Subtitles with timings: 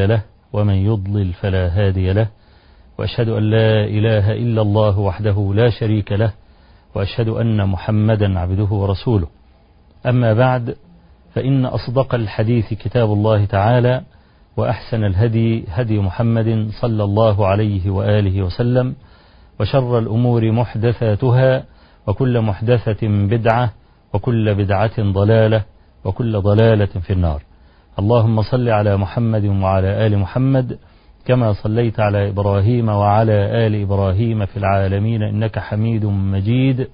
[0.00, 0.22] له
[0.52, 2.28] ومن يضلل فلا هادي له.
[2.98, 6.32] وأشهد أن لا إله إلا الله وحده لا شريك له
[6.94, 9.26] وأشهد أن محمدا عبده ورسوله.
[10.06, 10.76] أما بعد
[11.34, 14.02] فإن أصدق الحديث كتاب الله تعالى
[14.56, 18.94] وأحسن الهدي هدي محمد صلى الله عليه وآله وسلم
[19.60, 21.64] وشر الأمور محدثاتها
[22.06, 23.72] وكل محدثة بدعة
[24.12, 25.64] وكل بدعة ضلالة
[26.04, 27.42] وكل ضلالة في النار.
[27.98, 30.78] اللهم صل على محمد وعلى آل محمد
[31.24, 36.88] كما صليت على إبراهيم وعلى آل إبراهيم في العالمين إنك حميد مجيد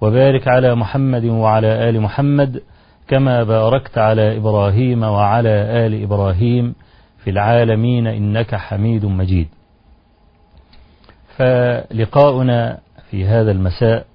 [0.00, 2.62] وبارك على محمد وعلى آل محمد
[3.08, 6.74] كما باركت على إبراهيم وعلى آل إبراهيم
[7.24, 9.48] في العالمين إنك حميد مجيد.
[11.36, 12.78] فلقاؤنا
[13.10, 14.06] في هذا المساء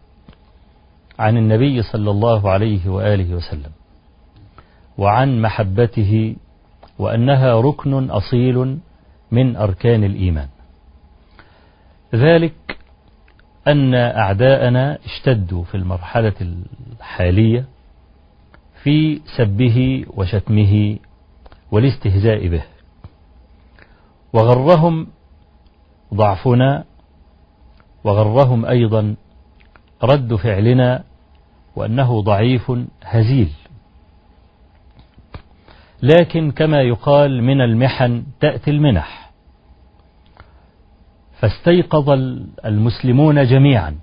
[1.20, 3.72] عن النبي صلى الله عليه وآله وسلم.
[5.02, 6.36] وعن محبته
[7.00, 8.78] وأنها ركن أصيل
[9.32, 10.48] من أركان الإيمان.
[12.16, 12.54] ذلك
[13.68, 17.66] أن أعداءنا اشتدوا في المرحلة الحالية
[18.84, 20.98] في سبه وشتمه
[21.72, 22.64] والاستهزاء به
[24.34, 25.08] وغرهم
[26.14, 26.84] ضعفنا
[28.04, 29.16] وغرهم أيضا
[30.04, 31.04] رد فعلنا
[31.76, 32.72] وأنه ضعيف
[33.04, 33.50] هزيل.
[36.04, 39.32] لكن كما يقال من المحن تأتي المنح.
[41.40, 42.10] فاستيقظ
[42.66, 43.96] المسلمون جميعا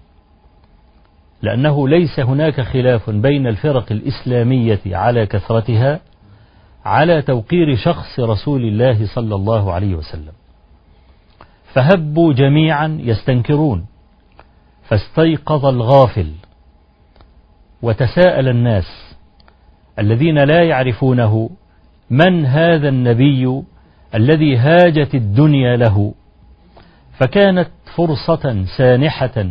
[1.43, 6.01] لأنه ليس هناك خلاف بين الفرق الإسلامية على كثرتها
[6.85, 10.33] على توقير شخص رسول الله صلى الله عليه وسلم.
[11.75, 13.87] فهبوا جميعا يستنكرون.
[14.89, 16.33] فاستيقظ الغافل
[17.83, 19.15] وتساءل الناس
[19.99, 21.51] الذين لا يعرفونه
[22.11, 23.63] من هذا النبي
[24.15, 26.15] الذي هاجت الدنيا له؟
[27.19, 29.47] فكانت فرصة سانحة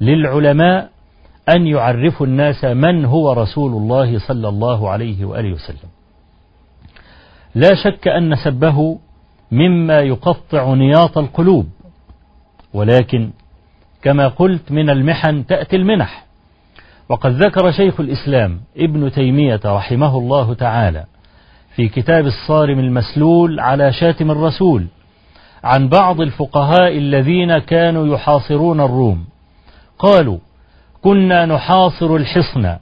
[0.00, 0.90] للعلماء
[1.56, 5.90] أن يعرفوا الناس من هو رسول الله صلى الله عليه وآله وسلم.
[7.54, 8.98] لا شك أن سبه
[9.52, 11.66] مما يقطع نياط القلوب
[12.74, 13.30] ولكن
[14.02, 16.24] كما قلت من المحن تأتي المنح.
[17.08, 21.04] وقد ذكر شيخ الإسلام ابن تيمية رحمه الله تعالى
[21.76, 24.86] في كتاب الصارم المسلول على شاتم الرسول
[25.64, 29.24] عن بعض الفقهاء الذين كانوا يحاصرون الروم.
[29.98, 30.38] قالوا
[31.02, 32.76] كنا نحاصر الحصن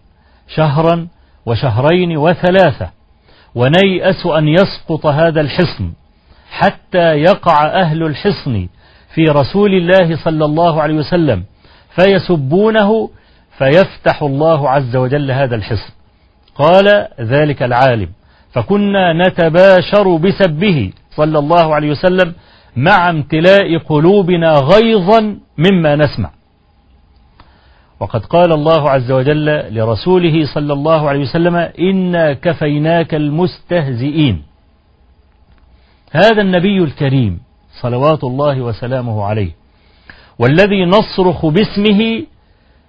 [0.49, 1.09] شهرا
[1.47, 2.91] وشهرين وثلاثة
[3.55, 5.93] ونيأس أن يسقط هذا الحصن
[6.51, 8.69] حتى يقع أهل الحصن
[9.15, 11.45] في رسول الله صلى الله عليه وسلم
[12.01, 13.11] فيسبونه
[13.59, 15.93] فيفتح الله عز وجل هذا الحصن.
[16.55, 18.09] قال ذلك العالم.
[18.53, 22.35] فكنا نتباشر بسبه صلى الله عليه وسلم
[22.77, 26.31] مع امتلاء قلوبنا غيظا مما نسمع.
[28.01, 34.43] وقد قال الله عز وجل لرسوله صلى الله عليه وسلم إنا كفيناك المستهزئين.
[36.13, 37.41] هذا النبي الكريم
[37.81, 39.51] صلوات الله وسلامه عليه
[40.39, 42.23] والذي نصرخ باسمه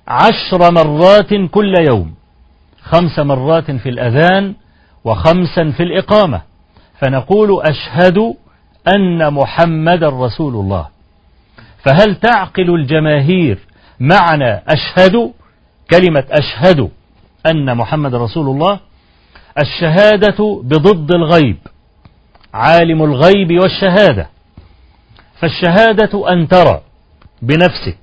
[0.07, 2.13] عشر مرات كل يوم
[2.81, 4.53] خمس مرات في الأذان
[5.05, 6.41] وخمسا في الإقامة.
[7.01, 8.35] فنقول أشهد
[8.95, 10.87] أن محمد رسول الله.
[11.85, 13.59] فهل تعقل الجماهير
[13.99, 15.31] معنى أشهد؟
[15.91, 16.89] كلمة أشهد
[17.51, 18.79] أن محمد رسول الله.
[19.61, 21.57] الشهادة بضد الغيب
[22.53, 24.29] عالم الغيب والشهادة.
[25.39, 26.81] فالشهادة أن ترى
[27.41, 27.97] بنفسك.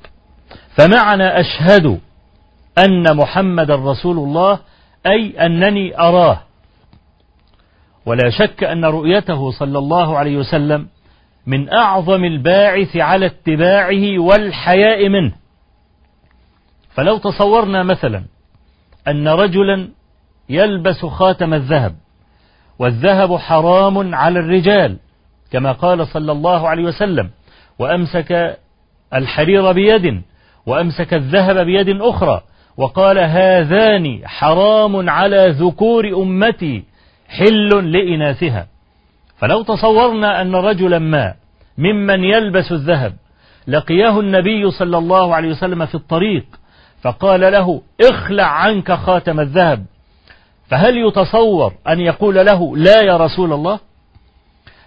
[0.77, 2.01] فمعنى أشهد
[2.79, 4.59] أن محمد رسول الله
[5.07, 6.46] أي أنني أراه.
[8.07, 10.89] ولا شك أن رؤيته صلى الله عليه وسلم
[11.47, 15.33] من أعظم الباعث على اتباعه والحياء منه.
[16.95, 18.25] فلو تصورنا مثلا
[19.09, 19.89] أن رجلا
[20.49, 21.97] يلبس خاتم الذهب
[22.79, 24.97] والذهب حرام على الرجال
[25.53, 27.31] كما قال صلى الله عليه وسلم
[27.79, 28.59] وأمسك
[29.15, 30.23] الحرير بيد
[30.67, 32.43] وأمسك الذهب بيد أخرى
[32.77, 36.85] وقال هذان حرام على ذكور أمتي
[37.29, 38.67] حل لإناثها.
[39.39, 41.35] فلو تصورنا أن رجلا ما
[41.79, 43.15] ممن يلبس الذهب
[43.67, 46.45] لقياه النبي صلى الله عليه وسلم في الطريق
[47.03, 49.85] فقال له اخلع عنك خاتم الذهب.
[50.69, 53.81] فهل يتصور أن يقول له لا يا رسول الله؟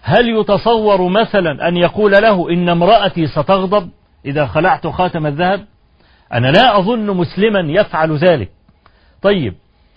[0.01, 3.89] هل يتصور مثلا أن يقول له إن امرأتي ستغضب
[4.25, 5.65] إذا خلعت خاتم الذهب؟
[6.33, 8.49] أنا لا أظن مسلما يفعل ذلك.
[9.21, 9.53] طيب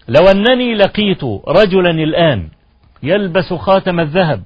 [0.09, 2.49] لو أنني لقيت رجلا الآن
[3.03, 4.43] يلبس خاتم الذهب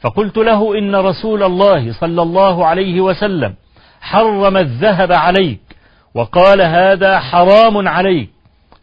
[0.00, 3.54] فقلت له إن رسول الله صلى الله عليه وسلم
[4.00, 5.60] حرم الذهب عليك
[6.14, 8.30] وقال هذا حرام عليك.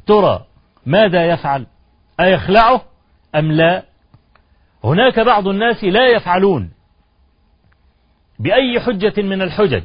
[0.08, 0.46] ترى
[0.86, 1.66] ماذا يفعل؟
[2.20, 2.82] أيخلعه
[3.36, 3.84] أم لا؟
[4.84, 6.72] هناك بعض الناس لا يفعلون
[8.40, 9.84] بأي حجة من الحجج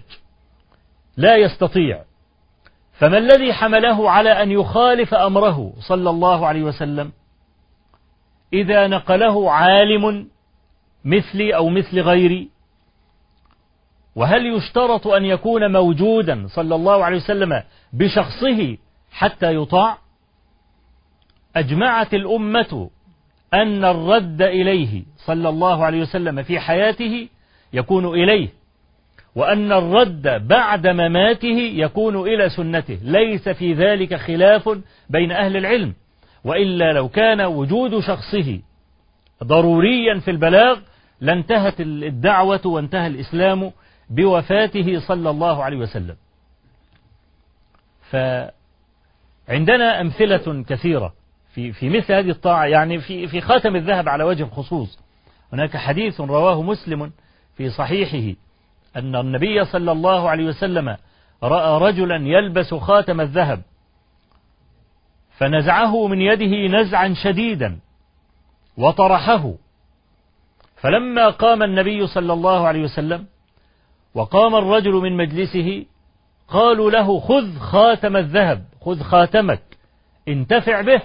[1.17, 2.03] لا يستطيع.
[2.99, 7.13] فما الذي حمله على أن يخالف أمره صلى الله عليه وسلم؟
[8.53, 10.29] إذا نقله عالم
[11.05, 12.51] مثلي أو مثل غيري
[14.17, 17.63] وهل يشترط أن يكون موجودا صلى الله عليه وسلم
[17.93, 18.77] بشخصه
[19.11, 19.99] حتى يطاع؟
[21.57, 22.91] أجمعت الأمة
[23.55, 27.29] أن الرد إليه صلى الله عليه وسلم في حياته
[27.73, 28.49] يكون إليه.
[29.35, 32.99] وأن الرد بعد مماته يكون إلى سنته.
[33.03, 34.79] ليس في ذلك خلاف
[35.11, 35.95] بين أهل العلم.
[36.45, 38.61] وإلا لو كان وجود شخصه
[39.45, 40.79] ضروريا في البلاغ
[41.21, 43.73] لانتهت الدعوة وانتهى الإسلام
[44.11, 46.17] بوفاته صلى الله عليه وسلم.
[48.11, 51.15] فعندنا أمثلة كثيرة
[51.55, 52.65] في في مثل هذه الطاعة.
[52.65, 54.99] يعني في في خاتم الذهب على وجه الخصوص.
[55.53, 57.13] هناك حديث رواه مسلم
[57.57, 58.37] في صحيحه.
[58.97, 60.97] أن النبي صلى الله عليه وسلم
[61.43, 63.63] رأى رجلا يلبس خاتم الذهب
[65.39, 67.79] فنزعه من يده نزعا شديدا
[68.79, 69.53] وطرحه.
[70.77, 73.27] فلما قام النبي صلى الله عليه وسلم
[74.15, 75.85] وقام الرجل من مجلسه
[76.49, 79.63] قالوا له خذ خاتم الذهب خذ خاتمك
[80.29, 81.03] انتفع به.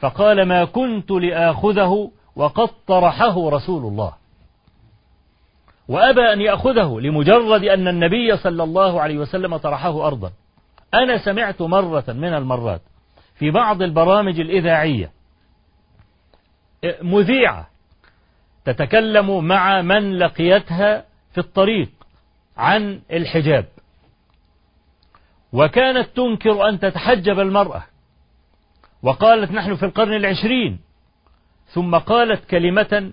[0.00, 4.12] فقال ما كنت لآخذه وقد طرحه رسول الله.
[5.88, 10.32] وأبى أن يأخذه لمجرد أن النبي صلى الله عليه وسلم طرحه أرضا.
[10.94, 12.80] أنا سمعت مرة من المرات
[13.34, 15.10] في بعض البرامج الإذاعية
[17.02, 17.68] مذيعة
[18.64, 21.88] تتكلم مع من لقيتها في الطريق
[22.56, 23.66] عن الحجاب.
[25.52, 27.84] وكانت تنكر أن تتحجب المرأة.
[29.02, 30.80] وقالت نحن في القرن العشرين.
[31.66, 33.12] ثم قالت كلمة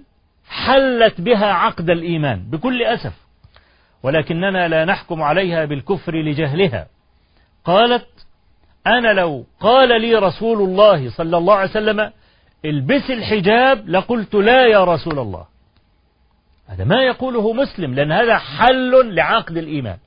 [0.52, 3.14] حلت بها عقد الإيمان بكل أسف
[4.04, 6.88] ولكننا لا نحكم عليها بالكفر لجهلها.
[7.66, 8.08] قالت
[8.88, 12.12] أنا لو قال لي رسول الله صلى الله عليه وسلم
[12.66, 15.46] البس الحجاب لقلت لا يا رسول الله.
[16.68, 19.98] هذا ما يقوله مسلم لأن هذا حل لعقد الإيمان.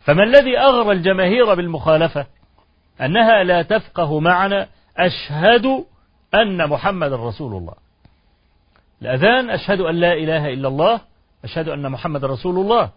[0.00, 2.26] فما الذي أغرى الجماهير بالمخالفة؟
[3.00, 5.84] أنها لا تفقه معنى أشهد
[6.34, 7.83] أن محمد رسول الله.
[9.02, 11.00] الأذان أشهد أن لا إله إلا الله
[11.44, 12.90] أشهد أن محمد رسول الله.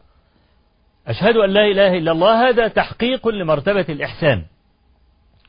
[1.08, 4.44] أشهد أن لا إله إلا الله هذا تحقيق لمرتبة الإحسان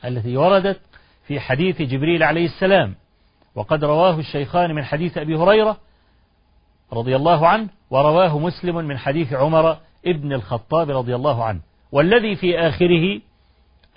[0.04, 0.80] التي وردت
[1.26, 2.94] في حديث جبريل عليه السلام.
[3.54, 5.76] وقد رواه الشيخان من حديث أبي هريرة
[6.92, 11.60] رضي الله عنه ورواه مسلم من حديث عمر ابن الخطاب رضي الله عنه.
[11.92, 13.20] والذي في آخره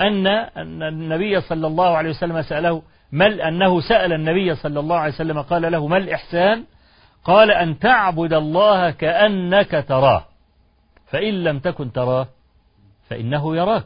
[0.02, 0.28] أن
[0.84, 2.82] النبي صلى الله عليه وسلم سأله
[3.12, 6.64] مل أنه سأل النبي صلى الله عليه وسلم قال له ما الإحسان؟
[7.24, 10.26] قال أن تعبد الله كأنك تراه.
[11.08, 12.28] فإن لم تكن تراه
[13.10, 13.86] فإنه يراك.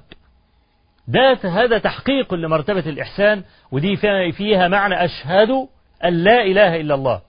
[1.07, 3.95] ده هذا تحقيق لمرتبة الإحسان ودي
[4.31, 5.49] فيها معنى أشهد
[6.05, 7.21] أن لا إله إلا الله.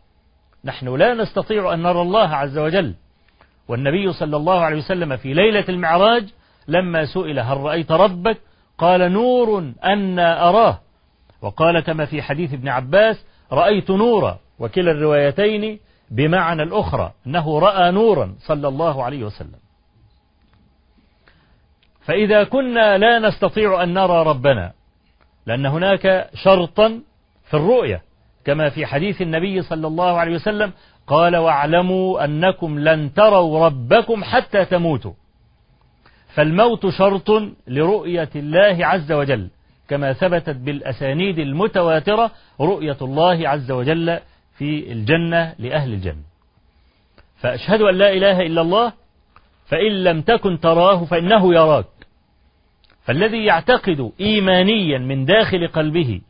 [0.65, 2.95] نحن لا نستطيع أن نرى الله عز وجل.
[3.69, 6.25] والنبي صلى الله عليه وسلم في ليلة المعراج
[6.69, 8.39] لما سئل هل رأيت ربك؟
[8.79, 10.81] قال نور أن أراه.
[11.43, 15.79] وقال كما في حديث ابن عباس رأيت نورا وكلا الروايتين
[16.11, 19.59] بمعنى الأخرى أنه رأى نورا صلى الله عليه وسلم.
[22.01, 24.73] فإذا كنا لا نستطيع أن نرى ربنا
[25.47, 27.03] لأن هناك شرطا
[27.45, 28.03] في الرؤية
[28.45, 30.73] كما في حديث النبي صلى الله عليه وسلم
[31.07, 35.13] قال واعلموا أنكم لن تروا ربكم حتى تموتوا.
[36.35, 37.31] فالموت شرط
[37.67, 39.49] لرؤية الله عز وجل.
[39.89, 44.19] كما ثبتت بالأسانيد المتواترة رؤية الله عز وجل
[44.59, 46.23] في الجنة لأهل الجنة.
[47.37, 48.93] فأشهد أن لا إله إلا الله
[49.67, 51.87] فإن لم تكن تراه فإنه يراك.
[53.05, 56.21] فالذي يعتقد إيمانيا من داخل قلبه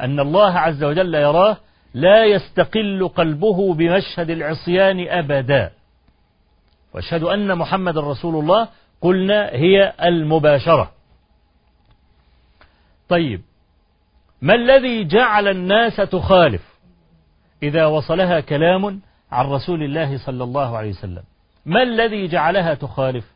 [0.00, 1.56] أن الله عز وجل يراه
[1.94, 5.70] لا يستقل قلبه بمشهد العصيان أبدا.
[6.94, 8.68] وأشهد أن محمد رسول الله
[9.00, 10.92] قلنا هي المباشرة.
[13.08, 13.42] طيب
[14.42, 16.72] ما الذي جعل الناس تخالف؟
[17.62, 19.00] إذا وصلها كلام
[19.32, 21.22] عن رسول الله صلى الله عليه وسلم
[21.66, 23.32] ما الذي جعلها تخالف؟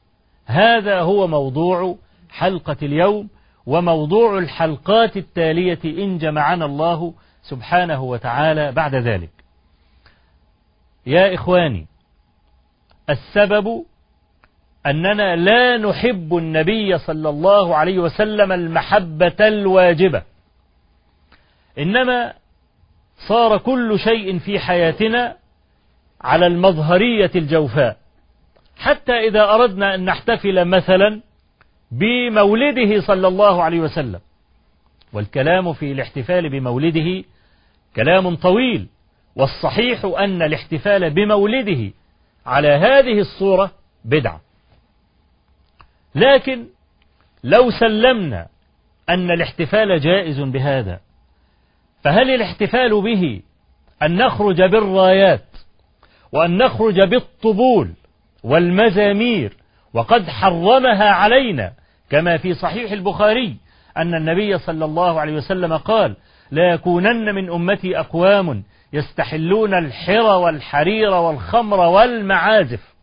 [0.47, 1.97] هذا هو موضوع
[2.31, 3.29] حلقة اليوم
[3.67, 9.31] وموضوع الحلقات التالية إن جمعنا الله سبحانه وتعالى بعد ذلك.
[11.07, 11.87] يا إخواني
[13.11, 13.85] السبب
[14.87, 20.23] أننا لا نحب النبي صلى الله عليه وسلم المحبة الواجبة.
[21.79, 22.33] إنما
[23.29, 25.37] صار كل شيء في حياتنا
[26.21, 27.97] على المظهرية الجوفاء.
[28.77, 31.21] حتى إذا أردنا أن نحتفل مثلا
[31.91, 34.21] بمولده صلى الله عليه وسلم.
[35.13, 37.25] والكلام في الاحتفال بمولده
[37.97, 38.87] كلام طويل
[39.37, 41.93] والصحيح أن الاحتفال بمولده
[42.47, 43.71] على هذه الصورة
[44.05, 44.46] بدعة.
[46.17, 46.67] لكن
[47.45, 48.47] لو سلمنا
[49.09, 51.01] أن الاحتفال جائز بهذا
[52.05, 53.41] فهل الاحتفال به
[54.03, 55.45] أن نخرج بالرايات
[56.33, 57.91] وأن نخرج بالطبول
[58.45, 59.57] والمزامير
[59.95, 61.73] وقد حرمها علينا
[62.11, 63.57] كما في صحيح البخاري
[63.97, 66.17] أن النبي صلى الله عليه وسلم قال
[66.51, 72.96] لا يكونن من أمتي أقوام يستحلون الحر والحرير والخمر والمعازف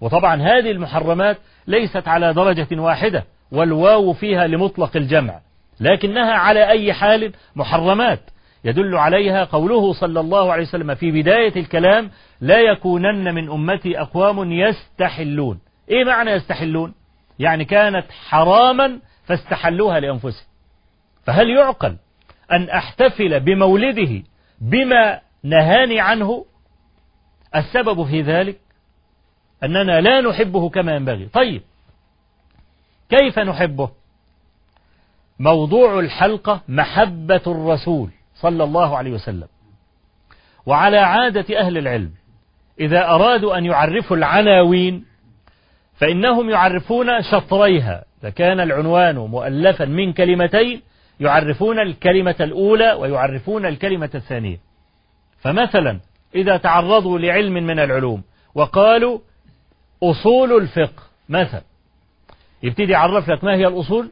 [0.00, 5.40] وطبعا هذه المحرمات ليست على درجة واحدة والواو فيها لمطلق الجمع
[5.80, 8.20] لكنها على أي حال محرمات.
[8.64, 12.10] يدل عليها قوله صلى الله عليه وسلم في بداية الكلام
[12.40, 15.58] لا يكونن من أمتي أقوام يستحلون.
[15.90, 16.94] إيه معنى يستحلون؟
[17.38, 20.46] يعني كانت حراما فاستحلوها لأنفسهم.
[21.24, 21.96] فهل يعقل
[22.52, 24.22] أن أحتفل بمولده
[24.60, 26.44] بما نهاني عنه؟
[27.56, 28.58] السبب في ذلك
[29.64, 31.26] أننا لا نحبه كما ينبغي.
[31.26, 31.62] طيب
[33.10, 33.90] كيف نحبه؟
[35.38, 39.48] موضوع الحلقة محبة الرسول صلى الله عليه وسلم
[40.66, 42.10] وعلى عادة أهل العلم.
[42.80, 45.04] إذا أرادوا أن يعرفوا العناوين
[45.94, 48.04] فإنهم يعرفون شطريها.
[48.22, 50.82] فكان العنوان مؤلفا من كلمتين
[51.20, 54.60] يعرفون الكلمة الأولى ويعرفون الكلمة الثانية.
[55.38, 56.00] فمثلا
[56.34, 58.22] إذا تعرضوا لعلم من العلوم
[58.54, 59.18] وقالوا
[60.02, 61.62] أصول الفقه مثلا
[62.62, 64.10] يبتدي يعرف لك ما هي الأصول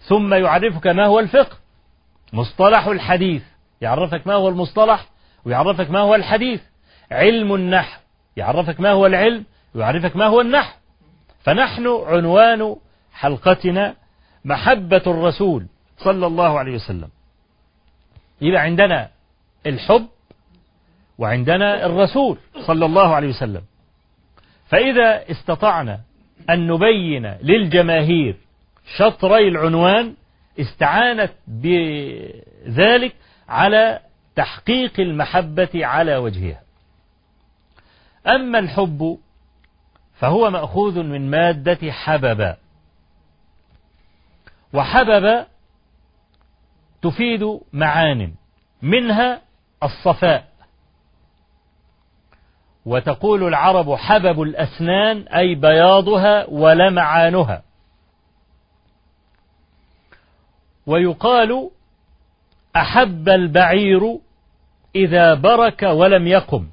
[0.00, 1.56] ثم يعرفك ما هو الفقه.
[2.32, 3.42] مصطلح الحديث
[3.80, 5.08] يعرفك ما هو المصطلح
[5.44, 6.60] ويعرفك ما هو الحديث.
[7.10, 8.00] علم النحو
[8.36, 9.44] يعرفك ما هو العلم
[9.74, 10.76] ويعرفك ما هو النحو.
[11.40, 12.76] فنحن عنوان
[13.12, 13.94] حلقتنا
[14.44, 15.66] محبة الرسول
[15.98, 17.08] صلى الله عليه وسلم.
[18.40, 19.10] يبقى عندنا
[19.66, 20.06] الحب
[21.18, 23.62] وعندنا الرسول صلى الله عليه وسلم.
[24.68, 26.00] فإذا استطعنا
[26.50, 28.36] أن نبين للجماهير
[28.96, 30.14] شطري العنوان
[30.60, 33.14] استعانت بذلك
[33.48, 34.00] على
[34.36, 36.62] تحقيق المحبة على وجهها.
[38.26, 39.18] أما الحب
[40.14, 42.56] فهو مأخوذ من مادة حبب.
[44.72, 45.46] وحبب
[47.02, 48.34] تفيد معان
[48.82, 49.42] منها
[49.82, 50.47] الصفاء.
[52.88, 57.62] وتقول العرب حبب الأسنان أي بياضها ولمعانها
[60.86, 61.70] ويقال
[62.76, 64.18] أحب البعير
[64.96, 66.68] إذا برك ولم يقم.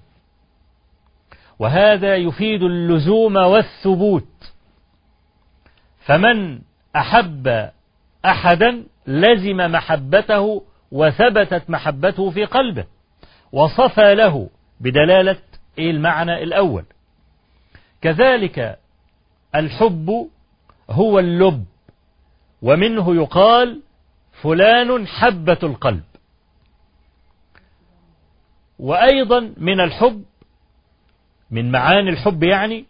[1.60, 4.54] وهذا يفيد اللزوم والثبوت.
[6.00, 6.60] فمن
[6.96, 7.70] أحب
[8.26, 12.86] أحدا لزم محبته وثبتت محبته في قلبه
[13.52, 15.38] وصفى له بدلالة
[15.78, 16.86] إيه المعنى الأول؟
[18.02, 18.80] كذلك
[19.56, 20.30] الحب
[20.90, 21.66] هو اللب
[22.62, 23.82] ومنه يقال
[24.42, 26.04] فلان حبة القلب.
[28.80, 30.24] وأيضا من الحب
[31.52, 32.86] من معاني الحب يعني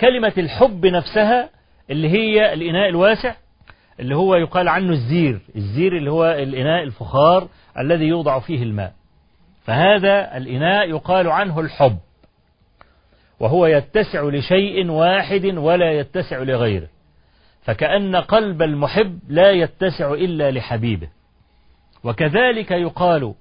[0.00, 1.50] كلمة الحب نفسها
[1.90, 3.34] اللي هي الإناء الواسع
[4.00, 8.94] اللي هو يقال عنه الزير الزير اللي هو الإناء الفخار الذي يوضع فيه الماء.
[9.64, 11.98] فهذا الإناء يقال عنه الحب
[13.40, 16.88] وهو يتسع لشيء واحد ولا يتسع لغيره
[17.62, 21.08] فكأن قلب المحب لا يتسع إلا لحبيبه.
[22.04, 23.34] وكذلك يقال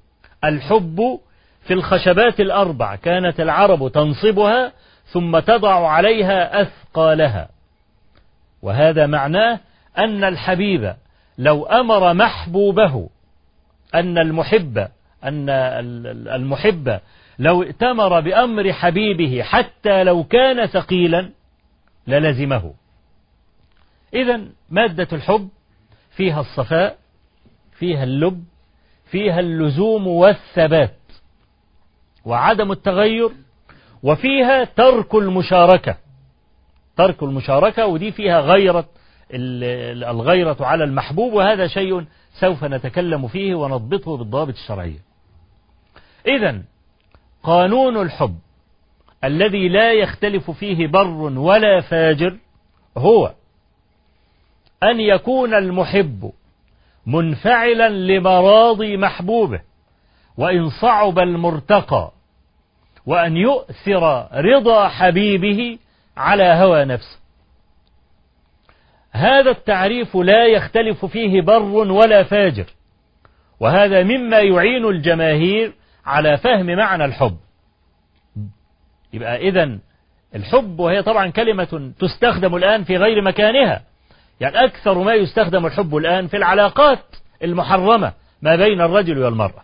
[0.44, 1.20] الحب
[1.62, 4.72] في الخشبات الأربع كانت العرب تنصبها
[5.06, 7.50] ثم تضع عليها أثقالها
[8.62, 9.60] وهذا معناه
[9.98, 10.94] أن الحبيب
[11.38, 13.10] لو أمر محبوبه
[13.96, 14.88] أن المحب
[15.24, 15.50] أن
[16.30, 17.00] المحب
[17.40, 21.30] لو ائتمر بأمر حبيبه حتى لو كان ثقيلا
[22.08, 22.74] للزمه.
[24.14, 25.50] إذا مادة الحب
[26.12, 26.98] فيها الصفاء
[27.72, 28.44] فيها اللب
[29.06, 30.96] فيها اللزوم والثبات
[32.26, 33.30] وعدم التغير
[34.04, 35.98] وفيها ترك المشاركة.
[36.98, 38.90] ترك المشاركة ودي فيها غيرة
[39.32, 42.06] الغيرة على المحبوب وهذا شيء
[42.40, 45.09] سوف نتكلم فيه ونضبطه بالضوابط الشرعية
[46.28, 46.62] إذا
[47.44, 48.40] قانون الحب
[49.24, 52.38] الذي لا يختلف فيه بر ولا فاجر
[52.98, 53.34] هو
[54.84, 56.32] أن يكون المحب
[57.06, 59.62] منفعلا لمراضي محبوبه
[60.38, 62.12] وإن صعب المرتقى
[63.06, 65.78] وأن يؤثر رضا حبيبه
[66.18, 67.20] على هوى نفسه.
[69.12, 71.62] هذا التعريف لا يختلف فيه بر
[71.92, 72.66] ولا فاجر
[73.60, 75.74] وهذا مما يعين الجماهير
[76.06, 77.38] على فهم معنى الحب.
[79.14, 79.80] يبقى إذا
[80.36, 83.82] الحب وهي طبعا كلمة تستخدم الآن في غير مكانها.
[84.40, 87.00] يعني أكثر ما يستخدم الحب الآن في العلاقات
[87.44, 89.64] المحرمة ما بين الرجل والمرأة.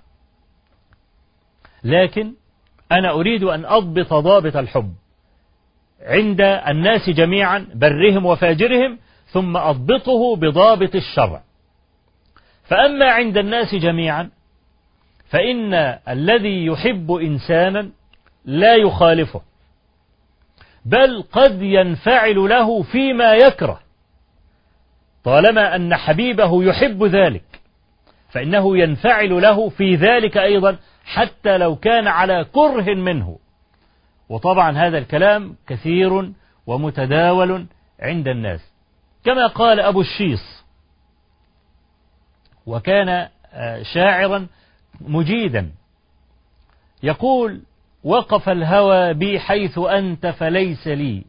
[1.83, 2.33] لكن
[2.91, 4.93] أنا أريد أن أضبط ضابط الحب
[6.01, 11.43] عند الناس جميعا برهم وفاجرهم ثم أضبطه بضابط الشرع.
[12.63, 14.29] فأما عند الناس جميعا
[15.25, 15.73] فإن
[16.09, 17.89] الذي يحب إنسانا
[18.45, 19.41] لا يخالفه
[20.85, 23.79] بل قد ينفعل له فيما يكره.
[25.23, 27.43] طالما أن حبيبه يحب ذلك
[28.29, 33.39] فإنه ينفعل له في ذلك أيضا حتى لو كان على كره منه.
[34.29, 36.31] وطبعا هذا الكلام كثير
[36.67, 37.65] ومتداول
[37.99, 38.71] عند الناس.
[39.23, 40.65] كما قال أبو الشيص
[42.65, 43.27] وكان
[43.93, 44.47] شاعرا
[45.01, 45.71] مجيدا.
[47.03, 47.61] يقول
[48.03, 51.23] وقف الهوى بي حيث أنت فليس لي.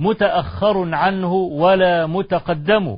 [0.00, 2.96] متأخر عنه ولا متقدم.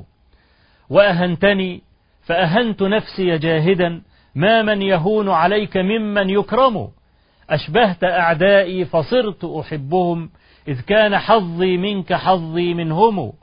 [0.89, 1.81] وأهنتني
[2.21, 4.01] فأهنت نفسي جاهدا.
[4.35, 6.87] ما من يهون عليك ممن يكرم.
[7.49, 10.29] أشبهت أعدائي فصرت أحبهم.
[10.67, 13.33] إذ كان حظي منك حظي منهم.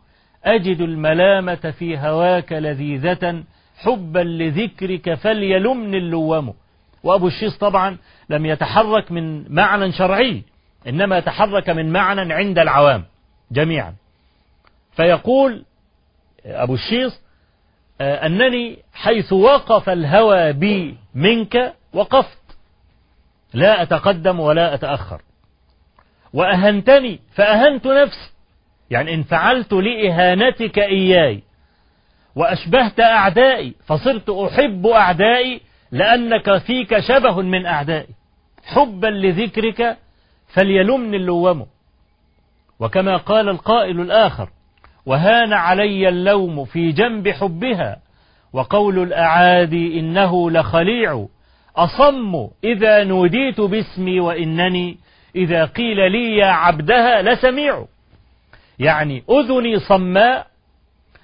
[0.44, 3.44] أجد الملامة في هواك لذيذة.
[3.78, 6.54] حبا لذكرك فليلمني اللوم
[7.02, 7.96] وأبو الشيص طبعا
[8.28, 10.42] لم يتحرك من معنى شرعي
[10.88, 13.04] إنما تحرك من معنى عند العوام
[13.52, 13.94] جميعا.
[14.92, 15.64] فيقول
[16.46, 17.20] أبو الشيص
[18.00, 22.38] أنني حيث وقف الهوى بي منك وقفت.
[23.54, 25.22] لا أتقدم ولا أتأخر.
[26.32, 28.30] وأهنتني فأهنت نفسي.
[28.90, 31.42] يعني إن فعلت لإهانتك إياي
[32.38, 35.60] وأشبهت أعدائي فصرت أحب أعدائي
[35.92, 38.14] لأنك فيك شبه من أعدائي.
[38.64, 39.96] حبا لذكرك
[40.54, 41.66] فليلمني اللوم.
[42.80, 44.48] وكما قال القائل الآخر
[45.06, 47.96] وهان علي اللوم في جنب حبها
[48.52, 51.26] وقول الأعادي إنه لخليع
[51.76, 54.98] أصم إذا نوديت باسمي وإنني
[55.36, 57.84] إذا قيل لي يا عبدها لسميع.
[58.78, 60.46] يعني أذني صماء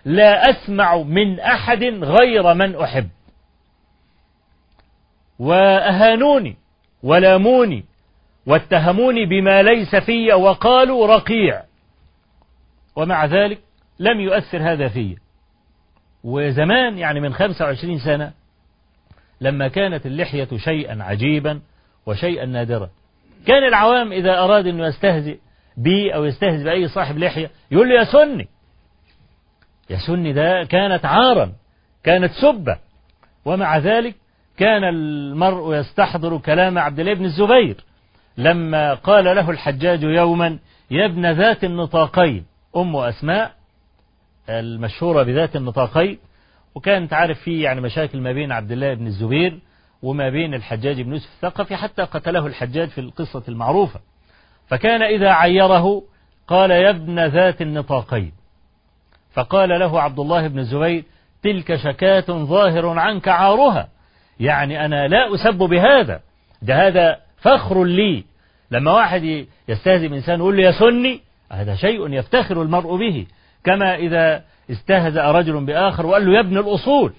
[0.05, 3.09] لا أسمع من أحد غير من أحب.
[5.39, 6.57] وأهانوني
[7.03, 7.85] ولاموني
[8.47, 11.63] واتهموني بما ليس في وقالوا رقيع.
[12.97, 13.59] ومع ذلك
[13.99, 15.17] لم يؤثر هذا في.
[16.25, 18.33] وزمان يعني من 25 سنة
[19.41, 21.61] لما كانت اللحية شيئا عجيبا
[22.07, 22.91] وشيئا نادرا.
[23.47, 25.39] كان العوام إذا أراد أنه يستهزئ
[25.77, 28.49] بي أو يستهزئ بأي صاحب لحية يقول له يا سني
[29.91, 31.53] يا سني ده كانت عارا
[32.05, 32.79] كانت سبة.
[33.45, 34.15] ومع ذلك
[34.57, 37.77] كان المرء يستحضر كلام عبد الله بن الزبير.
[38.39, 40.59] لما قال له الحجاج يوما
[40.91, 42.45] يا ابن ذات النطاقين.
[42.77, 43.53] أم أسماء
[44.49, 46.19] المشهورة بذات النطاقين.
[46.75, 49.59] وكانت عارف فيه يعني مشاكل ما بين عبد الله بن الزبير
[50.03, 54.01] وما بين الحجاج بن يوسف الثقفي حتى قتله الحجاج في القصة المعروفة.
[54.69, 56.03] فكان إذا عيره
[56.49, 58.33] قال يا ابن ذات النطاقين.
[59.35, 61.05] فقال له عبد الله بن الزبير
[61.43, 63.89] تلك شكاة ظاهر عنك عارها.
[64.41, 66.21] يعني أنا لا أسب بهذا.
[66.63, 68.25] ده هذا فخر لي.
[68.71, 71.21] لما واحد يستهزئ بإنسان يقول له يا سني
[71.53, 73.27] هذا شيء يفتخر المرء به.
[73.65, 77.13] كما إذا استهزأ رجل بآخر وقال له يا ابن الأصول.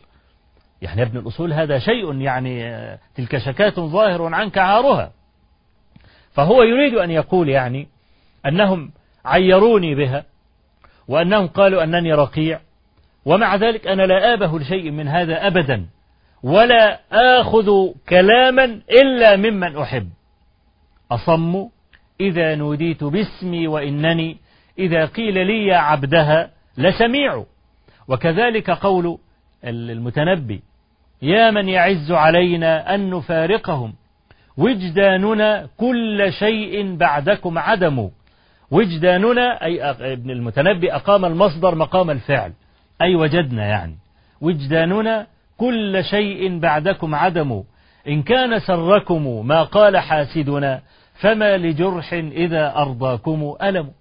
[0.81, 2.77] يعني يا ابن الأصول هذا شيء يعني
[3.15, 5.11] تلك شكاة ظاهر عنك عارها.
[6.31, 7.87] فهو يريد أن يقول يعني
[8.45, 8.91] أنهم
[9.25, 10.25] عيروني بها.
[11.07, 12.59] وأنهم قالوا أنني رقيع.
[13.25, 15.85] ومع ذلك أنا لا آبه لشيء من هذا أبدا
[16.43, 17.69] ولا آخذ
[18.09, 18.63] كلاما
[19.03, 20.09] إلا ممن أحب.
[21.11, 21.69] أصم
[22.21, 24.37] إذا نوديت باسمي وإنني
[24.79, 27.43] إذا قيل لي يا عبدها لسميع.
[28.07, 29.17] وكذلك قول
[29.63, 30.61] المتنبي
[31.21, 33.93] يا من يعز علينا أن نفارقهم
[34.57, 38.09] وجداننا كل شيء بعدكم عدم.
[38.71, 42.53] وجداننا أي ابن المتنبي أقام المصدر مقام الفعل.
[43.01, 43.95] أي وجدنا يعني.
[44.41, 47.63] وجداننا كل شيء بعدكم عدم.
[48.07, 50.81] إن كان سركم ما قال حاسدنا
[51.21, 53.91] فما لجرح إذا أرضاكم ألم.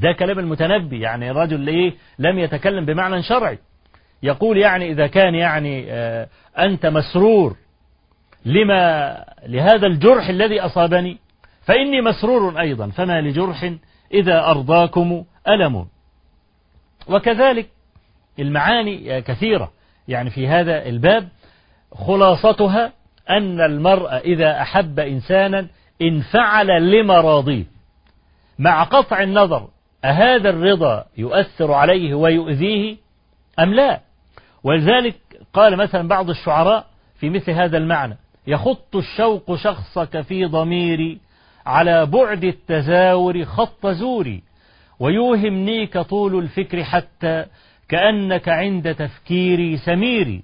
[0.00, 3.58] ده كلام المتنبي يعني رجل إيه لم يتكلم بمعنى شرعي.
[4.22, 7.56] يقول يعني إذا كان يعني آه أنت مسرور
[8.44, 9.16] لما
[9.46, 11.18] لهذا الجرح الذي أصابني.
[11.64, 13.72] فإني مسرور أيضا فما لجرح
[14.12, 15.86] إذا أرضاكم ألم.
[17.08, 17.68] وكذلك
[18.38, 19.72] المعاني كثيرة
[20.08, 21.28] يعني في هذا الباب
[21.92, 22.92] خلاصتها
[23.30, 25.66] أن المرء إذا أحب إنسانا
[26.02, 27.64] انفعل لمراضيه.
[28.58, 29.68] مع قطع النظر
[30.04, 32.96] أهذا الرضا يؤثر عليه ويؤذيه
[33.58, 34.00] أم لا؟
[34.64, 35.14] ولذلك
[35.52, 36.86] قال مثلا بعض الشعراء
[37.20, 41.18] في مثل هذا المعنى يخط الشوق شخصك في ضميري
[41.66, 44.42] على بعد التزاور خط زوري
[45.00, 47.46] ويوهمنيك طول الفكر حتى
[47.88, 50.42] كأنك عند تفكيري سميري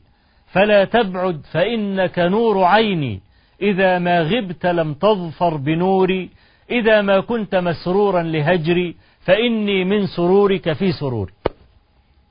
[0.52, 3.20] فلا تبعد فإنك نور عيني.
[3.62, 6.30] إذا ما غبت لم تظفر بنوري.
[6.70, 11.32] إذا ما كنت مسرورا لهجري فإني من سرورك في سروري.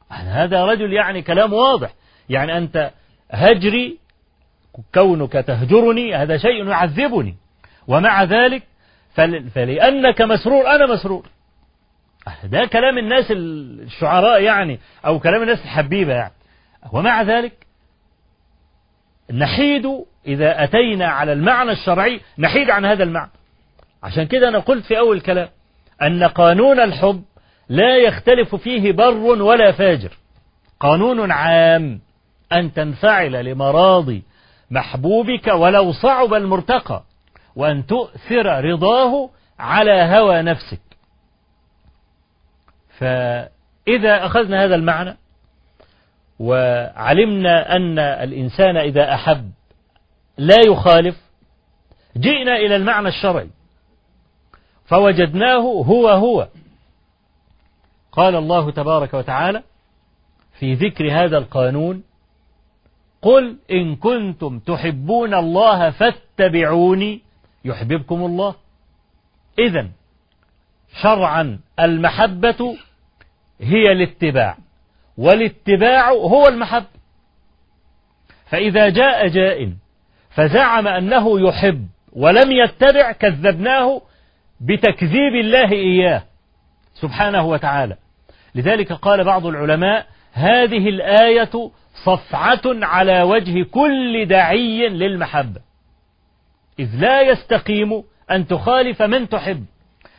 [0.10, 1.94] هذا رجل يعني كلام واضح.
[2.30, 2.92] يعني أنت
[3.32, 3.98] هجري
[4.94, 7.36] كونك تهجرني هذا شيء يعذبني.
[7.88, 8.64] ومع ذلك
[9.56, 11.26] فلأنك مسرور أنا مسرور.
[12.44, 16.34] ده كلام الناس الشعراء يعني أو كلام الناس الحبيبة يعني.
[16.94, 17.54] ومع ذلك
[19.34, 19.86] نحيد
[20.28, 23.32] إذا أتينا على المعنى الشرعي نحيد عن هذا المعنى.
[24.04, 25.50] عشان كده أنا قلت في أول كلام
[26.02, 27.24] أن قانون الحب
[27.70, 30.12] لا يختلف فيه بر ولا فاجر.
[30.80, 32.02] قانون عام
[32.54, 34.24] أن تنفعل لمراضي
[34.72, 37.04] محبوبك ولو صعب المرتقى.
[37.60, 40.82] وأن تؤثر رضاه على هوى نفسك.
[42.98, 45.18] فإذا أخذنا هذا المعنى
[46.40, 49.52] وعلمنا أن الإنسان إذا أحب
[50.38, 51.16] لا يخالف
[52.18, 53.50] جئنا إلى المعنى الشرعي.
[54.86, 56.48] فوجدناه هو هو.
[58.12, 59.64] قال الله تبارك وتعالى
[60.60, 62.04] في ذكر هذا القانون
[63.22, 67.29] قل إن كنتم تحبون الله فاتبعوني
[67.66, 68.56] يحببكم الله.
[69.60, 69.88] إذا
[71.02, 72.78] شرعا المحبة
[73.62, 74.58] هي الاتباع
[75.18, 77.00] والاتباع هو المحبة.
[78.46, 79.74] فإذا جاء جاء
[80.30, 84.02] فزعم أنه يحب ولم يتبع كذبناه
[84.62, 86.24] بتكذيب الله إياه
[86.94, 87.96] سبحانه وتعالى.
[88.56, 91.72] لذلك قال بعض العلماء هذه الآية
[92.06, 95.62] صفعة على وجه كل داعي للمحبة.
[96.80, 99.66] إذ لا يستقيم أن تخالف من تحب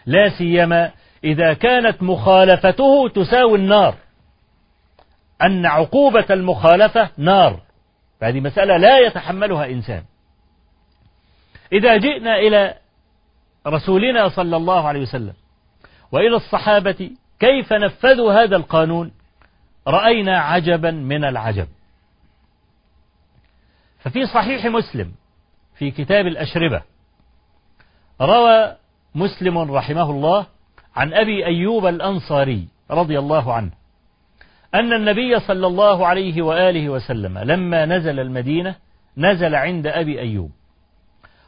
[0.07, 0.91] لا سيما
[1.25, 3.95] إذا كانت مخالفته تساوي النار.
[5.43, 7.61] أن عقوبة المخالفة نار.
[8.21, 10.03] فهذه مسألة لا يتحملها إنسان.
[11.73, 12.75] إذا جئنا إلى
[13.67, 15.35] رسولنا صلى الله عليه وسلم
[16.13, 19.13] وإلى الصحابة كيف نفذوا هذا القانون؟
[19.89, 21.69] رأينا عجبا من العجب.
[24.01, 25.13] ففي صحيح مسلم
[25.81, 26.83] في كتاب الأشربة.
[28.21, 28.77] روى
[29.15, 30.47] مسلم رحمه الله
[30.97, 33.71] عن أبي أيوب الأنصاري رضي الله عنه
[34.75, 38.77] أن النبي صلى الله عليه وآله وسلم لما نزل المدينة
[39.17, 40.51] نزل عند أبي أيوب.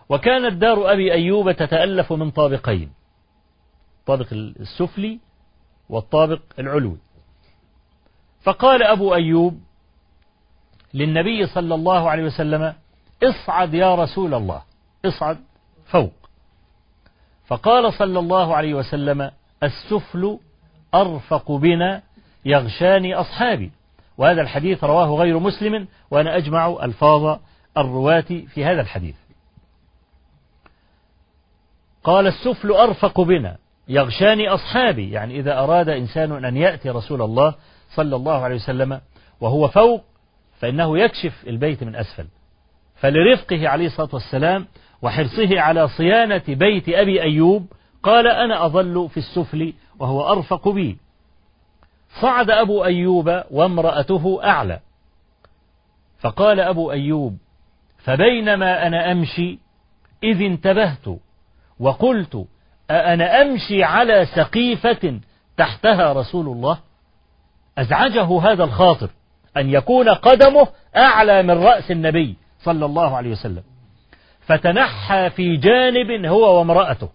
[0.09, 2.93] وكانت دار أبي أيوب تتألف من طابقين
[4.01, 5.21] الطابق السفلي
[5.89, 6.99] والطابق العلوي.
[8.43, 9.61] فقال أبو أيوب
[10.95, 12.75] للنبي صلى الله عليه وسلم
[13.23, 14.63] اصعد يا رسول الله.
[15.05, 15.39] اصعد
[15.87, 16.13] فوق.
[17.47, 19.31] فقال صلى الله عليه وسلم
[19.63, 20.39] السفل
[20.95, 22.03] أرفق بنا
[22.45, 23.73] يغشاني أصحابي.
[24.19, 27.39] وهذا الحديث رواه غير مسلم وأنا أجمع ألفاظ
[27.77, 29.17] الرواة في هذا الحديث.
[32.05, 33.57] قال السفل أرفق بنا
[33.89, 35.11] يغشاني أصحابي.
[35.11, 37.55] يعني إذا أراد إنسان أن يأتي رسول الله
[37.95, 39.01] صلى الله عليه وسلم
[39.41, 40.05] وهو فوق
[40.59, 42.27] فإنه يكشف البيت من أسفل.
[43.03, 44.67] فلرفقه عليه الصلاة والسلام
[45.03, 47.67] وحرصه على صيانة بيت أبي أيوب
[48.03, 50.99] قال أنا أظل في السفل وهو أرفق بي.
[52.21, 54.81] صعد أبو أيوب وامرأته أعلى.
[56.21, 57.39] فقال أبو أيوب
[57.99, 59.59] فبينما أنا أمشي
[60.23, 61.09] إذ انتبهت
[61.81, 62.47] وقلت
[62.91, 65.21] أأنا أمشي على سقيفة
[65.57, 66.79] تحتها رسول الله؟
[67.79, 69.11] أزعجه هذا الخاطر
[69.57, 72.42] أن يكون قدمه أعلى من رأس النبي.
[72.65, 73.63] صلى الله عليه وسلم.
[74.41, 77.09] فتنحى في جانب هو وامرأته.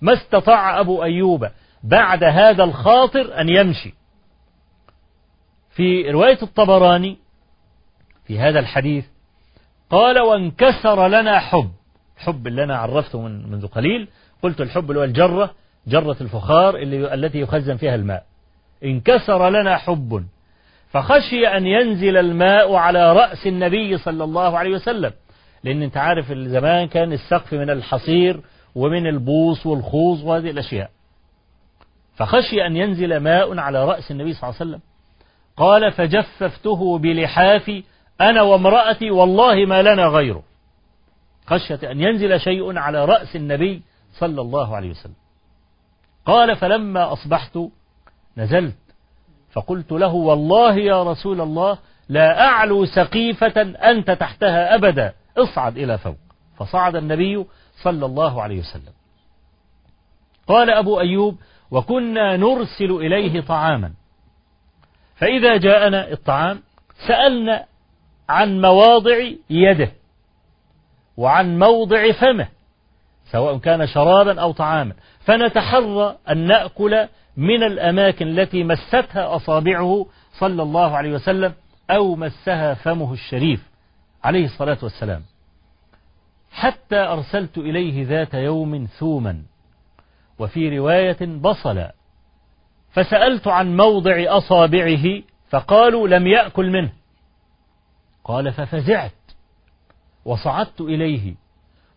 [0.00, 1.48] ما استطاع أبو أيوب
[1.82, 3.94] بعد هذا الخاطر أن يمشي.
[5.70, 7.18] في رواية الطبراني
[8.24, 9.06] في هذا الحديث
[9.90, 11.70] قال وانكسر لنا حب.
[12.16, 14.08] حب اللي أنا عرفته من منذ قليل.
[14.42, 15.54] قلت الحب اللي هو الجرة
[15.86, 18.26] جرة الفخار اللي التي يخزن فيها الماء.
[18.84, 20.26] انكسر لنا حب.
[20.94, 25.12] فخشي أن ينزل الماء على رأس النبي صلى الله عليه وسلم.
[25.64, 28.40] لأن أنت عارف زمان كان السقف من الحصير
[28.74, 30.90] ومن البوص والخوص وهذه الأشياء.
[32.14, 34.80] فخشي أن ينزل ماء على رأس النبي صلى الله عليه وسلم.
[35.56, 37.84] قال فجففته بلحافي
[38.20, 40.42] أنا وامرأتي والله ما لنا غيره.
[41.46, 45.14] خشية أن ينزل شيء على رأس النبي صلى الله عليه وسلم.
[46.26, 47.58] قال فلما أصبحت
[48.36, 48.83] نزلت.
[49.54, 55.12] فقلت له والله يا رسول الله لا أعلو سقيفة أنت تحتها أبدا.
[55.38, 56.16] اصعد إلى فوق.
[56.58, 57.44] فصعد النبي
[57.82, 58.92] صلى الله عليه وسلم.
[60.48, 61.36] قال أبو أيوب
[61.70, 63.92] وكنا نرسل إليه طعاما.
[65.16, 66.62] فإذا جاءنا الطعام
[67.08, 67.64] سألنا
[68.28, 69.16] عن مواضع
[69.50, 69.92] يده
[71.16, 72.48] وعن موضع فمه
[73.30, 74.94] سواء كان شرابا أو طعاما.
[75.20, 80.06] فنتحرى أن نأكل من الأماكن التي مستها أصابعه
[80.38, 81.54] صلى الله عليه وسلم
[81.90, 83.70] أو مسها فمه الشريف
[84.24, 85.22] عليه الصلاة والسلام.
[86.50, 89.42] حتى أرسلت إليه ذات يوم ثوما
[90.38, 91.94] وفي رواية بصلا
[92.90, 96.92] فسألت عن موضع أصابعه فقالوا لم يأكل منه.
[98.24, 99.12] قال ففزعت
[100.24, 101.34] وصعدت إليه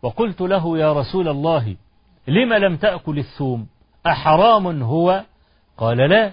[0.01, 1.75] وقلت له يا رسول الله
[2.27, 3.67] لم لم تأكل الثوم؟
[4.07, 5.23] أحرام هو؟
[5.77, 6.31] قال لا.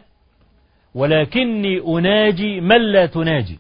[0.94, 3.58] ولكني أناجي من لا تناجي.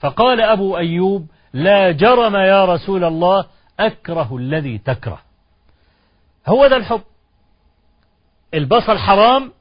[0.00, 3.46] فقال أبو أيوب لا جرم يا رسول الله
[3.80, 5.20] أكره الذي تكره.
[6.46, 7.02] هو ده الحب.
[8.54, 9.52] البصل حرام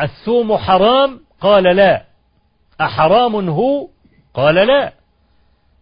[0.00, 2.04] الثوم حرام قال لا.
[2.80, 3.88] أحرام هو؟
[4.34, 4.92] قال لا.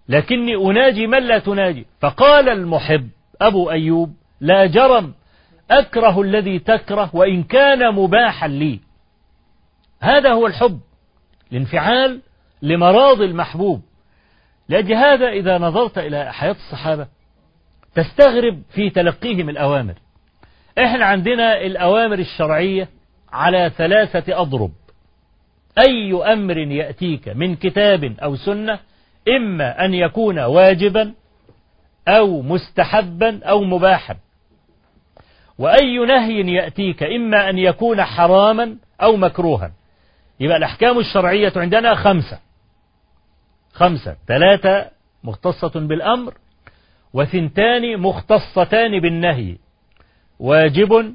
[0.09, 1.87] لكني أناجي من لا تناجي.
[2.01, 5.15] فقال المحب أبو أيوب لا جرم.
[5.71, 8.81] أكره الذي تكره وإن كان مباحا لي.
[10.01, 10.81] هذا هو الحب
[11.53, 12.21] الانفعال
[12.63, 13.83] لمراض المحبوب.
[14.69, 17.07] لأجل هذا إذا نظرت إلى حياة الصحابة
[17.95, 19.95] تستغرب في تلقيهم الأوامر.
[20.79, 22.89] إحنا عندنا الأوامر الشرعية
[23.33, 24.73] على ثلاثة أضرب.
[25.79, 28.79] أي أمر يأتيك من كتاب أو سنة
[29.29, 31.15] إما أن يكون واجبا
[32.09, 34.17] أو مستحبا أو مباحا.
[35.61, 39.73] وأي نهي يأتيك إما أن يكون حراما أو مكروها.
[40.41, 42.39] يبقى الأحكام الشرعية عندنا خمسة.
[43.73, 44.17] خمسة.
[44.29, 44.91] ثلاثة
[45.25, 46.35] مختصة بالأمر
[47.13, 49.57] وثنتان مختصتان بالنهي.
[50.39, 51.15] واجب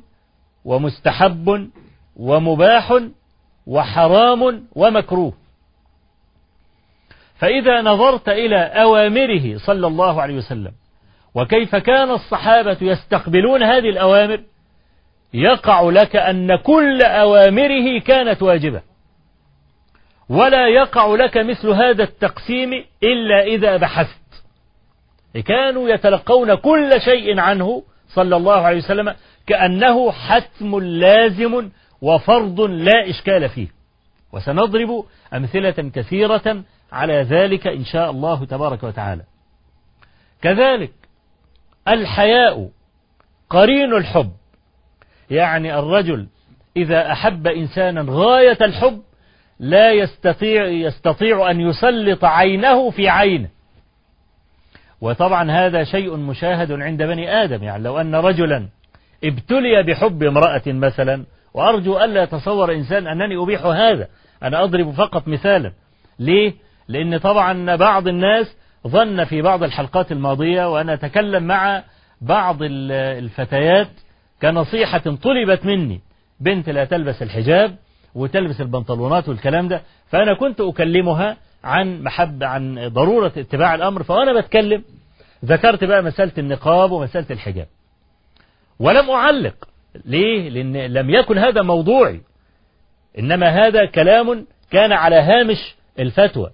[0.66, 1.70] ومستحب
[2.16, 2.94] ومباح
[3.68, 5.34] وحرام ومكروه.
[7.36, 10.72] فإذا نظرت إلى أوامره صلى الله عليه وسلم
[11.36, 14.44] وكيف كان الصحابة يستقبلون هذه الأوامر؟
[15.34, 18.82] يقع لك أن كل أوامره كانت واجبة.
[20.30, 24.44] ولا يقع لك مثل هذا التقسيم إلا إذا بحثت.
[25.46, 29.16] كانوا يتلقون كل شيء عنه صلى الله عليه وسلم
[29.48, 31.70] كأنه حتم لازم
[32.02, 33.68] وفرض لا إشكال فيه.
[34.34, 39.24] وسنضرب أمثلة كثيرة على ذلك إن شاء الله تبارك وتعالى.
[40.42, 41.05] كذلك
[41.88, 42.70] الحياء
[43.50, 44.32] قرين الحب.
[45.30, 46.28] يعني الرجل
[46.78, 49.02] إذا أحب إنسانا غاية الحب
[49.60, 53.50] لا يستطيع يستطيع أن يسلط عينه في عينه.
[55.02, 57.64] وطبعا هذا شيء مشاهد عند بني آدم.
[57.64, 58.68] يعني لو أن رجلا
[59.24, 64.08] ابتلي بحب امرأة مثلا وأرجو ألا يتصور إنسان أنني أبيح هذا
[64.44, 65.72] أنا أضرب فقط مثالا.
[66.20, 66.54] ليه؟
[66.88, 71.84] لأن طبعا بعض الناس ظن في بعض الحلقات الماضية وأنا أتكلم مع
[72.22, 73.88] بعض الفتيات
[74.42, 76.02] كنصيحة طلبت مني.
[76.40, 77.76] بنت لا تلبس الحجاب
[78.16, 84.84] وتلبس البنطلونات والكلام ده فأنا كنت أكلمها عن محبة عن ضرورة اتباع الأمر فأنا بتكلم.
[85.46, 87.68] ذكرت بقى مسألة النقاب ومسألة الحجاب.
[88.80, 89.56] ولم أعلق.
[90.06, 92.22] ليه؟ لأن لم يكن هذا موضوعي.
[93.20, 96.52] إنما هذا كلام كان على هامش الفتوى.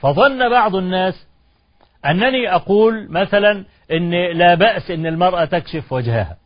[0.00, 1.26] فظن بعض الناس
[2.06, 6.36] أنني أقول مثلا إن لا بأس إن المرأة تكشف وجهها.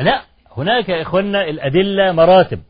[0.00, 0.22] لا
[0.56, 2.60] هناك يا إخوانا الأدلة مراتب.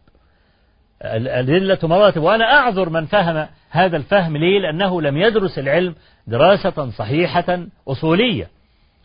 [1.04, 5.94] الأدلة مراتب وأنا أعذر من فهم هذا الفهم ليه لأنه لم يدرس العلم
[6.26, 8.48] دراسة صحيحة أصولية.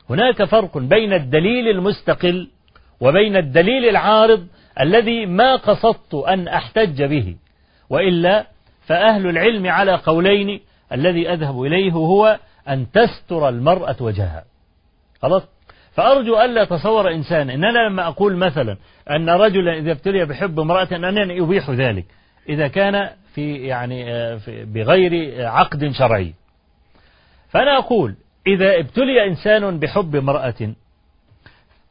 [0.09, 2.49] هناك فرق بين الدليل المستقل
[2.99, 4.47] وبين الدليل العارض
[4.79, 7.35] الذي ما قصدت أن أحتج به.
[7.89, 8.45] وإلا
[8.85, 10.59] فأهل العلم على قولين
[10.93, 14.43] الذي أذهب إليه هو أن تستر المرأة وجهها.
[15.21, 15.43] خلاص؟
[15.93, 18.77] فأرجو ألا تصور إنسان إن أنا لما أقول مثلا
[19.09, 22.05] أن رجلا إذا ابتلي بحب امرأة أنني أبيح ذلك
[22.49, 24.05] إذا كان في يعني
[24.39, 26.33] في بغير عقد شرعي.
[27.49, 28.15] فأنا أقول
[28.47, 30.73] إذا ابتلي إنسان بحب امرأة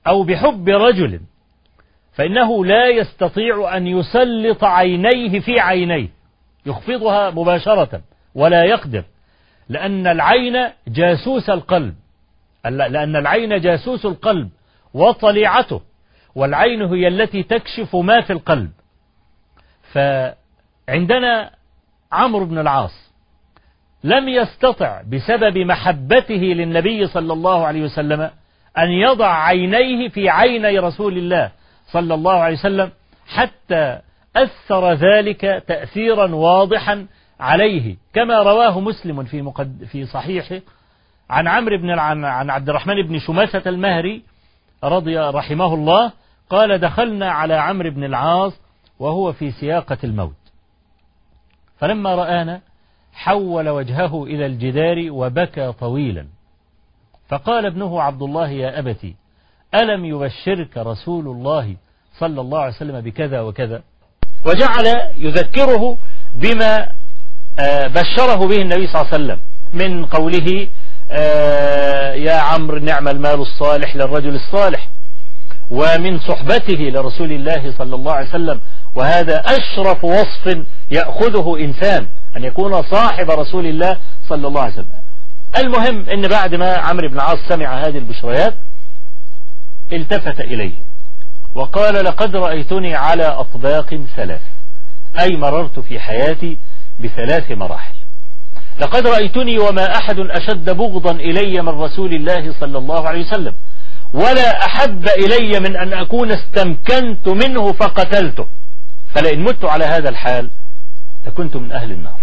[0.06, 1.20] أو بحب رجل
[2.12, 6.08] فإنه لا يستطيع أن يسلط عينيه في عينيه
[6.66, 8.02] يخفضها مباشرة.
[8.34, 9.04] ولا يقدر.
[9.68, 11.94] لأن العين جاسوس القلب.
[12.64, 14.48] لأن العين جاسوس القلب
[14.94, 15.80] وطليعته.
[16.34, 18.70] والعين هي التي تكشف ما في القلب.
[19.92, 21.50] فعندنا
[22.12, 23.12] عمرو بن العاص
[24.04, 28.30] لم يستطع بسبب محبته للنبي صلى الله عليه وسلم
[28.78, 31.52] أن يضع عينيه في عيني رسول الله
[31.86, 32.90] صلى الله عليه وسلم
[33.26, 33.98] حتى
[34.36, 37.06] أثر ذلك تأثيرا واضحا
[37.42, 40.60] عليه كما رواه مسلم في مقد في صحيحه
[41.30, 44.22] عن عمرو بن عن عبد الرحمن بن شماسة المهري
[44.84, 46.12] رضي رحمه الله
[46.50, 48.52] قال دخلنا على عمرو بن العاص
[48.98, 50.36] وهو في سياقة الموت.
[51.78, 52.60] فلما رآنا
[53.12, 56.26] حول وجهه إلى الجدار وبكى طويلا.
[57.28, 59.14] فقال ابنه عبد الله يا أبتي
[59.74, 61.76] ألم يبشرك رسول الله
[62.18, 63.82] صلى الله عليه وسلم بكذا وكذا؟
[64.46, 65.98] وجعل يذكره
[66.34, 67.01] بما
[67.88, 69.40] بشره به النبي صلى الله عليه وسلم
[69.72, 70.68] من قوله
[71.10, 74.88] آه، يا عمرو نعم المال الصالح للرجل الصالح
[75.70, 78.60] ومن صحبته لرسول الله صلى الله عليه وسلم
[78.94, 80.58] وهذا أشرف وصف
[80.90, 83.96] يأخذه إنسان أن يكون صاحب رسول الله
[84.28, 84.88] صلى الله عليه وسلم.
[85.58, 88.54] المهم أن بعد ما عمرو بن عاص سمع هذه البشريات
[89.92, 90.74] التفت إليه
[91.54, 94.40] وقال لقد رأيتني على أطباق ثلاث
[95.20, 96.58] أي مررت في حياتي
[97.00, 97.94] بثلاث مراحل.
[98.78, 103.54] لقد رأيتني وما أحد أشد بغضا إلي من رسول الله صلى الله عليه وسلم.
[104.14, 108.46] ولا أحب إلي من أن أكون استمكنت منه فقتلته.
[109.14, 110.50] فلئن مت على هذا الحال
[111.26, 112.20] لكنت من أهل النار.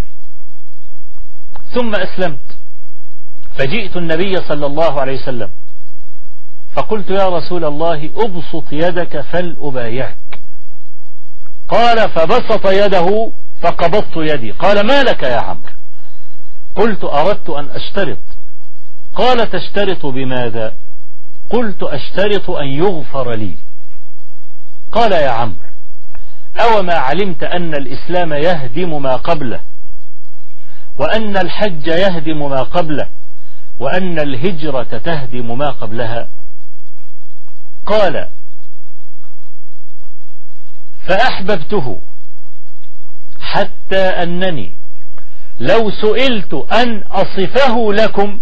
[1.74, 2.58] ثم أسلمت.
[3.58, 5.50] فجئت النبي صلى الله عليه وسلم.
[6.76, 10.18] فقلت يا رسول الله أبسط يدك فلأبايعك.
[11.68, 14.52] قال فبسط يده فقبضت يدي.
[14.52, 15.72] قال ما لك يا عمرو؟
[16.76, 18.20] قلت أردت أن أشترط.
[19.16, 20.74] قال تشترط بماذا؟
[21.50, 23.58] قلت أشترط أن يغفر لي.
[24.92, 25.70] قال يا عمرو
[26.60, 29.60] أو ما علمت أن الإسلام يهدم ما قبله
[30.98, 33.08] وأن الحج يهدم ما قبله
[33.80, 36.30] وأن الهجرة تهدم ما قبلها؟
[37.86, 38.30] قال
[41.08, 42.02] فأحببته
[43.54, 44.78] حتى أنني
[45.60, 48.42] لو سئلت أن أصفه لكم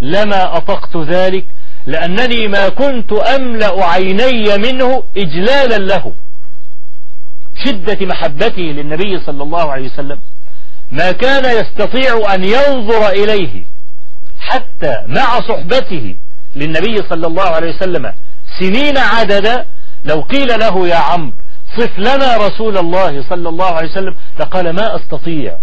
[0.00, 1.44] لما أطقت ذلك
[1.86, 6.14] لأنني ما كنت أملأ عيني منه إجلالا له.
[7.64, 10.18] شدة محبته للنبي صلى الله عليه وسلم.
[10.90, 13.64] ما كان يستطيع أن ينظر إليه
[14.38, 16.16] حتى مع صحبته
[16.56, 18.12] للنبي صلى الله عليه وسلم
[18.60, 19.66] سنين عددا
[20.04, 21.32] لو قيل له يا عم
[21.76, 24.14] صف لنا رسول الله صلى الله عليه وسلم.
[24.40, 25.58] لقال ما أستطيع.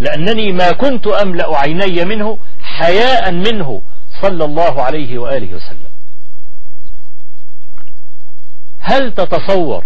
[0.00, 3.82] لأنني ما كنت أملأ عيني منه حياء منه
[4.22, 5.88] صلى الله عليه وآله وسلم.
[8.80, 9.84] هل تتصور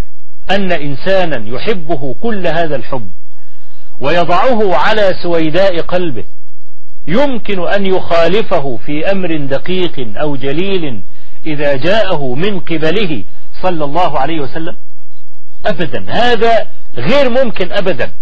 [0.51, 3.11] أن إنسانا يحبه كل هذا الحب
[4.01, 6.25] ويضعه على سويداء قلبه
[7.09, 11.03] يمكن أن يخالفه في أمر دقيق أو جليل
[11.47, 13.25] إذا جاءه من قبله
[13.63, 14.77] صلى الله عليه وسلم؟
[15.67, 16.13] أبدا.
[16.13, 18.13] هذا غير ممكن أبدا.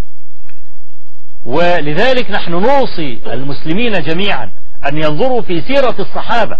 [1.44, 4.50] ولذلك نحن نوصي المسلمين جميعا
[4.88, 6.58] أن ينظروا في سيرة الصحابة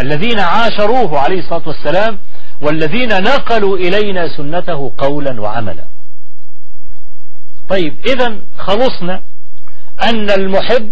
[0.00, 2.18] الذين عاشروه عليه الصلاة والسلام
[2.60, 5.84] والذين نقلوا إلينا سنته قولا وعملا.
[7.68, 9.22] طيب إذا خلصنا
[10.02, 10.90] أن المحب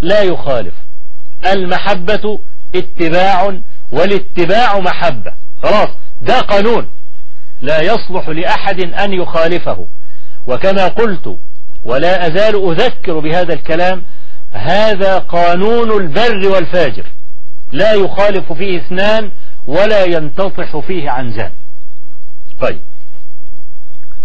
[0.00, 0.74] لا يخالف.
[1.46, 2.38] المحبة
[2.74, 3.60] اتباع
[3.92, 5.32] والاتباع محبة.
[5.62, 5.88] خلاص
[6.20, 6.88] ده قانون.
[7.62, 9.86] لا يصلح لأحد أن يخالفه.
[10.46, 11.38] وكما قلت
[11.84, 14.02] ولا أزال أذكر بهذا الكلام
[14.50, 17.06] هذا قانون البر والفاجر.
[17.72, 19.30] لا يخالف فيه اثنان
[19.66, 21.50] ولا ينتطح فيه عنزان.
[22.60, 22.82] طيب.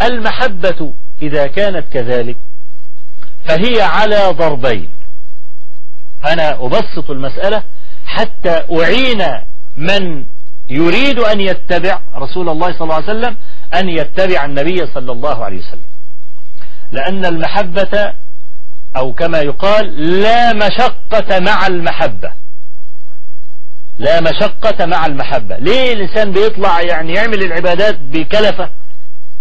[0.01, 2.37] المحبة إذا كانت كذلك
[3.45, 4.89] فهي على ضربين.
[6.25, 7.63] أنا أبسط المسألة
[8.05, 9.23] حتى أعين
[9.77, 10.25] من
[10.69, 13.37] يريد أن يتبع رسول الله صلى الله عليه وسلم
[13.73, 15.87] أن يتبع النبي صلى الله عليه وسلم.
[16.91, 18.13] لأن المحبة
[18.97, 22.31] أو كما يقال لا مشقة مع المحبة.
[23.97, 25.57] لا مشقة مع المحبة.
[25.57, 28.69] ليه الإنسان بيطلع يعني يعمل العبادات بكلفة؟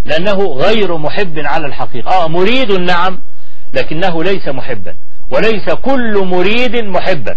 [0.05, 2.11] لأنه غير محب على الحقيقة.
[2.11, 3.21] آه مريد نعم
[3.73, 4.95] لكنه ليس محبا.
[5.31, 7.37] وليس كل مريد محبا.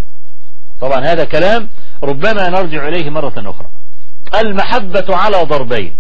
[0.82, 1.70] طبعا هذا كلام
[2.04, 3.68] ربما نرجع إليه مرة أخرى.
[4.36, 5.96] المحبة على ضربين.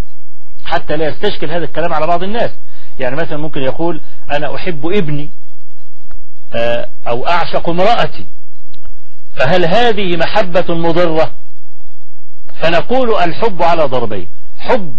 [0.63, 2.51] حتى لا يستشكل هذا الكلام على بعض الناس.
[2.99, 4.01] يعني مثلا ممكن يقول
[4.31, 5.29] أنا أحب ابني
[6.53, 8.27] آه، أو أعشق امرأتي.
[9.35, 11.35] فهل هذه محبة مضرة؟
[12.61, 14.27] فنقول الحب على ضربين.
[14.57, 14.97] حب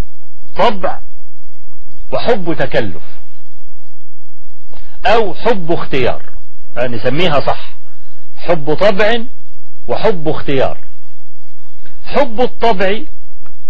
[0.57, 1.01] طبع
[2.13, 3.03] وحب تكلف.
[5.07, 6.23] أو حب اختيار.
[6.79, 7.77] نسميها صح.
[8.37, 9.13] حب طبع
[9.89, 10.79] وحب اختيار.
[12.05, 13.03] حب الطبع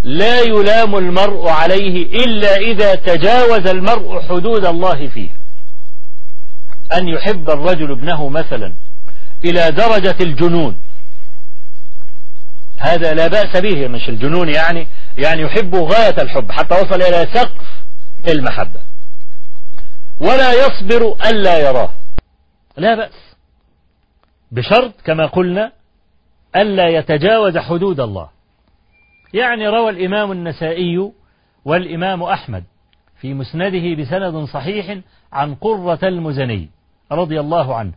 [0.02, 5.30] لا يلام المرء عليه إلا إذا تجاوز المرء حدود الله فيه.
[6.92, 8.74] أن يحب الرجل ابنه مثلا
[9.44, 10.80] إلى درجة الجنون.
[12.78, 14.86] هذا لا بأس به مش الجنون يعني
[15.18, 17.66] يعني يحب غاية الحب حتى وصل إلى سقف
[18.28, 18.80] المحبة.
[20.20, 21.90] ولا يصبر ألا يراه.
[22.76, 23.12] لا بأس.
[24.52, 25.72] بشرط كما قلنا
[26.56, 28.39] ألا يتجاوز حدود الله.
[29.34, 31.12] يعني روى الإمام النسائي
[31.64, 32.64] والإمام أحمد
[33.20, 34.98] في مسنده بسند صحيح
[35.32, 36.68] عن قرة المزني
[37.12, 37.92] رضي الله عنه.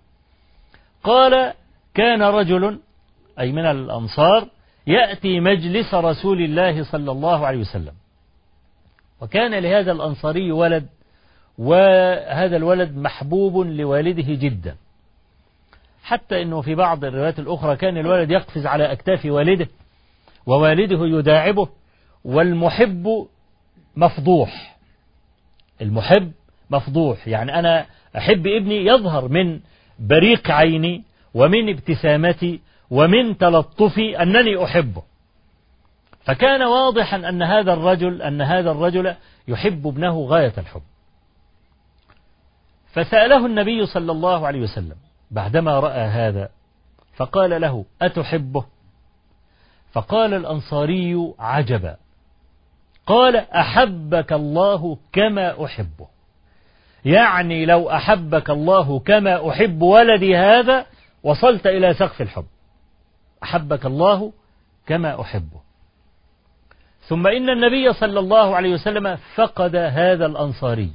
[1.03, 1.53] قال
[1.93, 2.79] كان رجل
[3.39, 4.47] أي من الأنصار
[4.87, 7.93] يأتي مجلس رسول الله صلى الله عليه وسلم.
[9.21, 10.87] وكان لهذا الأنصاري ولد
[11.57, 14.75] وهذا الولد محبوب لوالده جدا.
[16.03, 19.67] حتى أنه في بعض الروايات الأخرى كان الولد يقفز على أكتاف والده
[20.45, 21.69] ووالده يداعبه
[22.25, 23.27] والمحب
[23.95, 24.77] مفضوح.
[25.81, 26.31] المحب
[26.69, 27.27] مفضوح.
[27.27, 27.85] يعني أنا
[28.17, 29.59] أحب ابني يظهر من
[29.99, 35.03] بريق عيني ومن ابتسامتي ومن تلطفي أنني أحبه.
[36.25, 39.15] فكان واضحا أن هذا الرجل أن هذا الرجل
[39.47, 40.81] يحب ابنه غاية الحب.
[42.93, 44.95] فسأله النبي صلى الله عليه وسلم
[45.31, 46.49] بعدما رأى هذا
[47.15, 48.65] فقال له أتحبه؟
[49.93, 51.97] فقال الأنصاري عجبا.
[53.07, 56.07] قال أحبك الله كما أحبه.
[57.05, 60.85] يعني لو أحبك الله كما أحب ولدي هذا
[61.23, 62.45] وصلت إلى سقف الحب.
[63.43, 64.33] أحبك الله
[64.87, 65.61] كما أحبه.
[67.01, 70.91] ثم إن النبي صلى الله عليه وسلم فقد هذا الأنصاري.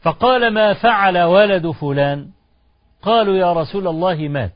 [0.00, 2.30] فقال ما فعل ولد فلان؟
[3.02, 4.52] قالوا يا رسول الله مات.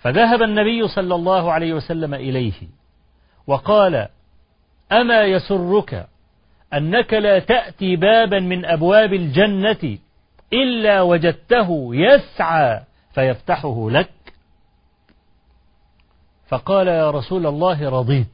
[0.00, 2.52] فذهب النبي صلى الله عليه وسلم إليه
[3.46, 4.08] وقال
[4.92, 6.06] أما يسرك
[6.74, 9.98] أنك لا تأتي بابا من أبواب الجنة
[10.52, 12.80] إلا وجدته يسعى
[13.14, 14.10] فيفتحه لك؟
[16.48, 18.26] فقال يا رسول الله رضيت.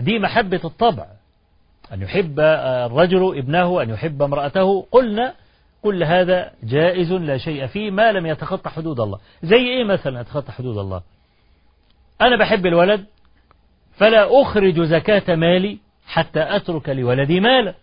[0.00, 1.06] دي محبة الطبع
[1.92, 4.86] أن يحب الرجل ابنه أن يحب امرأته.
[4.90, 5.34] قلنا
[5.82, 9.18] كل هذا جائز لا شيء فيه ما لم يتخطى حدود الله.
[9.42, 11.02] زي إيه مثلا يتخطى حدود الله؟
[12.20, 13.06] أنا بحب الولد
[13.92, 17.74] فلا أخرج زكاة مالي حتى أترك لولدي مالا.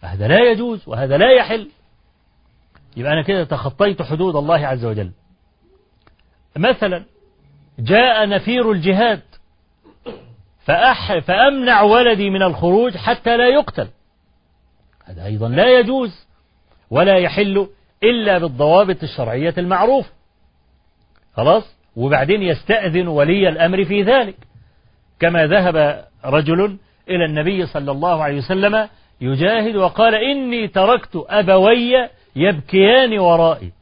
[0.00, 1.68] هذا لا يجوز وهذا لا يحل.
[2.96, 5.10] يبقى أنا كده تخطيت حدود الله عز وجل.
[6.56, 7.04] مثلا
[7.78, 9.22] جاء نفير الجهاد
[10.64, 13.88] فأح فأمنع ولدي من الخروج حتى لا يقتل.
[15.04, 16.26] هذا أيضا لا يجوز.
[16.92, 17.68] ولا يحل
[18.02, 20.10] إلا بالضوابط الشرعية المعروفة
[21.36, 24.36] خلاص؟ وبعدين يستأذن ولي الأمر في ذلك.
[25.20, 26.78] كما ذهب رجل
[27.08, 28.88] إلى النبي صلى الله عليه وسلم
[29.20, 33.72] يجاهد وقال إني تركت أبوي يبكيان ورائي.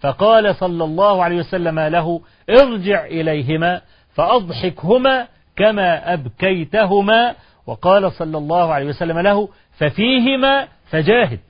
[0.00, 3.80] فقال صلى الله عليه وسلم له ارجع إليهما
[4.14, 7.34] فأضحكهما كما أبكيتهما.
[7.66, 9.48] وقال صلى الله عليه وسلم له
[9.78, 11.40] ففيهما فجاهد.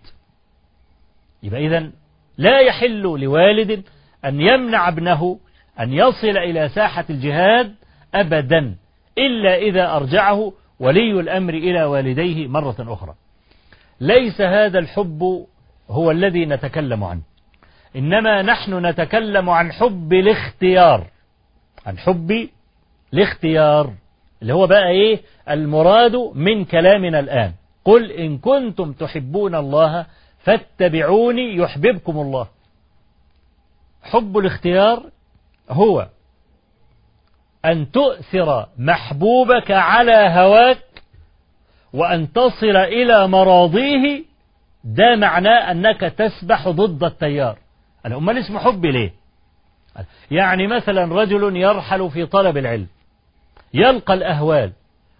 [1.42, 1.92] يبقى إذن
[2.38, 3.84] لا يحل لوالد
[4.24, 5.38] أن يمنع ابنه
[5.80, 7.74] أن يصل إلى ساحة الجهاد
[8.14, 8.74] أبدا
[9.18, 13.14] إلا إذا أرجعه ولي الأمر إلى والديه مرة أخرى.
[14.00, 15.46] ليس هذا الحب
[15.90, 17.20] هو الذي نتكلم عنه.
[17.96, 21.06] إنما نحن نتكلم عن حب الاختيار.
[21.86, 22.48] عن حب
[23.14, 23.92] الاختيار
[24.42, 25.20] اللي هو بقى إيه؟
[25.50, 27.52] المراد من كلامنا الآن.
[27.84, 30.06] قل إن كنتم تحبون الله
[30.48, 32.46] فاتبعوني يحببكم الله.
[34.02, 35.02] حب الاختيار
[35.70, 36.08] هو
[37.64, 41.02] أن تؤثر محبوبك على هواك
[41.92, 44.24] وأن تصل إلى مراضيه
[44.84, 47.58] ده معناه أنك تسبح ضد التيار.
[48.06, 49.12] أمال اسمه حب ليه؟
[50.30, 52.86] يعني مثلا رجل يرحل في طلب العلم
[53.74, 54.72] يلقى الأهوال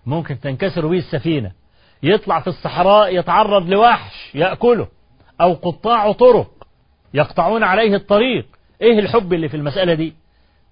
[0.06, 1.52] ممكن تنكسر به السفينة
[2.02, 4.88] يطلع في الصحراء يتعرض لوحش يأكله.
[5.40, 6.66] أو قطاع طرق
[7.14, 8.46] يقطعون عليه الطريق.
[8.82, 10.14] إيه الحب اللي في المسألة دي؟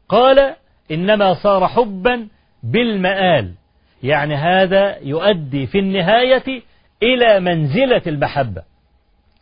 [0.08, 0.56] قال
[0.90, 2.28] إنما صار حبا
[2.62, 3.54] بالمآل.
[4.02, 6.62] يعني هذا يؤدي في النهاية
[7.02, 8.62] إلى منزلة المحبة.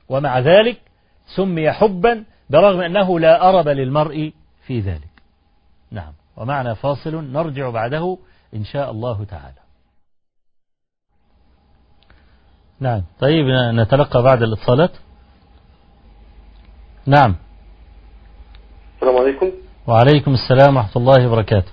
[0.08, 0.80] ومع ذلك
[1.36, 4.32] سمي حبا برغم أنه لا أرب للمرء
[4.66, 5.22] في ذلك.
[5.90, 6.12] نعم.
[6.36, 8.18] ومعنا فاصل نرجع بعده
[8.54, 9.64] إن شاء الله تعالى.
[12.80, 13.02] نعم.
[13.20, 14.90] طيب نتلقى بعد الاتصالات.
[17.06, 17.34] نعم.
[18.96, 19.50] السلام عليكم.
[19.86, 21.72] وعليكم السلام ورحمة الله وبركاته.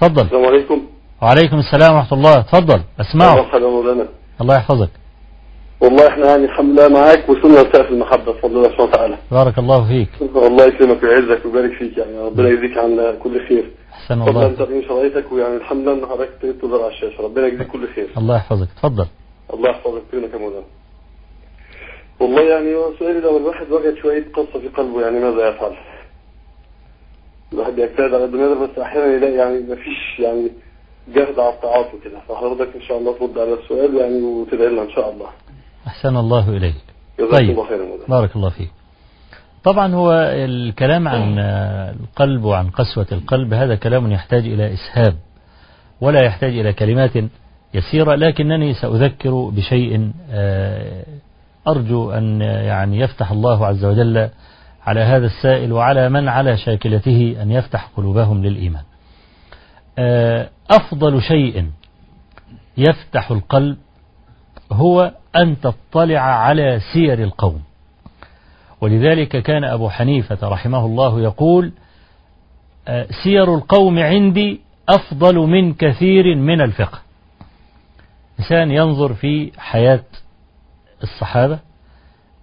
[0.00, 0.24] تفضل.
[0.24, 0.86] السلام عليكم.
[1.22, 2.42] وعليكم السلام ورحمة الله.
[2.42, 2.80] تفضل.
[3.00, 3.42] اسمعوا.
[3.42, 4.08] مرحبا مولانا.
[4.40, 4.90] الله يحفظك.
[5.80, 9.16] والله إحنا يعني الحمد لله معاك وصلنا لسقف المحبة بفضل الله سبحانه وتعالى.
[9.30, 10.08] بارك الله فيك.
[10.22, 12.18] الله يكرمك ويعزك ويبارك فيك يعني.
[12.18, 13.70] ربنا يجزيك عن كل خير.
[13.92, 17.22] أحسن فضلا الله أنت تقييم شرايطك ويعني الحمد لله ان حضرتك تظهر على الشاشة.
[17.22, 18.08] ربنا يجزيك كل خير.
[18.18, 18.68] الله يحفظك.
[18.82, 19.06] تفضل.
[19.54, 20.02] الله يحفظك.
[20.12, 20.75] يا مولانا.
[22.20, 25.76] والله يعني هو سؤالي لو الواحد وجد شوية قصة في قلبه يعني ماذا يفعل؟
[27.52, 30.50] الواحد بيجتهد على الدنيا بس أحيانا يلاقي يعني مفيش يعني
[31.08, 34.90] جهد على الطاعات وكده فحضرتك إن شاء الله ترد على السؤال يعني وتدعي لنا إن
[34.90, 35.26] شاء الله.
[35.86, 36.74] أحسن الله إليك.
[37.18, 37.50] جزاك طيب.
[37.50, 38.70] الله خيرا مولانا بارك الله فيك.
[39.64, 41.38] طبعا هو الكلام عن
[42.00, 45.16] القلب وعن قسوة القلب هذا كلام يحتاج إلى إسهاب
[46.00, 47.10] ولا يحتاج إلى كلمات
[47.74, 51.04] يسيرة لكنني سأذكر بشيء آه،
[51.68, 54.28] أرجو أن يعني يفتح الله عز وجل
[54.86, 58.82] على هذا السائل وعلى من على شاكلته أن يفتح قلوبهم للإيمان.
[59.98, 61.70] آه، أفضل شيء
[62.76, 63.76] يفتح القلب
[64.72, 67.62] هو أن تطلع على سير القوم.
[68.80, 71.72] ولذلك كان أبو حنيفة رحمه الله يقول
[72.88, 76.98] آه، سير القوم عندي أفضل من كثير من الفقه.
[78.40, 80.04] إنسان ينظر في حياة
[81.02, 81.58] الصحابة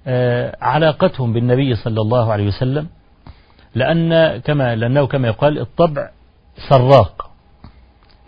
[0.07, 2.87] آه، علاقتهم بالنبي صلى الله عليه وسلم
[3.75, 6.09] لأن كما لأنه كما يقال الطبع
[6.69, 7.29] سراق.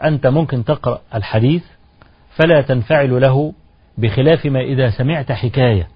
[0.03, 1.63] أنت ممكن تقرأ الحديث
[2.35, 3.53] فلا تنفعل له
[3.97, 5.87] بخلاف ما إذا سمعت حكاية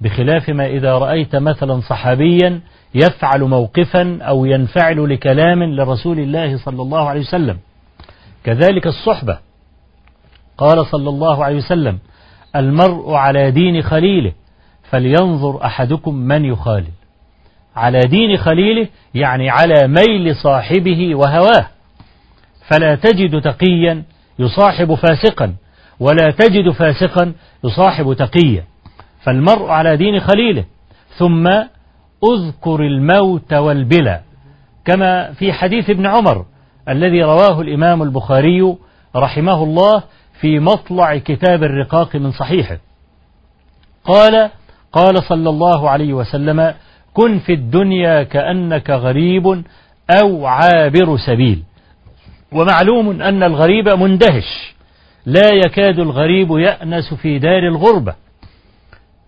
[0.00, 2.60] بخلاف ما إذا رأيت مثلا صحابيا
[2.94, 7.58] يفعل موقفا أو ينفعل لكلام لرسول الله صلى الله عليه وسلم.
[8.44, 9.38] كذلك الصحبة.
[10.58, 11.98] قال صلى الله عليه وسلم
[12.58, 14.32] المرء على دين خليله
[14.90, 16.92] فلينظر أحدكم من يخالل.
[17.76, 21.66] على دين خليله يعني على ميل صاحبه وهواه.
[22.70, 24.02] فلا تجد تقيا
[24.38, 25.54] يصاحب فاسقا
[26.00, 27.32] ولا تجد فاسقا
[27.64, 28.64] يصاحب تقيا.
[29.22, 30.64] فالمرء على دين خليله
[31.18, 31.46] ثم
[32.32, 34.20] أذكر الموت والبلى
[34.84, 36.46] كما في حديث ابن عمر
[36.88, 38.76] الذي رواه الإمام البخاري
[39.16, 40.02] رحمه الله
[40.40, 42.78] في مطلع كتاب الرقاق من صحيحه.
[44.04, 44.50] قال
[44.92, 46.74] قال صلى الله عليه وسلم
[47.14, 49.64] كن في الدنيا كأنك غريب
[50.22, 51.62] أو عابر سبيل.
[52.52, 54.74] ومعلوم أن الغريب مندهش.
[55.26, 58.14] لا يكاد الغريب يأنس في دار الغربة.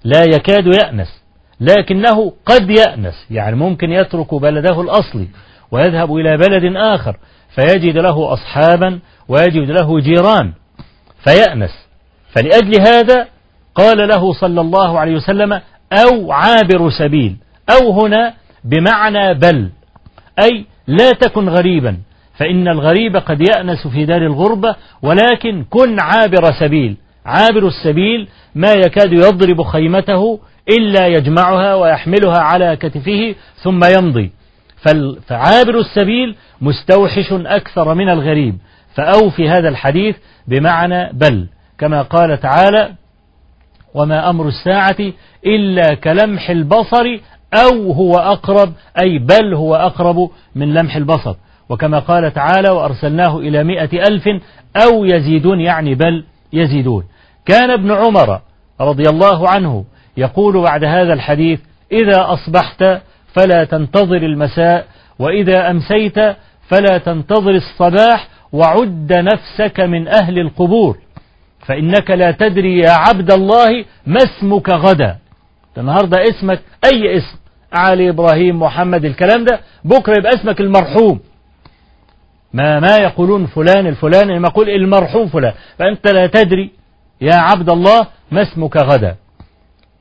[0.04, 1.22] لا يكاد يأنس.
[1.60, 3.26] لكنه قد يأنس.
[3.30, 5.28] يعني ممكن يترك بلده الأصلي
[5.70, 7.16] ويذهب إلى بلد آخر
[7.54, 8.98] فيجد له أصحابا
[9.28, 10.52] ويجد له جيران.
[11.24, 11.70] فيأنس.
[12.34, 13.28] فلأجل هذا
[13.74, 15.52] قال له صلى الله عليه وسلم
[15.92, 17.36] أو عابر سبيل
[17.70, 19.68] أو هنا بمعنى بل
[20.44, 21.96] أي لا تكن غريبا
[22.38, 26.96] فإن الغريب قد يأنس في دار الغربة ولكن كن عابر سبيل.
[27.26, 30.40] عابر السبيل ما يكاد يضرب خيمته
[30.78, 34.30] إلا يجمعها ويحملها على كتفه ثم يمضي.
[35.26, 38.58] فعابر السبيل مستوحش أكثر من الغريب.
[38.98, 40.16] فأو في هذا الحديث
[40.48, 41.46] بمعنى بل.
[41.78, 42.92] كما قال تعالى
[43.94, 45.12] وما أمر الساعة
[45.46, 47.20] إلا كلمح البصر
[47.54, 48.72] أو هو أقرب
[49.02, 51.34] أي بل هو أقرب من لمح البصر.
[51.68, 54.28] وكما قال تعالى وأرسلناه إلى مئة ألف
[54.82, 55.60] أو يزيدون.
[55.60, 57.04] يعني بل يزيدون.
[57.46, 58.40] كان ابن عمر
[58.80, 59.84] رضي الله عنه
[60.16, 61.60] يقول بعد هذا الحديث
[61.92, 62.84] إذا أصبحت
[63.34, 64.86] فلا تنتظر المساء
[65.18, 66.18] وإذا أمسيت
[66.68, 70.98] فلا تنتظر الصباح وعد نفسك من أهل القبور
[71.66, 75.16] فإنك لا تدري يا عبد الله ما اسمك غدا.
[75.78, 76.60] النهاردة اسمك
[76.92, 77.38] أي اسم؟
[77.72, 81.20] علي إبراهيم محمد الكلام ده بكرة يبقى اسمك المرحوم.
[82.52, 85.52] ما ما يقولون فلان الفلان لما يقول المرحوم فلان.
[85.78, 86.70] فأنت لا تدري
[87.20, 89.16] يا عبد الله ما اسمك غدا.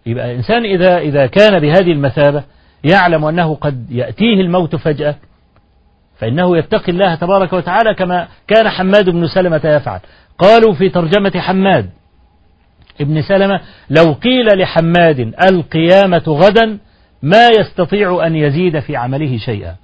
[0.06, 2.43] يبقى الإنسان إذا إذا كان بهذه المثابة
[2.84, 5.16] يعلم أنه قد يأتيه الموت فجأة
[6.20, 9.99] فإنه يتقي الله تبارك وتعالى كما كان حماد بن سلمة يفعل.
[10.39, 11.89] قالوا في ترجمة حماد
[13.01, 16.80] ابن سلمة لو قيل لحماد القيامة غدا
[17.24, 19.76] ما يستطيع أن يزيد في عمله شيئا.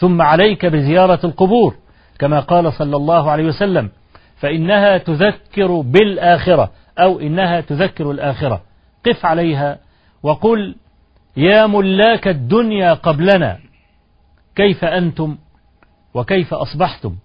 [0.00, 1.74] ثم عليك بزيارة القبور
[2.18, 3.90] كما قال صلى الله عليه وسلم
[4.36, 8.62] فإنها تذكر بالآخرة أو إنها تذكر الآخرة.
[9.06, 9.78] قف عليها
[10.22, 10.74] وقل
[11.36, 13.58] يا ملاك الدنيا قبلنا
[14.56, 15.36] كيف أنتم؟
[16.16, 17.16] وكيف أصبحتم؟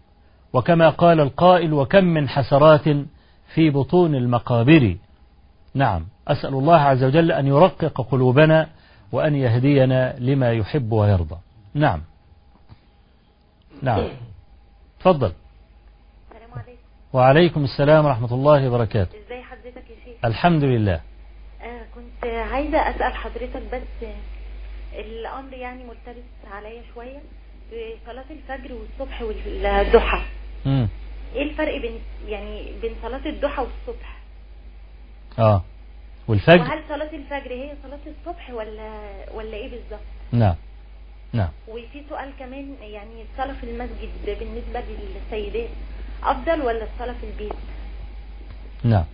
[0.53, 2.83] وكما قال القائل وكم من حسرات
[3.53, 4.97] في بطون المقابر.
[5.73, 8.69] نعم أسأل الله عز وجل أن يرقق قلوبنا
[9.11, 11.37] وأن يهدينا لما يحب ويرضى.
[11.73, 12.01] نعم.
[13.81, 14.09] نعم.
[14.99, 15.31] تفضل.
[16.31, 16.81] السلام عليكم.
[17.13, 19.17] وعليكم السلام ورحمة الله وبركاته.
[19.25, 21.01] إزاي حضرتك يا شيخ؟ الحمد لله.
[21.61, 24.07] آه كنت عايزة أسأل حضرتك بس
[24.93, 27.21] الأمر يعني ملتبس عليا شوية.
[27.71, 30.21] في صلاة الفجر والصبح والضحى.
[30.65, 30.87] مم.
[31.35, 34.17] إيه الفرق بين يعني بين صلاة الضحى والصبح؟
[35.39, 35.63] آه.
[36.27, 38.91] والفجر؟ وهل صلاة الفجر هي صلاة الصبح ولا
[39.33, 40.55] ولا إيه بالظبط؟ نعم
[41.33, 45.69] نعم وفي سؤال كمان يعني الصلاة في المسجد بالنسبة للسيدات
[46.23, 47.53] أفضل ولا الصلاة في البيت؟
[48.83, 49.05] نعم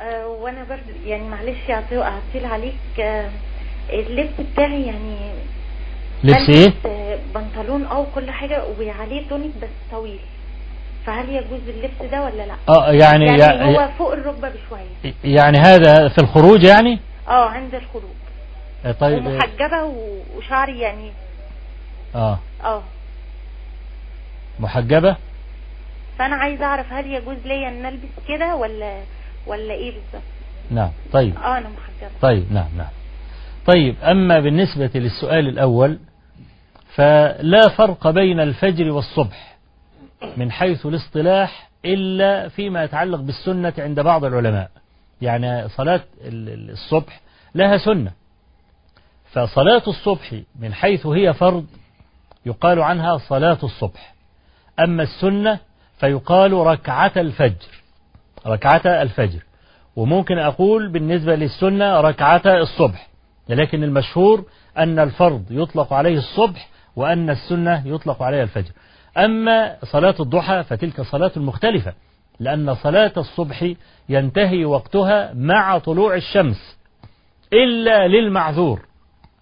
[0.00, 3.00] آه، وأنا برضه يعني معلش أعطي- اعطيل عليك.
[3.00, 3.30] آه،
[3.90, 5.16] اللبس بتاعي يعني
[6.24, 10.18] لبس إيه؟ آه، بنطلون أو كل حاجة وعليه تونيك بس طويل.
[11.06, 15.14] فهل يجوز اللبس ده ولا لأ؟ آه يعني يعني يعني, هو فوق الركبة بشوية.
[15.24, 16.98] يعني هذا في الخروج يعني؟
[17.28, 18.12] آه عند الخروج.
[18.84, 21.10] آه، طيب آه، ومحجبة و- وشعري يعني.
[22.14, 22.38] آه.
[22.64, 22.82] آه.
[24.60, 25.16] محجبة؟
[26.18, 29.00] فأنا عايزة أعرف هل يجوز ليا إن ألبس كده ولا
[29.46, 30.22] ولا إيه بالظبط؟
[30.70, 31.36] نعم طيب.
[31.36, 32.18] آه أنا محجبة.
[32.22, 32.88] طيب نعم نعم.
[33.66, 35.98] طيب أما بالنسبة للسؤال الأول
[36.94, 39.56] فلا فرق بين الفجر والصبح
[40.36, 44.70] من حيث الاصطلاح إلا فيما يتعلق بالسنة عند بعض العلماء.
[45.22, 47.20] يعني صلاة ال- ال- الصبح
[47.54, 48.12] لها سنة.
[49.32, 51.66] فصلاة الصبح من حيث هي فرض
[52.46, 54.14] يقال عنها صلاة الصبح.
[54.80, 55.58] أما السنة
[55.98, 57.82] فيقال ركعة الفجر.
[58.46, 59.42] ركعة الفجر.
[59.96, 63.08] وممكن أقول بالنسبة للسنة ركعة الصبح.
[63.48, 64.44] لكن المشهور
[64.78, 68.72] أن الفرض يطلق عليه الصبح وأن السنة يطلق عليها الفجر.
[69.18, 71.94] أما صلاة الضحى فتلك صلاة مختلفة
[72.40, 73.72] لأن صلاة الصبح
[74.08, 76.78] ينتهي وقتها مع طلوع الشمس
[77.52, 78.86] إلا للمعذور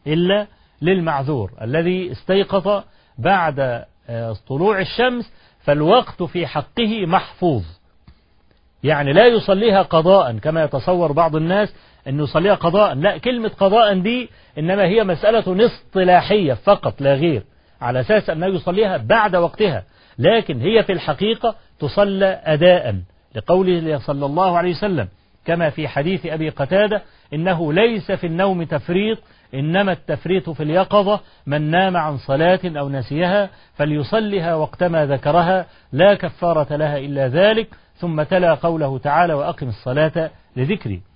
[0.07, 0.46] إلا
[0.82, 2.82] للمعذور الذي استيقظ
[3.18, 7.62] بعد آه، طلوع الشمس فالوقت في حقه محفوظ.
[8.82, 11.74] يعني لا يصليها قضاء كما يتصور بعض الناس
[12.09, 12.94] أن يصليها قضاء.
[12.94, 17.42] لا كلمة قضاء دي إنما هي مسألة اصطلاحية فقط لا غير.
[17.80, 19.84] على أساس أنه يصليها بعد وقتها.
[20.18, 22.96] لكن هي في الحقيقة تصلى أداء
[23.34, 25.09] لقوله صلى الله عليه وسلم.
[25.44, 27.03] كما في حديث أبي قتادة
[27.34, 29.18] إنه ليس في النوم تفريط
[29.55, 31.20] إنما التفريط في اليقظة.
[31.46, 35.66] من نام عن صلاة أو نسيها فليصلها وقتما ذكرها.
[35.92, 37.68] لا كفارة لها إلا ذلك.
[37.96, 41.10] ثم تلا قوله تعالى وأقم الصلاة لذكري.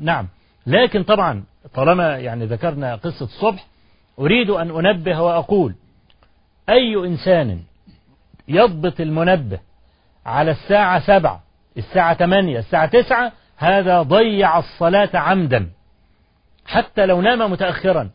[0.00, 0.28] نعم.
[0.66, 3.66] لكن طبعا طالما يعني ذكرنا قصة الصبح
[4.18, 5.74] أريد أن أنبه وأقول
[6.68, 7.60] أي إنسان
[8.48, 9.58] يضبط المنبه
[10.26, 11.42] على الساعة سبعة
[11.76, 15.70] الساعة ثمانية الساعة تسعة هذا ضيع الصلاة عمدا.
[16.66, 18.10] حتى لو نام متأخرا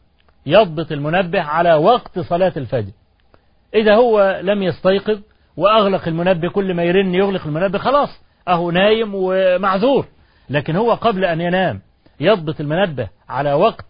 [0.45, 2.91] يضبط المنبه على وقت صلاة الفجر.
[3.75, 5.19] إذا هو لم يستيقظ
[5.57, 8.09] وأغلق المنبه كل ما يرن يغلق المنبه خلاص
[8.47, 10.07] أهو نايم ومعذور.
[10.51, 11.81] لكن هو قبل أن ينام
[12.19, 13.85] يضبط المنبه على وقت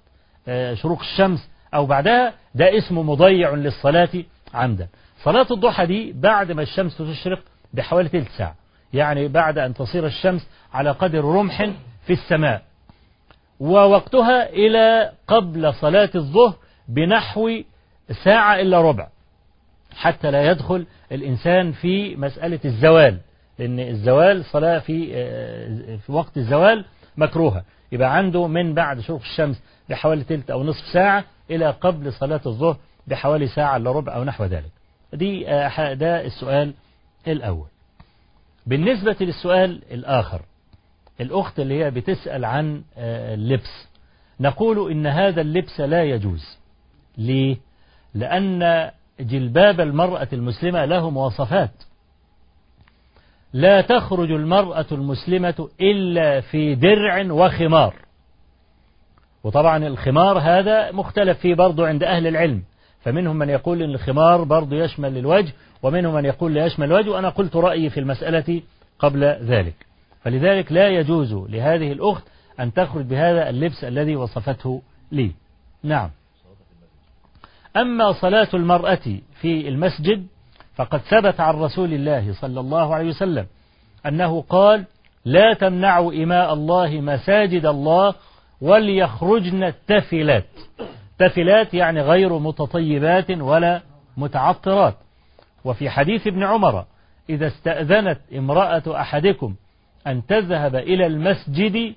[0.48, 4.10] آه، شروق الشمس أو بعدها ده اسمه مضيع للصلاة
[4.54, 4.88] عمدا.
[5.24, 7.40] صلاة الضحى دي بعد ما الشمس تشرق
[7.74, 8.56] بحوالي تلت ساعة
[8.94, 11.70] يعني بعد أن تصير الشمس على قدر رمح
[12.06, 12.62] في السماء.
[13.60, 16.54] ووقتها إلى قبل صلاة الظهر
[16.88, 17.50] بنحو
[18.24, 19.08] ساعة إلا ربع
[19.98, 23.18] حتى لا يدخل الإنسان في مسألة الزوال.
[23.62, 26.86] لأن الزوال صلاة في آه، في وقت الزوال
[27.18, 27.64] مكروهة.
[27.92, 32.78] يبقى عنده من بعد شروق الشمس بحوالي تلت أو نصف ساعة إلى قبل صلاة الظهر
[33.08, 34.72] بحوالي ساعة إلا ربع أو نحو ذلك.
[35.14, 36.74] دي آه، ده السؤال
[37.28, 37.68] الأول.
[38.66, 40.42] بالنسبة للسؤال الآخر
[41.22, 43.88] الأخت اللي هي بتسأل عن آه، اللبس.
[44.40, 46.58] نقول إن هذا اللبس لا يجوز.
[47.18, 47.58] ليه؟
[48.14, 51.72] لأن جلباب المرأة المسلمة له مواصفات.
[53.54, 57.96] لا تخرج المرأة المسلمة إلا في درع وخمار.
[59.44, 62.64] وطبعا الخمار هذا مختلف فيه برضه عند أهل العلم.
[63.02, 67.30] فمنهم من يقول أن الخمار برضه يشمل الوجه ومنهم من يقول لا يشمل الوجه وأنا
[67.30, 68.62] قلت رأيي في المسألة
[69.00, 69.76] قبل ذلك.
[70.24, 72.24] فلذلك لا يجوز لهذه الأخت
[72.60, 74.82] أن تخرج بهذا اللبس الذي وصفته
[75.12, 75.32] لي.
[75.84, 76.10] نعم.
[77.78, 80.28] أما صلاة المرأة في المسجد
[80.82, 83.46] فقد ثبت عن رسول الله صلى الله عليه وسلم
[84.06, 84.86] أنه قال
[85.26, 88.16] لا تمنعوا إماء الله مساجد الله
[88.62, 90.46] وليخرجن تفلات
[91.20, 93.82] تفلات يعني غير متطيبات ولا
[94.18, 94.96] متعطرات.
[95.66, 96.86] وفي حديث ابن عمر
[97.30, 99.56] إذا استأذنت امرأة أحدكم
[100.08, 101.96] أن تذهب إلى المسجد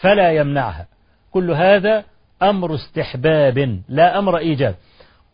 [0.00, 0.86] فلا يمنعها.
[1.30, 2.04] كل هذا
[2.42, 4.74] أمر استحباب لا أمر إيجاب.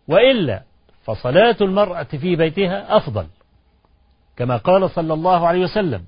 [0.09, 0.63] وإلا
[1.09, 3.27] فصلاة المرأة في بيتها أفضل
[4.37, 6.05] كما قال صلى الله عليه وسلم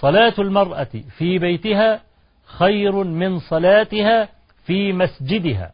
[0.00, 0.86] صلاة المرأة
[1.18, 2.02] في بيتها
[2.44, 4.28] خير من صلاتها
[4.66, 5.72] في مسجدها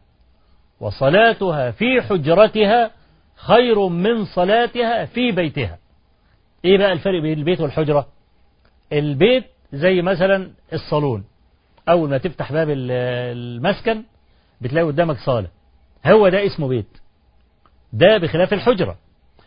[0.79, 2.91] وصلاتها في حجرتها
[3.35, 5.77] خير من صلاتها في بيتها.
[6.65, 8.07] إيه بقى الفرق بين البيت والحجرة؟
[8.93, 11.23] البيت زي مثلا الصالون
[11.89, 14.03] أول ما تفتح باب المسكن
[14.61, 15.47] بتلاقي قدامك صالة
[16.05, 16.97] هو ده اسمه بيت.
[17.93, 18.97] ده بخلاف الحجرة.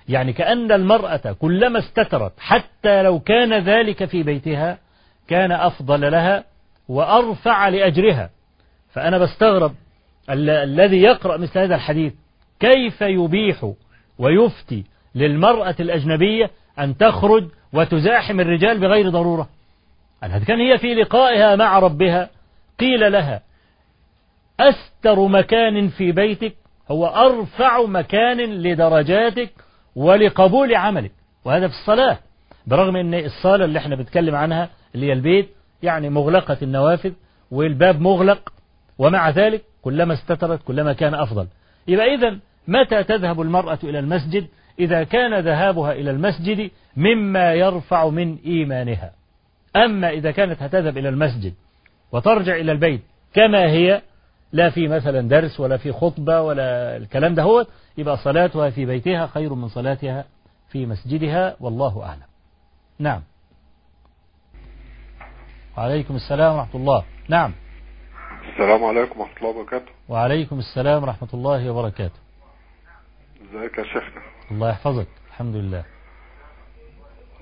[0.09, 4.79] يعني كأن المرأة كلما استترت حتى لو كان ذلك في بيتها
[5.29, 6.45] كان أفضل لها
[6.89, 8.31] وأرفع لأجرها.
[8.93, 9.75] فأنا بستغرب
[10.31, 12.15] ال الذي يقرأ مثل هذا الحديث
[12.61, 13.73] كيف يبيح
[14.19, 14.85] ويفتي
[15.15, 19.49] للمرأة الأجنبية أن تخرج وتزاحم الرجال بغير ضرورة.
[20.23, 22.31] هذا كان هي في لقائها مع ربها
[22.81, 23.43] قيل لها
[24.61, 26.55] أستر مكان في بيتك
[26.91, 29.51] هو أرفع مكان لدرجاتك
[29.97, 31.13] ولقبول عملك.
[31.45, 32.19] وهذا في الصلاة.
[32.67, 35.49] برغم أن الصلاة اللي إحنا بنتكلم عنها اللي هي البيت
[35.83, 37.13] يعني مغلقة النوافذ
[37.51, 38.53] والباب مغلق
[38.99, 41.47] ومع ذلك كلما استترت كلما كان أفضل.
[41.89, 44.47] يبقى إذا متى تذهب المرأة إلى المسجد؟
[44.79, 49.13] إذا كان ذهابها إلى المسجد مما يرفع من إيمانها.
[49.77, 51.55] أما إذا كانت هتذهب إلى المسجد
[52.13, 53.01] وترجع إلى البيت
[53.35, 54.03] كما هي
[54.53, 57.67] لا في مثلا درس ولا في خطبة ولا الكلام ده هو
[57.99, 60.25] يبقى صلاتها في بيتها خير من صلاتها
[60.69, 62.23] في مسجدها والله أعلم.
[62.99, 63.23] نعم.
[65.79, 67.05] وعليكم السلام ورحمة الله.
[67.29, 67.53] نعم.
[68.53, 69.93] السلام عليكم ورحمة الله وبركاته.
[70.09, 72.21] وعليكم السلام ورحمة الله وبركاته.
[73.43, 75.09] إزيك يا شيخنا؟ الله يحفظك.
[75.29, 75.85] الحمد لله.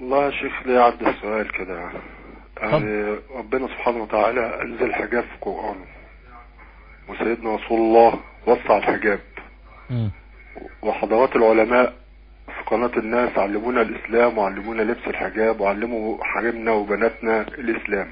[0.01, 1.91] والله يا شيخ لي عدى السؤال كده؟
[2.63, 6.00] يعني ربنا سبحانه وتعالى أنزل الحجاب في القرآن.
[7.09, 9.21] وسيدنا رسول الله وسع الحجاب.
[10.83, 11.95] وحضرات العلماء
[12.47, 18.09] في قناة الناس علمونا الإسلام وعلمونا لبس الحجاب وعلموا حريمنا وبناتنا الإسلام.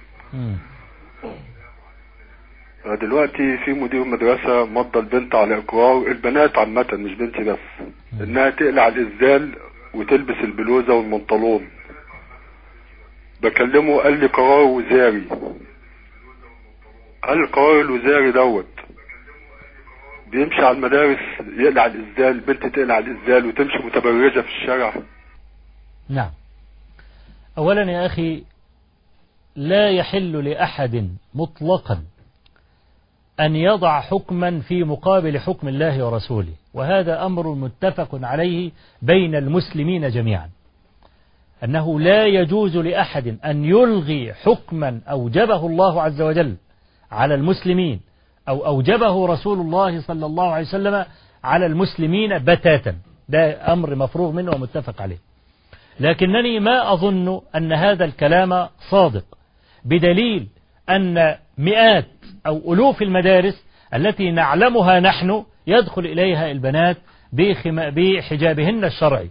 [3.01, 7.59] دلوقتي في مدير مدرسة مضى البنت على إقرار البنات عامة مش بنتي بس
[8.21, 9.57] إنها تقلع الإزدال
[9.95, 11.69] وتلبس البلوزة والمنطلون
[13.43, 15.25] بكلمه قال لي قرار وزاري.
[17.23, 18.67] قال القرار الوزاري دوت
[20.31, 21.19] بيمشي على المدارس
[21.59, 24.95] يقلع الإزدال البنت تقلع الإزدال وتمشي متبرجة في الشارع؟
[26.09, 26.31] نعم.
[27.59, 28.43] أولا يا أخي
[29.57, 32.03] لا يحل لأحد مطلقا
[33.41, 38.71] أن يضع حكما في مقابل حكم الله ورسوله وهذا أمر متفق عليه
[39.03, 40.51] بين المسلمين جميعا.
[41.65, 46.57] أنه لا يجوز لأحد أن يلغي حكما أوجبه الله عز وجل
[47.13, 48.01] على المسلمين
[48.49, 51.05] أو أوجبه رسول الله صلى الله عليه وسلم
[51.45, 52.95] على المسلمين بتاتا.
[53.29, 55.19] ده أمر مفروغ منه ومتفق عليه.
[56.01, 59.25] لكنني ما أظن أن هذا الكلام صادق
[59.85, 60.47] بدليل
[60.91, 62.07] أن مئات
[62.47, 66.97] أو ألوف المدارس التي نعلمها نحن يدخل إليها البنات.
[67.33, 69.31] بحجابهن الشرعي.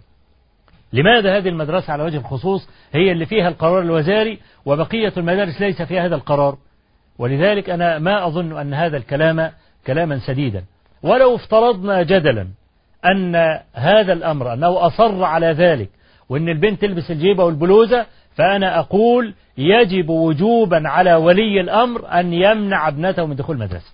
[0.92, 6.06] لماذا هذه المدرسة على وجه الخصوص هي اللي فيها القرار الوزاري وبقية المدارس ليس فيها
[6.06, 6.56] هذا القرار؟
[7.18, 9.52] ولذلك أنا ما أظن أن هذا الكلام
[9.86, 10.64] كلاما سديدا.
[11.02, 12.48] ولو افترضنا جدلا
[13.04, 15.88] أن هذا الأمر أنه أصر على ذلك
[16.28, 23.26] وأن البنت تلبس الجيبة والبلوزة فأنا أقول يجب وجوبا على ولي الأمر أن يمنع ابنته
[23.26, 23.92] من دخول المدرسة.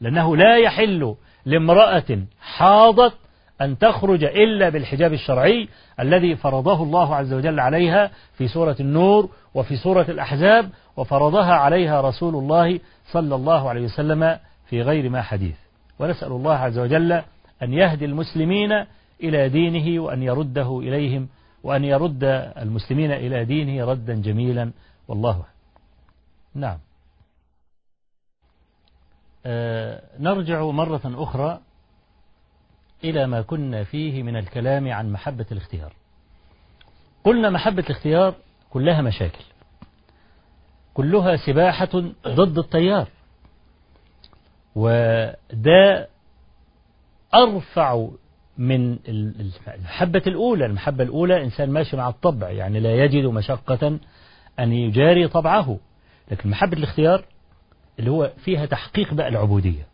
[0.00, 1.14] لأنه لا يحل
[1.46, 3.14] لامرأة حاضت
[3.60, 5.68] أن تخرج إلا بالحجاب الشرعي
[6.00, 12.34] الذي فرضه الله عز وجل عليها في سورة النور وفي سورة الأحزاب وفرضها عليها رسول
[12.34, 12.80] الله
[13.12, 15.56] صلى الله عليه وسلم في غير ما حديث.
[15.98, 17.12] ونسأل الله عز وجل
[17.62, 18.84] أن يهدي المسلمين
[19.22, 21.28] إلى دينه وأن يرده إليهم
[21.62, 22.24] وأن يرد
[22.58, 24.70] المسلمين إلى دينه ردا جميلا.
[25.08, 25.44] والله
[26.54, 26.78] نعم.
[29.46, 31.60] آه، نرجع مرة أخرى
[33.04, 35.92] إلى ما كنا فيه من الكلام عن محبة الاختيار.
[37.24, 38.34] قلنا محبة الاختيار
[38.70, 39.44] كلها مشاكل.
[40.94, 43.08] كلها سباحة ضد التيار.
[44.74, 46.08] وده
[47.34, 48.08] أرفع
[48.58, 48.98] من
[49.68, 50.66] المحبة الأولى.
[50.66, 53.98] المحبة الأولى إنسان ماشي مع الطبع يعني لا يجد مشقة
[54.58, 55.78] أن يجاري طبعه.
[56.30, 57.24] لكن محبة الاختيار
[57.98, 59.86] اللي هو فيها تحقيق بقى العبودية.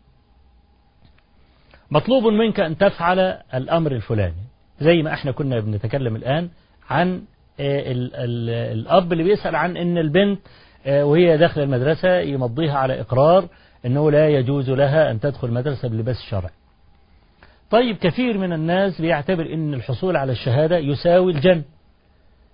[1.91, 3.19] مطلوب منك أن تفعل
[3.53, 4.43] الأمر الفلاني.
[4.79, 6.49] زي ما إحنا كنا بنتكلم الآن
[6.89, 7.21] عن
[7.59, 10.39] ال الأب اللي بيسأل عن أن البنت
[10.87, 13.47] وهي داخل المدرسة يمضيها على إقرار
[13.85, 16.51] أنه لا يجوز لها أن تدخل مدرسة بلباس شرعي.
[17.71, 21.63] طيب كثير من الناس بيعتبر أن الحصول على الشهادة يساوي الجنة.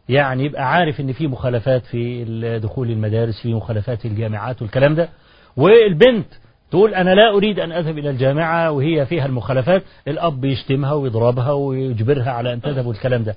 [0.10, 2.26] يعني يبقى عارف أن في مخالفات في
[2.64, 5.10] دخول المدارس في مخالفات الجامعات والكلام ده.
[5.58, 6.28] والبنت
[6.74, 12.32] تقول أنا لا أريد أن أذهب إلى الجامعة وهي فيها المخالفات الأب يشتمها ويضربها ويجبرها
[12.32, 13.36] على أن تذهب والكلام ده.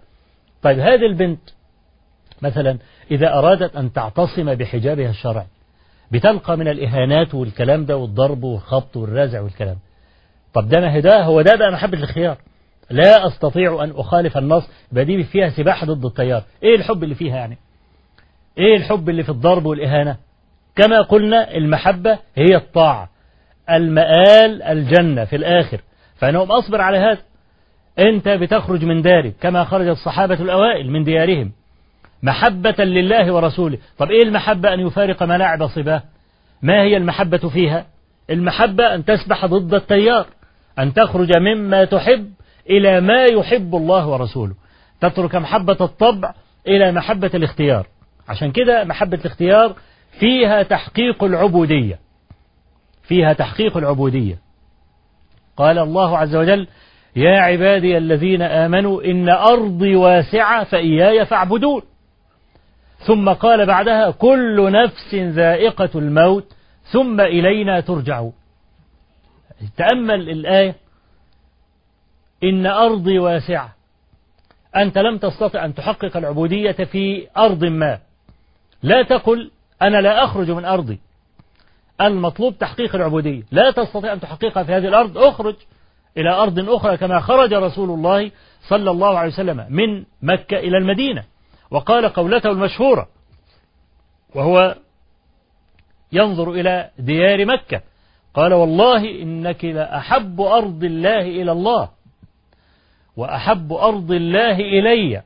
[0.62, 1.40] طيب هذه البنت
[2.42, 2.78] مثلا
[3.10, 5.46] إذا أرادت أن تعتصم بحجابها الشرعي
[6.12, 9.76] بتلقى من الإهانات والكلام ده والضرب والخبط والرزع والكلام.
[10.54, 12.36] طب ده ما ده هو ده بقى محبة الخيار.
[12.90, 16.42] لا أستطيع أن أخالف النص يبقى دي فيها سباحة ضد التيار.
[16.62, 17.58] إيه الحب اللي فيها يعني؟
[18.58, 20.16] إيه الحب اللي في الضرب والإهانة؟
[20.76, 23.15] كما قلنا المحبة هي الطاعة.
[23.70, 25.80] المآل الجنة في الآخر.
[26.16, 27.18] فأنهم أصبر على هذا.
[27.98, 31.52] أنت بتخرج من دارك كما خرج الصحابة الأوائل من ديارهم.
[32.22, 33.78] محبة لله ورسوله.
[33.98, 36.02] طب إيه المحبة أن يفارق ملاعب صباه
[36.62, 37.86] ما هي المحبة فيها؟
[38.30, 40.26] المحبة أن تسبح ضد التيار.
[40.78, 42.30] أن تخرج مما تحب
[42.70, 44.54] إلى ما يحب الله ورسوله.
[45.00, 46.34] تترك محبة الطبع
[46.68, 47.86] إلى محبة الاختيار.
[48.28, 49.74] عشان كده محبة الاختيار
[50.20, 52.05] فيها تحقيق العبودية.
[53.08, 54.38] فيها تحقيق العبودية.
[55.56, 56.68] قال الله عز وجل
[57.16, 61.82] يا عبادي الذين آمنوا إن أرضي واسعة فإياي فاعبدون.
[62.98, 66.52] ثم قال بعدها كل نفس ذائقة الموت
[66.84, 68.32] ثم إلينا ترجعون.
[69.76, 70.74] تأمل الآية
[72.44, 73.74] إن أرضي واسعة.
[74.76, 77.98] أنت لم تستطع أن تحقق العبودية في أرض ما.
[78.82, 79.50] لا تقل
[79.82, 80.98] أنا لا أخرج من أرضي.
[82.00, 83.42] المطلوب تحقيق العبودية.
[83.50, 85.18] لا تستطيع أن تحققها في هذه الأرض.
[85.18, 85.54] أخرج
[86.16, 88.30] إلى أرض أخرى كما خرج رسول الله
[88.68, 91.24] صلى الله عليه وسلم من مكة إلى المدينة.
[91.70, 93.08] وقال قولته المشهورة
[94.34, 94.74] وهو
[96.12, 97.80] ينظر إلى ديار مكة.
[98.34, 101.88] قال والله إنك لأحب أرض الله إلى الله
[103.16, 105.22] وأحب أرض الله إلي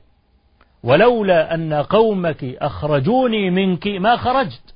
[0.83, 4.75] ولولا أن قومك أخرجوني منك ما خرجت.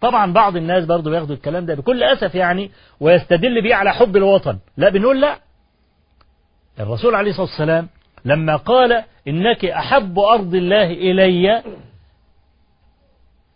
[0.00, 2.70] طبعا بعض الناس برضو بياخدوا الكلام ده بكل أسف يعني
[3.00, 4.58] ويستدل به على حب الوطن.
[4.76, 5.38] لا بنقول لا.
[6.80, 7.88] الرسول عليه الصلاة والسلام
[8.24, 11.62] لما قال إنك أحب أرض الله إلي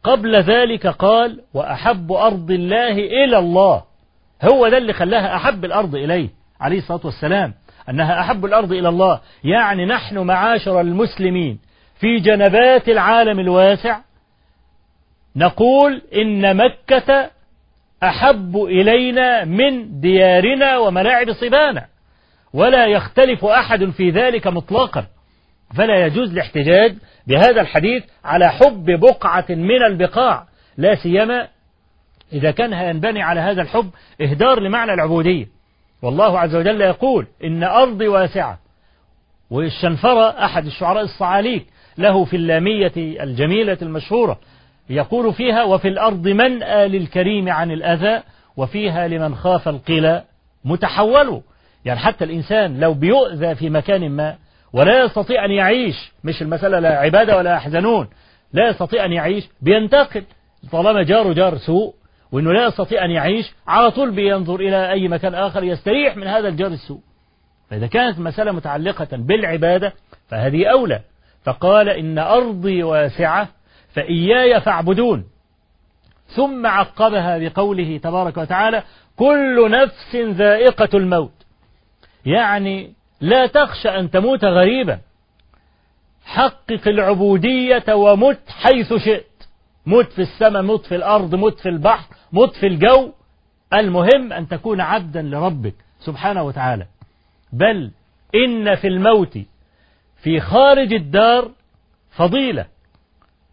[0.04, 3.82] قبل ذلك قال وأحب أرض الله إلى الله.
[4.52, 6.28] هو ده اللي خلاها أحب الأرض إليه
[6.60, 7.54] عليه الصلاة والسلام
[7.88, 9.20] أنها أحب الأرض إلى الله.
[9.44, 11.58] يعني نحن معاشر المسلمين
[12.00, 14.00] في جنبات العالم الواسع
[15.36, 17.30] نقول إن مكة
[18.02, 21.86] أحب إلينا من ديارنا وملاعب صبانا
[22.52, 25.06] ولا يختلف أحد في ذلك مطلقا.
[25.76, 31.48] فلا يجوز الاحتجاج بهذا الحديث على حب بقعة من البقاع لا سيما
[32.32, 35.46] إذا كان ينبني على هذا الحب إهدار لمعنى العبودية.
[36.02, 38.58] والله عز وجل يقول إن أرضي واسعة.
[39.50, 41.66] والشنفرة أحد الشعراء الصعاليك
[41.98, 44.38] له في اللامية الجميلة المشهورة
[44.90, 48.22] يقول فيها وفي الأرض منأى للكريم عن الأذى
[48.56, 50.24] وفيها لمن خاف القلى
[50.64, 51.42] متحول
[51.84, 54.36] يعني حتى الإنسان لو بيؤذى في مكان ما
[54.72, 58.08] ولا يستطيع أن يعيش مش المسألة لا عبادة ولا يحزنون
[58.52, 60.24] لا يستطيع أن يعيش بينتقل
[60.72, 61.94] طالما جاره جار سوء
[62.32, 66.48] وأنه لا يستطيع أن يعيش على طول بينظر إلى أي مكان آخر يستريح من هذا
[66.48, 67.00] الجار السوء.
[67.70, 69.92] فإذا كانت المسألة متعلقة بالعبادة
[70.28, 71.00] فهذه أولى.
[71.44, 73.48] فقال إن أرضي واسعة
[73.94, 75.24] فإياي فاعبدون.
[76.26, 78.82] ثم عقبها بقوله تبارك وتعالى
[79.16, 81.32] كل نفس ذائقة الموت.
[82.26, 84.98] يعني لا تخشى أن تموت غريبا.
[86.24, 89.26] حقق العبودية ومت حيث شئت.
[89.86, 93.12] مت في السماء مت في الأرض مت في البحر مت في الجو.
[93.74, 96.86] المهم أن تكون عبدا لربك سبحانه وتعالى.
[97.52, 97.90] بل
[98.34, 99.38] إن في الموت
[100.22, 101.50] في خارج الدار
[102.10, 102.66] فضيلة.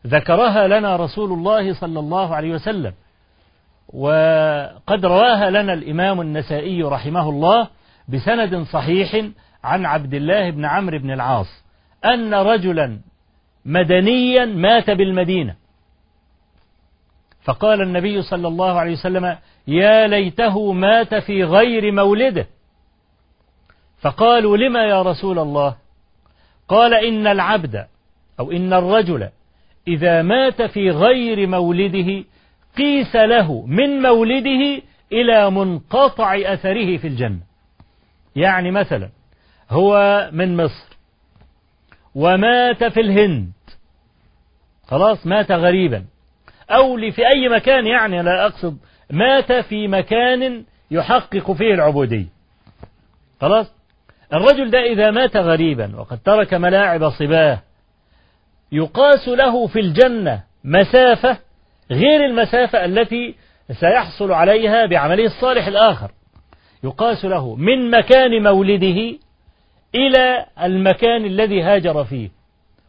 [0.08, 2.93] ذكرها لنا رسول الله صلى الله عليه وسلم.
[3.93, 7.68] وقد رواها لنا الإمام النسائي رحمه الله
[8.08, 9.26] بسند صحيح
[9.64, 11.64] عن عبد الله بن عمرو بن العاص
[12.05, 12.99] أن رجلا
[13.66, 15.55] مدنيا مات بالمدينة.
[17.43, 19.38] فقال النبي صلى الله عليه وسلم
[19.68, 22.47] يا ليته مات في غير مولده.
[24.01, 25.76] فقالوا لما يا رسول الله؟
[26.68, 27.88] قال إن العبد
[28.39, 29.30] أو إن الرجل
[29.88, 32.23] إذا مات في غير مولده
[32.77, 34.81] قيس له من مولده
[35.11, 37.39] إلى منقطع أثره في الجنة.
[38.35, 39.09] يعني مثلا
[39.69, 40.97] هو من مصر
[42.15, 43.51] ومات في الهند.
[44.88, 46.05] خلاص مات غريبا.
[46.69, 48.77] أو في أي مكان يعني لا أقصد
[49.09, 52.27] مات في مكان يحقق فيه العبودية.
[53.41, 53.73] خلاص؟
[54.33, 57.61] الرجل ده إذا مات غريبا وقد ترك ملاعب صباه
[58.72, 61.38] يقاس له في الجنة مسافة
[61.91, 63.36] غير المسافة التي
[63.80, 66.11] سيحصل عليها بعمله الصالح الآخر.
[66.84, 69.18] يقاس له من مكان مولده
[69.95, 72.30] إلى المكان الذي هاجر فيه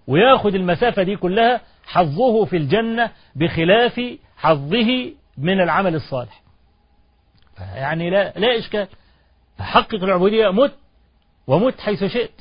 [0.07, 4.01] ويأخذ المسافة دي كلها حظه في الجنة بخلاف
[4.37, 6.43] حظه من العمل الصالح.
[7.75, 8.89] يعني لا, لا إشكال.
[9.61, 10.75] حقق العبودية مت
[11.47, 12.41] ومت حيث شئت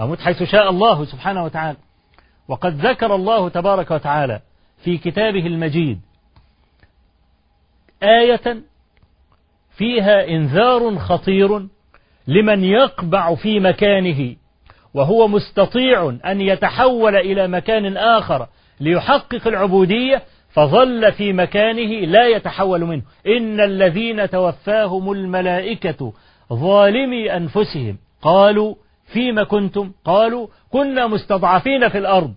[0.00, 1.78] أو مت حيث شاء الله سبحانه وتعالى.
[2.48, 4.40] وقد ذكر الله تبارك وتعالى
[4.84, 6.00] في كتابه المجيد
[8.02, 8.62] آية
[9.76, 11.66] فيها إنذار خطير
[12.26, 14.36] لمن يقبع في مكانه
[14.94, 18.46] وهو مستطيع أن يتحول إلى مكان آخر
[18.80, 20.22] ليحقق العبودية
[20.52, 23.02] فظل في مكانه لا يتحول منه.
[23.26, 26.12] إن الذين توفاهم الملائكة
[26.52, 27.98] ظالمي أنفسهم.
[28.22, 28.74] قالوا
[29.06, 32.34] فيما كنتم؟ قالوا كنا مستضعفين في الأرض.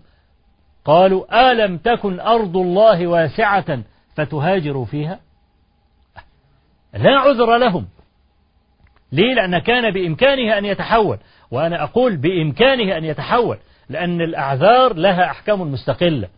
[0.84, 3.82] قالوا ألم تكن أرض الله واسعة
[4.16, 5.20] فتهاجروا فيها؟
[6.94, 7.86] لا عذر لهم.
[9.12, 11.18] ليه؟ لأن كان بإمكانه أن يتحول.
[11.50, 13.58] وأنا أقول بإمكانه أن يتحول
[13.88, 16.28] لأن الأعذار لها أحكام مستقلة.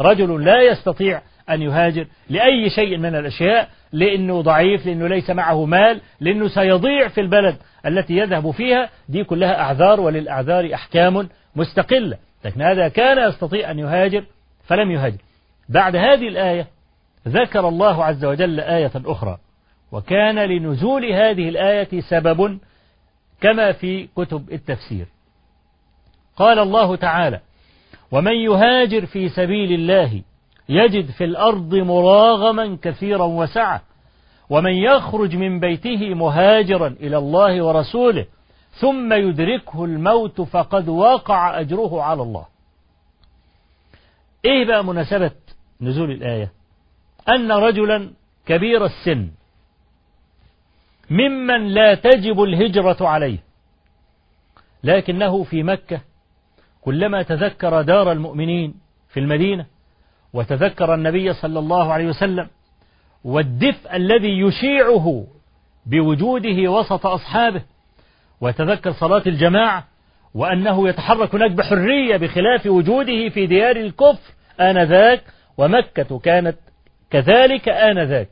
[0.00, 1.22] رجل لا يستطيع
[1.54, 7.20] أن يهاجر لأي شيء من الأشياء لأنه ضعيف لأنه ليس معه مال لأنه سيضيع في
[7.20, 8.88] البلد التي يذهب فيها.
[9.08, 12.16] دي كلها أعذار وللأعذار أحكام مستقلة.
[12.44, 14.24] لكن هذا كان يستطيع أن يهاجر
[14.64, 15.18] فلم يهاجر.
[15.68, 16.66] بعد هذه الآية
[17.28, 19.38] ذكر الله عز وجل آية أخرى
[19.92, 22.58] وكان لنزول هذه الآية سبب
[23.40, 25.06] كما في كتب التفسير.
[26.36, 27.40] قال الله تعالى
[28.10, 30.22] ومن يهاجر في سبيل الله
[30.70, 33.82] يجد في الأرض مراغما كثيرا وسعة
[34.50, 38.26] ومن يخرج من بيته مهاجرا إلى الله ورسوله
[38.80, 42.46] ثم يدركه الموت فقد وقع أجره على الله.
[44.44, 45.30] إيه بقى مناسبة
[45.80, 46.52] نزول الآية؟
[47.28, 48.10] أن رجلا
[48.46, 49.30] كبير السن
[51.10, 53.38] ممن لا تجب الهجرة عليه
[54.84, 56.00] لكنه في مكة
[56.80, 58.74] كلما تذكر دار المؤمنين
[59.08, 59.66] في المدينة
[60.32, 62.48] وتذكر النبي صلى الله عليه وسلم
[63.24, 65.26] والدفء الذي يشيعه
[65.86, 67.62] بوجوده وسط أصحابه
[68.40, 69.88] ويتذكر صلاة الجماعة
[70.34, 75.24] وأنه يتحرك هناك بحرية بخلاف وجوده في ديار الكفر آنذاك
[75.58, 76.56] ومكة كانت
[77.10, 78.28] كذلك آنذاك.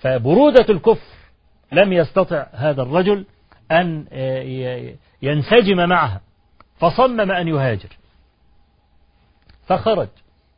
[0.00, 1.14] فبرودة الكفر
[1.72, 3.26] لم يستطع هذا الرجل
[3.72, 4.06] أن
[5.22, 6.20] ينسجم معها
[6.76, 7.88] فصمم أن يهاجر.
[9.66, 10.08] فخرج.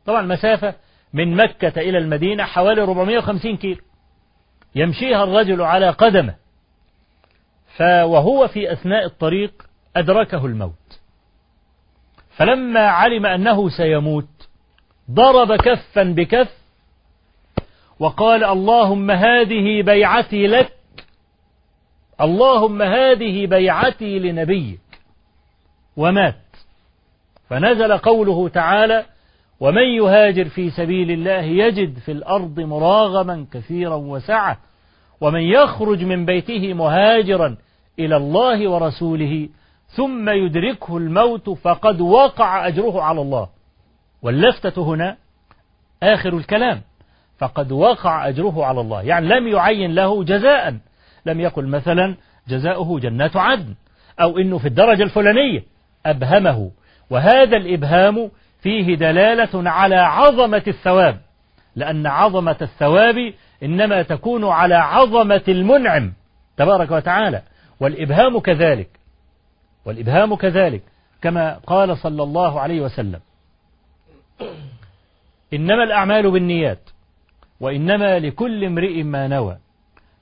[0.07, 0.73] طبعا مسافة
[1.13, 3.81] من مكة إلى المدينة حوالي 450 كيلو.
[4.75, 6.35] يمشيها الرجل على قدمه.
[7.81, 9.51] وهو في أثناء الطريق
[9.95, 10.99] أدركه الموت.
[12.29, 14.49] فلما علم أنه سيموت
[15.11, 16.57] ضرب كفا بكف
[17.99, 20.73] وقال اللهم هذه بيعتي لك
[22.21, 24.79] اللهم هذه بيعتي لنبيك.
[25.97, 26.35] ومات.
[27.49, 29.05] فنزل قوله تعالى
[29.59, 34.57] ومن يهاجر في سبيل الله يجد في الأرض مراغما كثيرا وسعة
[35.21, 37.57] ومن يخرج من بيته مهاجرا
[37.99, 39.49] إلى الله ورسوله
[39.87, 43.49] ثم يدركه الموت فقد وقع أجره على الله.
[44.21, 45.17] واللفتة هنا
[46.03, 46.81] آخر الكلام
[47.37, 49.01] فقد وقع أجره على الله.
[49.01, 50.77] يعني لم يعين له جزاء.
[51.25, 52.15] لم يقل مثلا
[52.47, 53.75] جزاؤه جنات عدن
[54.21, 55.63] أو إنه في الدرجة الفلانية
[56.05, 56.71] أبهمه.
[57.09, 58.31] وهذا الإبهام
[58.67, 61.21] فيه دلالة على عظمة الثواب
[61.75, 66.13] لأن عظمة الثواب إنما تكون على عظمة المنعم
[66.57, 67.41] تبارك وتعالى.
[67.79, 68.89] والإبهام كذلك
[69.85, 70.81] والإبهام كذلك
[71.21, 73.19] كما قال صلى الله عليه وسلم
[75.53, 76.89] إنما الأعمال بالنيات
[77.59, 79.57] وإنما لكل امرئ ما نوى.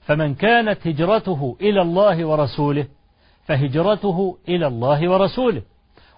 [0.06, 2.86] فمن كانت هجرته إلى الله ورسوله
[3.46, 5.62] فهجرته إلى الله ورسوله.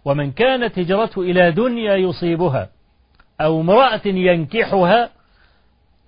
[0.04, 2.68] ومن كانت هجرته إلى دنيا يصيبها
[3.40, 5.10] أو امرأة ينكحها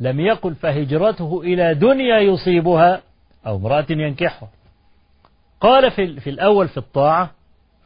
[0.00, 3.02] لم يقل فهجرته إلى دنيا يصيبها
[3.46, 4.48] أو امرأة ينكحها.
[5.60, 7.30] قال في, في الأول في الطاعة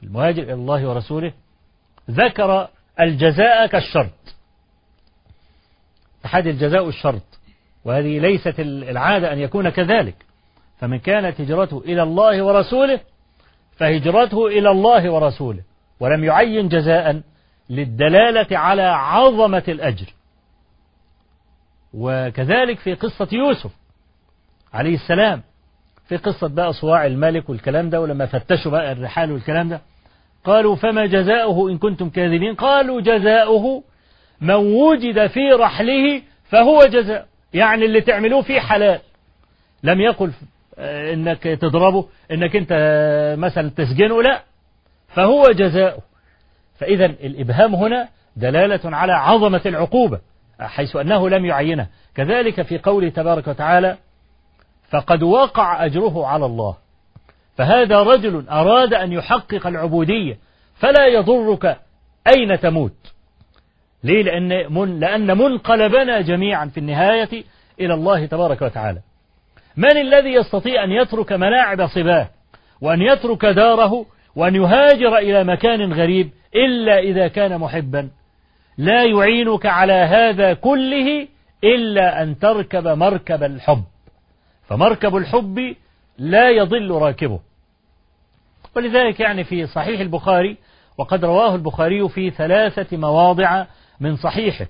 [0.01, 1.33] في المهاجر إلى الله ورسوله
[2.11, 2.69] ذكر
[3.01, 4.11] الجزاء كالشرط.
[6.25, 7.23] أحد الجزاء الشرط
[7.85, 10.15] وهذه ليست العادة أن يكون كذلك.
[10.79, 13.01] فمن كانت هجرته إلى الله ورسوله
[13.77, 15.63] فهجرته إلى الله ورسوله.
[16.05, 17.21] ولم يعين جزاء
[17.71, 20.07] للدلالة على عظمة الأجر.
[21.95, 23.71] وكذلك في قصة يوسف
[24.73, 25.43] عليه السلام
[26.09, 29.81] في قصة بقى صواع الملك والكلام ده ولما فتشوا بقى الرحال والكلام ده
[30.45, 33.83] قالوا فما جزاؤه إن كنتم كاذبين؟ قالوا جزاؤه
[34.41, 39.01] من وجد في رحله فهو جزاء يعني اللي تعملوه فيه حلال.
[39.83, 40.33] لم يقل
[40.79, 42.73] إنك تضربه إنك أنت
[43.39, 44.43] مثلا تسجنه لا.
[45.15, 46.03] فهو جزاؤه.
[46.79, 50.21] فإذا الإبهام هنا دلالة على عظمة العقوبة
[50.61, 53.97] حيث أنه لم يعينها كذلك في قوله تبارك وتعالى
[54.91, 56.77] فقد وقع أجره على الله
[57.57, 60.39] فهذا رجل أراد أن يحقق العبودية
[60.75, 61.79] فلا يضرك
[62.37, 62.93] أين تموت.
[64.05, 67.45] ليه؟ لأن, من لأن منقلبنا جميعا في النهاية
[67.81, 69.01] إلى الله تبارك وتعالى.
[69.77, 72.29] من الذي يستطيع أن يترك ملاعب صباه
[72.81, 74.07] وأن يترك داره
[74.37, 78.11] وأن يهاجر إلى مكان غريب إلا إذا كان محبا.
[78.79, 81.29] لا يعينك على هذا كله
[81.65, 83.83] إلا أن تركب مركب الحب.
[84.69, 85.75] فمركب الحب
[86.19, 87.41] لا يضل راكبه.
[88.77, 90.57] ولذلك يعني في صحيح البخاري
[90.99, 93.67] وقد رواه البخاري في ثلاثة مواضع
[94.01, 94.67] من صحيحه.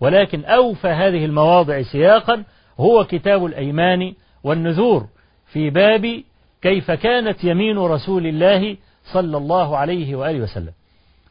[0.00, 2.44] ولكن أوفى هذه المواضع سياقا
[2.80, 5.06] هو كتاب الأيمان والنذور
[5.46, 6.22] في باب
[6.62, 8.76] كيف كانت يمين رسول الله
[9.12, 10.72] صلى الله عليه وآله وسلم.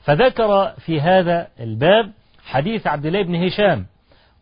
[0.04, 2.12] فذكر في هذا الباب
[2.46, 3.86] حديث عبد الله بن هشام.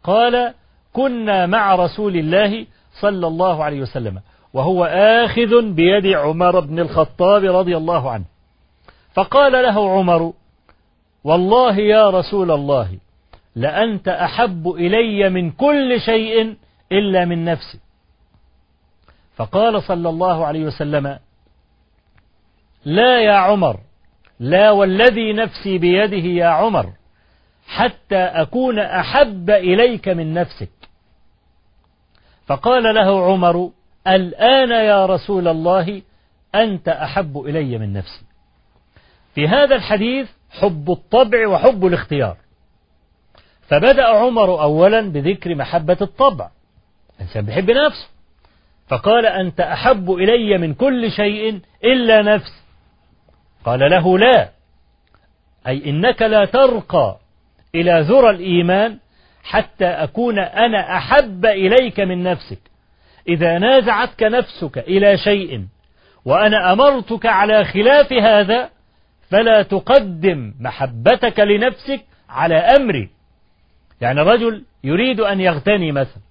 [0.04, 0.54] قال
[0.94, 2.66] كنا مع رسول الله
[3.02, 4.22] صلى الله عليه وسلم
[4.54, 8.26] وهو آخذ بيد عمر بن الخطاب رضي الله عنه.
[9.14, 10.34] فقال له عمر
[11.24, 12.98] والله يا رسول الله
[13.56, 16.56] لأنت أحب إلي من كل شيء
[16.92, 17.80] إلا من نفسي.
[19.36, 21.20] فقال صلى الله عليه وسلم
[22.86, 23.80] لا يا عمر
[24.40, 26.94] لا والذي نفسي بيده يا عمر
[27.68, 30.70] حتى أكون أحب إليك من نفسك.
[32.46, 33.72] فقال له عمر
[34.08, 36.02] الآن يا رسول الله
[36.56, 38.26] أنت أحب إلي من نفسي.
[39.36, 42.38] في هذا الحديث حب الطبع وحب الاختيار.
[43.62, 46.50] فبدأ عمر أولا بذكر محبة الطبع
[47.16, 48.08] الإنسان بيحب نفسه.
[48.88, 52.61] فقال أنت أحب إلي من كل شيء إلا نفسي.
[53.66, 54.50] قال له لا.
[55.68, 57.18] أي إنك لا ترقى
[57.76, 58.98] إلى ذرى الإيمان
[59.44, 62.60] حتى أكون أنا أحب إليك من نفسك.
[63.28, 65.66] إذا نازعتك نفسك إلى شيء
[66.26, 68.70] وأنا أمرتك على خلاف هذا
[69.30, 73.10] فلا تقدم محبتك لنفسك على أمري.
[74.02, 76.22] يعني رجل يريد أن يغتني مثلا.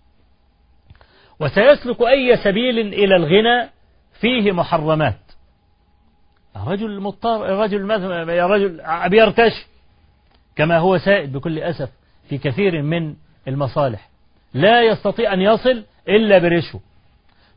[1.40, 3.70] وسيسلك أي سبيل إلى الغنى
[4.20, 5.30] فيه محرمات.
[6.56, 9.66] رجل مضطر رجل مثلا يا رجل بيرتشي
[10.56, 11.89] كما هو سائد بكل أسف
[12.28, 13.14] في كثير من
[13.48, 14.09] المصالح
[14.55, 16.81] لا يستطيع أن يصل إلا برشوة.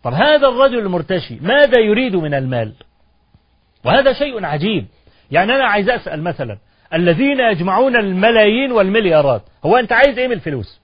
[0.04, 2.74] طب هذا الرجل المرتشي ماذا يريد من المال؟
[3.86, 4.86] وهذا شيء عجيب.
[5.32, 6.58] يعني أنا عايز أسأل مثلا
[6.94, 10.82] الذين يجمعون الملايين والمليارات هو أنت عايز إيه من الفلوس؟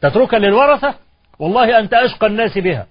[0.00, 0.94] تتركها للورثة؟
[1.38, 2.86] والله أنت أشقى الناس بها.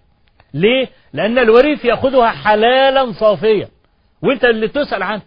[0.54, 3.68] ليه؟ لأن الوريث يأخذها حلالا صافيا.
[4.22, 5.22] وانت اللي تسأل عنه.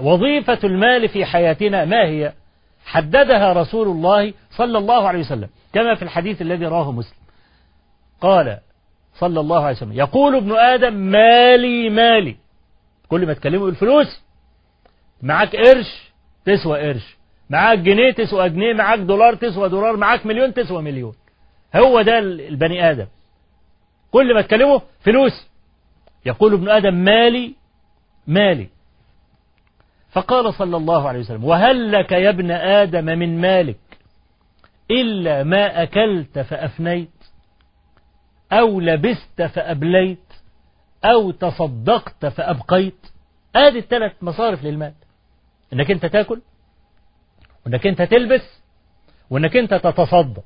[0.00, 2.32] وظيفة المال في حياتنا ما هي؟
[2.84, 7.18] حددها رسول الله صلى الله عليه وسلم كما في الحديث الذي رواه مسلم.
[8.20, 8.58] قال
[9.14, 12.36] صلى الله عليه وسلم يقول ابن آدم مالي مالي.
[13.08, 14.22] كل ما تكلمه الفلوس
[15.22, 16.12] معاك قرش
[16.44, 17.16] تسوى قرش.
[17.50, 18.74] معاك جنيه تسوى جنيه.
[18.74, 19.96] معاك دولار تسوى دولار.
[19.96, 21.14] معاك مليون تسوى مليون.
[21.76, 23.06] هو ده البني آدم.
[24.10, 25.48] كل ما تكلمه فلوس.
[26.26, 27.54] يقول ابن آدم مالي
[28.26, 28.68] مالي.
[30.10, 33.80] فقال صلى الله عليه وسلم وهل لك يا ابن آدم من مالك
[34.90, 37.10] إلا ما أكلت فأفنيت
[38.52, 40.32] أو لبست فأبليت
[41.04, 43.06] أو تصدقت فأبقيت
[43.56, 44.92] آدي الثلاث مصارف للمال.
[45.72, 46.40] إنك أنت تأكل
[47.66, 48.60] وإنك أنت تلبس
[49.30, 50.44] وإنك أنت تتصدق.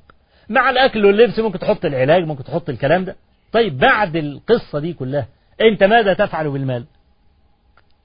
[0.49, 3.15] مع الأكل واللبس ممكن تحط العلاج ممكن تحط الكلام ده.
[3.51, 5.27] طيب بعد القصة دي كلها
[5.61, 6.85] أنت ماذا تفعل بالمال؟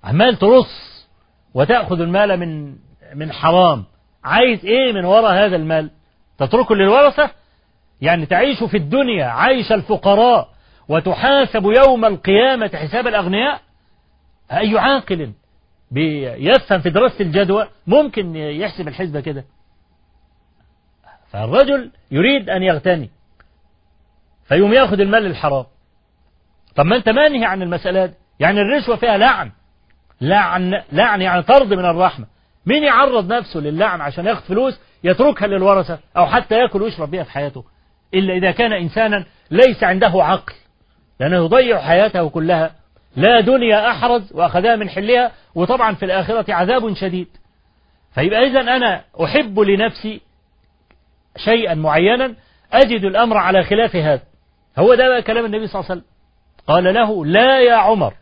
[0.05, 1.07] عمال ترص
[1.55, 2.77] وتأخذ المال من
[3.15, 3.85] من حرام.
[4.25, 5.91] عايز إيه من وراء هذا المال؟
[6.39, 7.31] تتركه للورثة؟
[8.01, 10.49] يعني تعيش في الدنيا عيش الفقراء
[10.89, 13.61] وتحاسب يوم القيامة حساب الأغنياء؟
[14.53, 15.33] أي عاقل
[15.91, 19.45] بيفهم في دراسة الجدوى ممكن يحسب الحسبة كده؟
[21.31, 23.11] فالرجل يريد أن يغتني
[24.45, 25.65] فيوم يأخذ المال الحرام.
[26.77, 29.51] طب ما أنت مانهي عن المسألة دي؟ يعني الرشوة فيها لعن.
[30.21, 32.27] لعن لعن يعني طرد من الرحمة.
[32.67, 37.31] مين يعرض نفسه للعن عشان ياخذ فلوس يتركها للورثة أو حتى يأكل ويشرب بها في
[37.31, 37.65] حياته؟
[38.15, 40.53] إلا إذا كان إنسانا ليس عنده عقل.
[41.21, 42.71] لأنه يضيع حياته كلها.
[43.17, 47.29] لا دنيا أحرز وأخذها من حلها وطبعا في الآخرة عذاب شديد.
[48.15, 50.21] فيبقى إذا أنا أحب لنفسي
[51.37, 52.35] شيئا معينا
[52.73, 54.23] أجد الأمر على خلاف هذا.
[54.79, 56.11] هو ده بقى كلام النبي صلى الله عليه وسلم.
[56.67, 58.15] قال له لا يا عمر.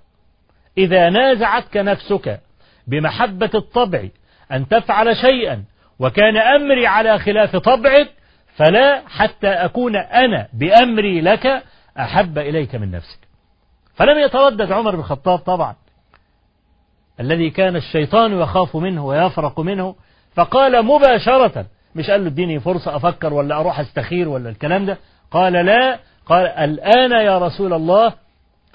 [0.79, 2.41] إذا نازعتك نفسك
[2.87, 4.09] بمحبة الطبع
[4.53, 5.65] أن تفعل شيئا
[5.99, 8.09] وكان أمري على خلاف طبعك
[8.57, 11.63] فلا حتى أكون أنا بأمري لك
[11.99, 13.19] أحب إليك من نفسك.
[13.95, 15.75] فلم يتردد عمر بن الخطاب طبعا
[17.21, 19.95] الذي كان الشيطان يخاف منه ويفرق منه
[20.35, 24.99] فقال مباشرة مش قال له اديني فرصة أفكر ولا أروح أستخير ولا الكلام ده
[25.31, 28.13] قال لا قال الآن يا رسول الله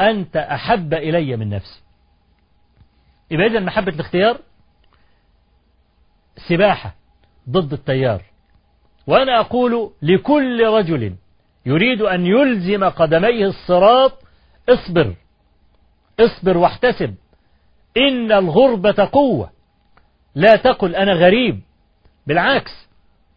[0.01, 1.82] أنت أحب إلي من نفسي.
[3.33, 4.37] يبقى إذن محبة الاختيار
[6.49, 6.95] سباحة
[7.49, 8.21] ضد التيار.
[9.07, 11.15] وأنا أقول لكل رجل
[11.65, 14.11] يريد أن يلزم قدميه الصراط
[14.69, 15.13] اصبر
[16.19, 17.15] اصبر واحتسب.
[17.97, 19.49] إن الغربة قوة.
[20.35, 21.61] لا تقل أنا غريب.
[22.27, 22.89] بالعكس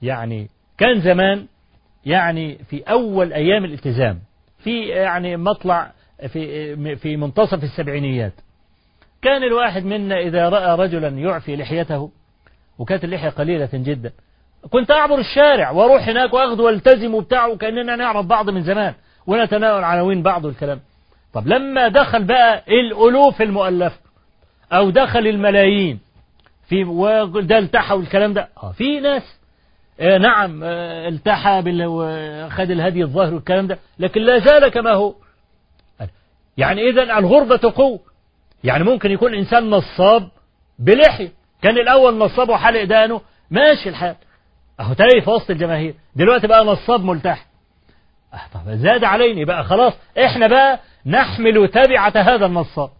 [0.02, 0.48] يعني
[0.78, 1.46] كان زمان
[2.06, 4.20] يعني في أول أيام الالتزام
[4.58, 5.92] في يعني مطلع
[6.28, 8.32] في في منتصف السبعينيات
[9.22, 12.10] كان الواحد منا إذا رأى رجلا يعفي لحيته
[12.78, 14.12] وكانت اللحية قليلة جدا.
[14.70, 18.94] كنت أعبر الشارع وأروح هناك وأخذ وألتزم وبتاع وكأننا نعرف بعض من زمان
[19.26, 20.80] ونتناول عناوين بعض والكلام
[21.32, 23.96] طب لما دخل بقى الألوف المؤلفة
[24.72, 26.00] أو دخل الملايين
[26.68, 28.48] في وده التحى والكلام ده.
[28.62, 29.22] آه في ناس
[30.00, 35.14] آه نعم آه التحى وخد الهدي الظاهر والكلام ده لكن لا زال كما هو.
[36.56, 38.00] يعني إذا الغربة قوة.
[38.64, 40.28] يعني ممكن يكون إنسان نصاب
[40.78, 41.28] بلحية.
[41.62, 43.20] كان الأول نصاب وحلق دانه
[43.50, 44.14] ماشي الحال.
[44.80, 45.94] أهو تلاقي في وسط الجماهير.
[46.16, 47.44] دلوقتي بقى نصاب ملتحي.
[48.34, 49.92] أه طب زاد علينا بقى خلاص.
[50.24, 52.90] إحنا بقى نحمل تبعة هذا النصاب.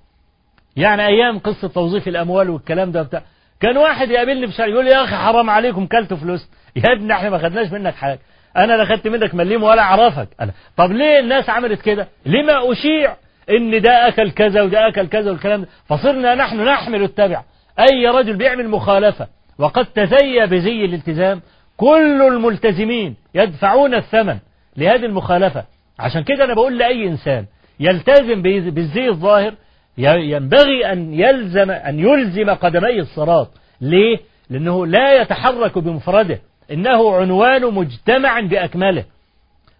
[0.76, 3.22] يعني أيام قصة توظيف الأموال والكلام ده بتاع
[3.60, 6.50] كان واحد يقابلني بشارع يقول لي يا أخي حرام عليكم كلتوا فلوس.
[6.76, 8.18] يا ابني إحنا ما خدناش منك حاجة.
[8.56, 10.28] أنا لا خدت منك مليم ولا أعرفك.
[10.40, 13.16] أنا طب ليه الناس عملت كده؟ لما أشيع
[13.50, 15.68] إن ده أكل كذا وده أكل كذا والكلام ده.
[15.88, 17.42] فصرنا نحن نحمل التبع.
[17.78, 19.26] أي رجل بيعمل مخالفة
[19.58, 21.40] وقد تزي بزي الالتزام
[21.76, 24.38] كل الملتزمين يدفعون الثمن
[24.76, 25.64] لهذه المخالفة.
[25.98, 27.44] عشان كده أنا بقول لأي إنسان
[27.80, 29.54] يلتزم بالزي الظاهر
[29.98, 33.48] ينبغي أن يلزم أن يلزم قدمي الصراط.
[33.80, 34.18] ليه؟
[34.50, 36.40] لأنه لا يتحرك بمفرده.
[36.70, 39.04] إنه عنوان مجتمع بأكمله.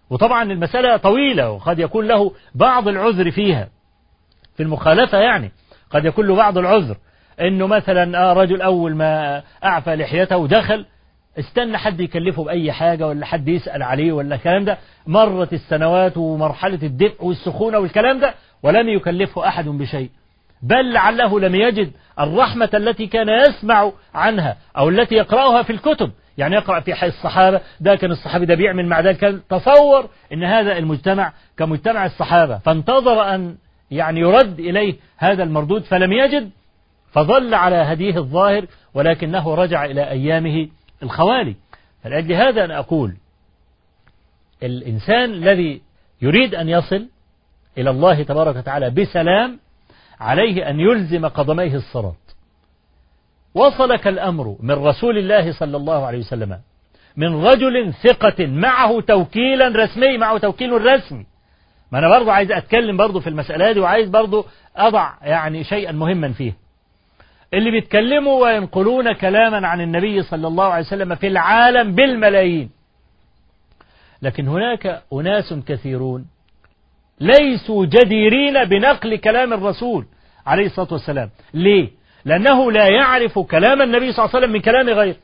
[0.09, 3.69] وطبعا المسألة طويلة وقد يكون له بعض العذر فيها.
[4.57, 5.51] في المخالفة يعني
[5.91, 6.97] قد يكون له بعض العذر.
[7.41, 10.85] إنه مثلا رجل أول ما أعفى لحيته ودخل
[11.39, 14.77] استنى حد يكلفه بأي حاجة ولا حد يسأل عليه ولا الكلام ده.
[15.07, 20.09] مرت السنوات ومرحلة الدفء والسخونة والكلام ده ولم يكلفه أحد بشيء.
[20.61, 26.11] بل لعله لم يجد الرحمة التي كان يسمع عنها أو التي يقرأها في الكتب.
[26.37, 30.77] يعني يقرأ في حي الصحابة ده كان الصحابي ده بيعمل مع ذلك تصور إن هذا
[30.77, 32.57] المجتمع كمجتمع الصحابة.
[32.57, 33.55] فانتظر أن
[33.91, 36.49] يعني يرد إليه هذا المردود فلم يجد
[37.11, 40.67] فظل على هديه الظاهر ولكنه رجع إلى أيامه
[41.03, 41.55] الخوالي.
[42.03, 43.15] فلأجل هذا أنا أقول
[44.63, 45.81] الإنسان الذي
[46.21, 47.07] يريد أن يصل
[47.77, 49.59] إلى الله تبارك وتعالى بسلام
[50.19, 52.26] عليه أن يلزم قدميه الصراط
[53.57, 56.59] وصلك الأمر من رسول الله صلى الله عليه وسلم
[57.17, 61.25] من رجل ثقة معه توكيلا رسمي معه توكيل رسمي.
[61.91, 66.33] ما أنا برضو عايز أتكلم برضو في المسألة دي وعايز برضو أضع يعني شيئا مهما
[66.33, 66.53] فيه.
[67.53, 72.69] اللي بيتكلموا وينقلون كلاما عن النبي صلى الله عليه وسلم في العالم بالملايين.
[74.21, 76.25] لكن هناك أناس كثيرون
[77.19, 80.05] ليسوا جديرين بنقل كلام الرسول
[80.45, 81.29] عليه الصلاة والسلام.
[81.53, 81.96] ليه؟
[82.27, 85.15] لأنه لا يعرف كلام النبي صلى الله عليه وسلم من كلام غيره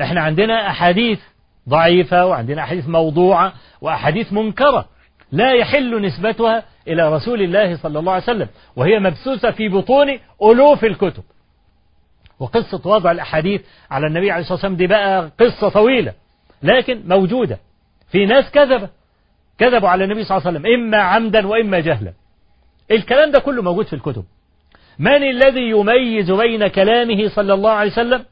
[0.00, 1.20] إحنا عندنا أحاديث
[1.68, 4.88] ضعيفة وعندنا أحاديث موضوعة وأحاديث منكرة.
[5.32, 10.84] لا يحل نسبتها إلى رسول الله صلى الله عليه وسلم وهي مبثوثة في بطون ألوف
[10.84, 11.22] الكتب.
[12.40, 13.60] وقصة وضع الأحاديث
[13.90, 16.12] على النبي عليه الصلاة والسلام دي بقى قصة طويلة
[16.62, 17.58] لكن موجودة.
[18.12, 18.88] في ناس كذبة
[19.58, 22.12] كذبوا على النبي صلى الله عليه وسلم إما عمدا وإما جهلا.
[22.90, 24.24] الكلام ده كله موجود في الكتب.
[24.98, 28.24] من الذي يميز بين كلامه صلى الله عليه وسلم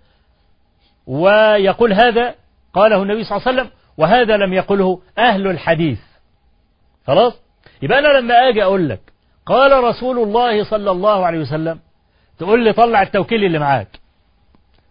[1.07, 2.35] ويقول هذا؟
[2.75, 6.01] قاله النبي صلى الله عليه وسلم وهذا لم يقله أهل الحديث.
[7.07, 7.43] خلاص؟
[7.83, 9.01] يبقى أنا لما أجي أقول لك
[9.47, 11.79] قال رسول الله صلى الله عليه وسلم
[12.39, 13.89] تقول لي طلع التوكيل اللي معاك.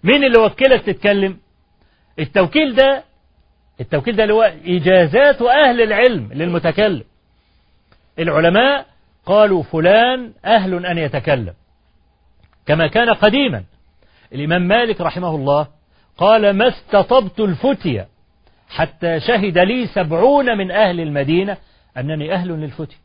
[0.04, 1.38] مين اللي وكلك تتكلم؟
[2.20, 3.04] التوكيل ده
[3.82, 7.04] التوكيل ده اللي هو إجازات أهل العلم للمتكلم.
[8.20, 8.86] العلماء
[9.26, 11.54] قالوا فلان أهل أن يتكلم.
[12.66, 13.64] كما كان قديما.
[14.34, 15.68] الإمام مالك رحمه الله
[16.18, 18.08] قال ما استطبت الفتية
[18.70, 21.58] حتى شهد لي سبعون من أهل المدينة
[21.98, 22.96] أنني أهل للفتية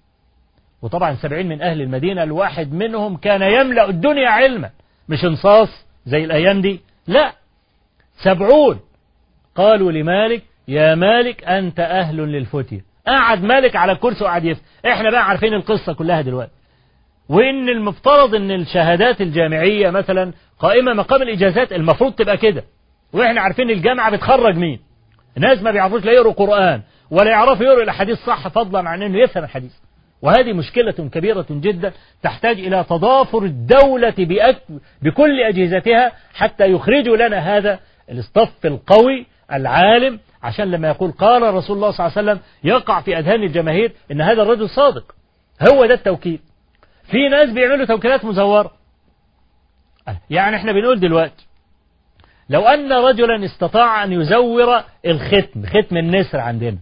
[0.82, 4.70] وطبعا سبعين من أهل المدينة الواحد منهم كان يملأ الدنيا علما.
[5.08, 6.80] مش انصاص زي الأيام دي.
[7.06, 7.32] لا
[8.22, 8.80] سبعون.
[9.54, 12.84] قالوا لمالك يا مالك أنت أهل للفتية.
[13.06, 16.52] قعد مالك على الكرسي وقعد يفتي إحنا بقى عارفين القصة كلها دلوقتي.
[17.28, 22.64] وإن المفترض إن الشهادات الجامعية مثلا قائمة مقام الإجازات المفروض تبقى كده.
[23.12, 24.80] وإحنا عارفين الجامعة بتخرج مين؟
[25.36, 26.80] ناس ما بيعرفوش لا يقروا قرآن
[27.10, 29.72] ولا يعرفوا يقروا الأحاديث صح فضلا عن إنه يفهم الحديث.
[30.22, 31.92] وهذه مشكلة كبيرة جدا
[32.22, 34.14] تحتاج إلى تضافر الدولة.
[35.02, 37.78] بكل أجهزتها حتى يخرجوا لنا هذا
[38.10, 43.18] الصف القوي العالم عشان لما يقول قال رسول الله صلى الله عليه وسلم يقع في
[43.18, 45.14] أذهان الجماهير إن هذا الرجل صادق.
[45.72, 46.40] هو ده التوكيل
[47.10, 48.72] في ناس بيعملوا توكيلات مزورة.
[50.30, 51.46] يعني إحنا بنقول دلوقتي
[52.50, 56.78] لو أن رجلا استطاع أن يزور الختم ختم النسر عندنا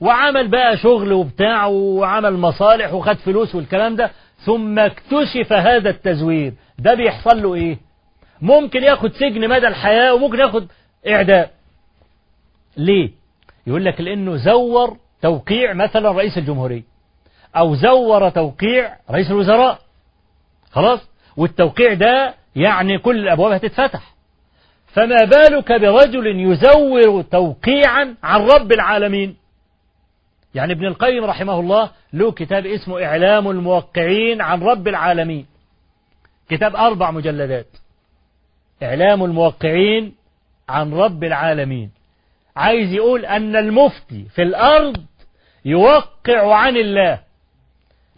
[0.00, 6.94] وعمل بقى شغل وبتاع وعمل مصالح وخد فلوس والكلام ده ثم اكتشف هذا التزوير ده
[6.94, 7.78] بيحصل له إيه؟
[8.42, 10.66] ممكن ياخد سجن مدى الحياة وممكن ياخد
[11.08, 11.46] إعدام.
[12.76, 13.10] ليه؟
[13.66, 16.82] يقول لك لأنه زور توقيع مثلا رئيس الجمهورية.
[17.56, 19.78] أو زور توقيع رئيس الوزراء.
[20.70, 21.00] خلاص؟
[21.36, 24.14] والتوقيع ده يعني كل الابواب هتتفتح
[24.86, 29.36] فما بالك برجل يزور توقيعا عن رب العالمين؟
[30.54, 35.46] يعني ابن القيم رحمه الله له كتاب اسمه إعلام الموقعين عن رب العالمين.
[36.48, 37.66] كتاب أربع مجلدات.
[38.82, 40.14] إعلام الموقعين
[40.68, 41.90] عن رب العالمين.
[42.56, 44.96] عايز يقول أن المفتي في الأرض
[45.64, 47.20] يوقع عن الله.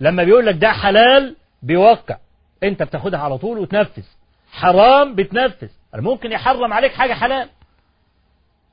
[0.01, 2.17] لما بيقول لك ده حلال بيوقع.
[2.63, 4.03] انت بتاخدها على طول وتنفذ.
[4.53, 5.69] حرام بتنفذ.
[5.95, 7.49] ممكن يحرم عليك حاجة حلال.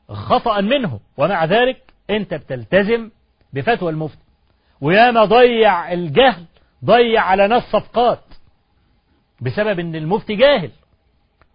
[0.10, 1.00] خطأ منه.
[1.18, 3.10] ومع ذلك انت بتلتزم
[3.54, 4.24] بفتوى المفتي.
[4.82, 6.46] وياما ضيع الجهل
[6.86, 8.24] ضيع على ناس صفقات.
[9.42, 10.72] بسبب إن المفتي جاهل.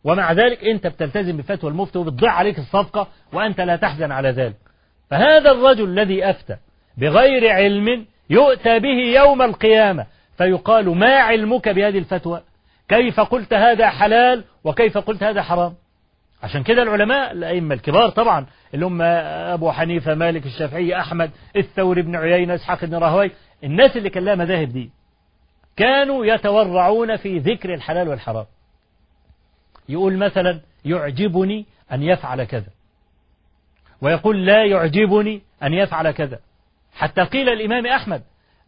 [0.04, 4.56] ومع ذلك انت بتلتزم بفتوى المفتي وبتضيع عليك الصفقة وأنت لا تحزن على ذلك.
[5.10, 6.56] فهذا الرجل الذي أفتى
[6.96, 10.06] بغير علم يؤتى به يوم القيامة.
[10.38, 12.42] فيقال ما علمك بهذه الفتوى؟
[12.88, 15.74] كيف قلت هذا حلال وكيف قلت هذا حرام؟
[16.42, 22.16] عشان كده العلماء الأئمة الكبار طبعا اللي هم أبو حنيفة مالك الشافعي أحمد الثوري بن
[22.16, 23.30] عيينة إسحاق بن راهوي
[23.64, 24.90] الناس اللي كان لها مذاهب دي
[25.76, 28.46] كانوا يتورعون في ذكر الحلال والحرام.
[29.88, 32.68] يقول مثلا يعجبني أن يفعل كذا.
[34.00, 36.38] ويقول لا يعجبني أن يفعل كذا.
[36.98, 38.22] حتى قيل الإمام أحمد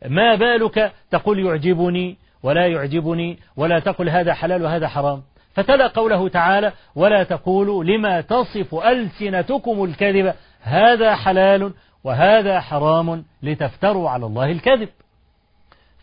[0.07, 5.23] ما بالك؟ تقول يعجبني ولا يعجبني ولا تقل هذا حلال وهذا حرام.
[5.55, 11.73] فتلا قوله تعالى ولا تقولوا لما تصف ألسنتكم الكذب هذا حلال
[12.05, 14.89] وهذا حرام لتفتروا على الله الكذب.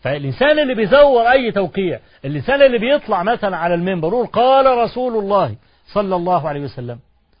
[0.02, 5.54] فالإنسان اللي بيزور أي توقيع الإنسان اللي بيطلع مثلا على المنبر قال رسول الله
[5.86, 6.98] صلى الله عليه وسلم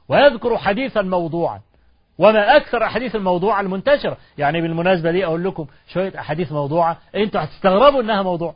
[0.08, 1.60] ويذكر حديثا موضوعا.
[2.18, 6.96] وما أكثر أحاديث الموضوعة المنتشرة يعني بالمناسبة دي أقول لكم شوية أحاديث موضوعة.
[7.14, 8.54] أنتوا هتستغربوا أنها موضوع.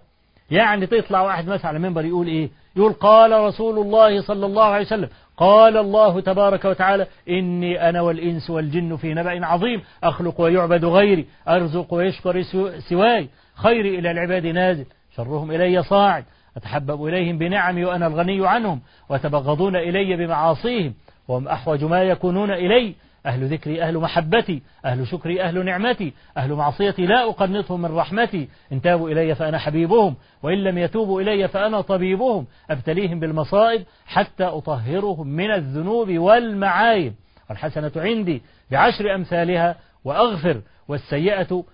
[0.51, 4.85] يعني تطلع واحد مثلا على المنبر يقول إيه؟ يقول قال رسول الله صلى الله عليه
[4.87, 11.27] وسلم قال الله تبارك وتعالى إني أنا والإنس والجن في نبأ عظيم أخلق ويعبد غيري
[11.49, 12.43] أرزق ويشكر
[12.89, 13.29] سواي.
[13.55, 14.87] خيري إلى العباد نازل
[15.17, 16.25] شرهم إلي صاعد.
[16.57, 20.95] أتحبب إليهم بنعمي وأنا الغني عنهم وتبغضون إلي بمعاصيهم
[21.29, 22.95] وهم أحوج ما يكونون إلي.
[23.27, 28.49] أهل ذكري أهل محبتي أهل شكري أهل نعمتي أهل معصيتي لا أقنطهم من رحمتي.
[28.73, 32.47] إن تابوا إلي فأنا حبيبهم وإن لم يتوبوا إلي فأنا طبيبهم.
[32.71, 37.15] أبتليهم بالمصائب حتى أطهرهم من الذنوب والمعايب.
[37.51, 41.65] والحسنة عندي بعشر أمثالها وأغفر والسيئة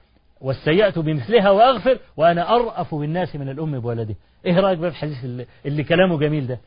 [0.40, 4.14] والسيئة بمثلها وأغفر وأنا أرأف بالناس من الأم بولده.
[4.46, 6.60] إيه رأيك بقى في الحديث اللي, اللي كلامه جميل ده؟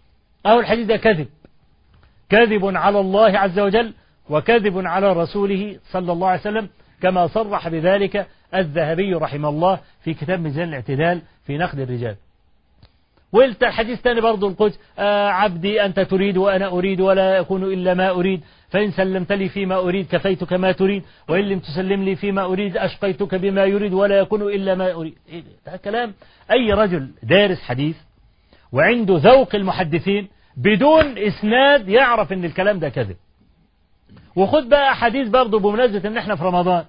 [0.46, 1.28] أهو الحديث ده كذب.
[2.30, 3.94] كذب على الله عز وجل.
[4.32, 6.70] وكذب على رسوله صلى الله عليه وسلم
[7.02, 12.16] كما صرح بذلك الذهبي رحمه الله في كتاب ميزان الاعتدال في نقد الرجال.
[13.32, 18.10] وقلت الحديث تاني برضو القدس آه عبدي أنت تريد وأنا أريد ولا يكون إلا ما
[18.10, 18.42] أريد.
[18.70, 23.36] فإن سلمت لي فيما أريد كفيتك ما تريد وإن لم تسلم لي فيما أريد أشقيتك
[23.36, 25.16] بما يريد ولا يكون إلا ما أريد.
[25.66, 26.14] ده كلام
[26.52, 27.98] أي رجل دارس حديث
[28.72, 30.28] وعنده ذوق المحدثين
[30.58, 33.16] بدون إسناد يعرف أن الكلام ده كذب.
[34.36, 36.84] وخد بقى حديث برضه بمناسبة إن إحنا في رمضان.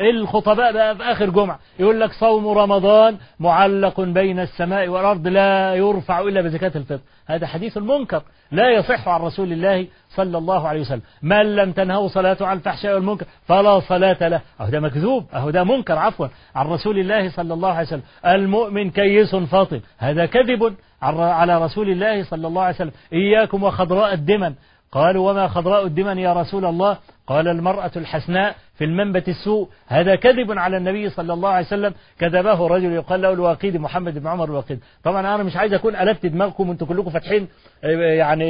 [0.00, 1.58] الخطباء بقى في آخر جمعة.
[1.78, 7.00] يقول لك صوم رمضان معلق بين السماء والأرض لا يرفع إلا بزكاة الفطر.
[7.26, 8.22] هذا حديث منكر.
[8.52, 11.02] لا يصح عن رسول الله صلى الله عليه وسلم.
[11.22, 14.40] من لم تنهوا صلاته عن الفحشاء والمنكر فلا صلاة له.
[14.60, 15.26] أهو ده مكذوب.
[15.34, 15.98] أهو ده منكر.
[15.98, 16.26] عفوا.
[16.54, 18.02] عن رسول الله صلى الله عليه وسلم.
[18.26, 22.92] المؤمن كيس فاطن هذا كذب على رسول الله صلى الله عليه وسلم.
[23.12, 24.54] إياكم وخضراء الدمن.
[24.92, 29.68] قالوا وما خضراء الدمن يا رسول الله؟ قال المرأة الحسناء في المنبت السوء.
[29.86, 31.94] هذا كذب على النبي صلى الله عليه وسلم.
[32.18, 36.26] كذبه رجل يقال له الواقيد محمد بن عمر الواقيد طبعا أنا مش عايز أكون قلبت
[36.26, 37.48] دماغكم وأنتم كلكم فاتحين
[37.82, 38.44] يعني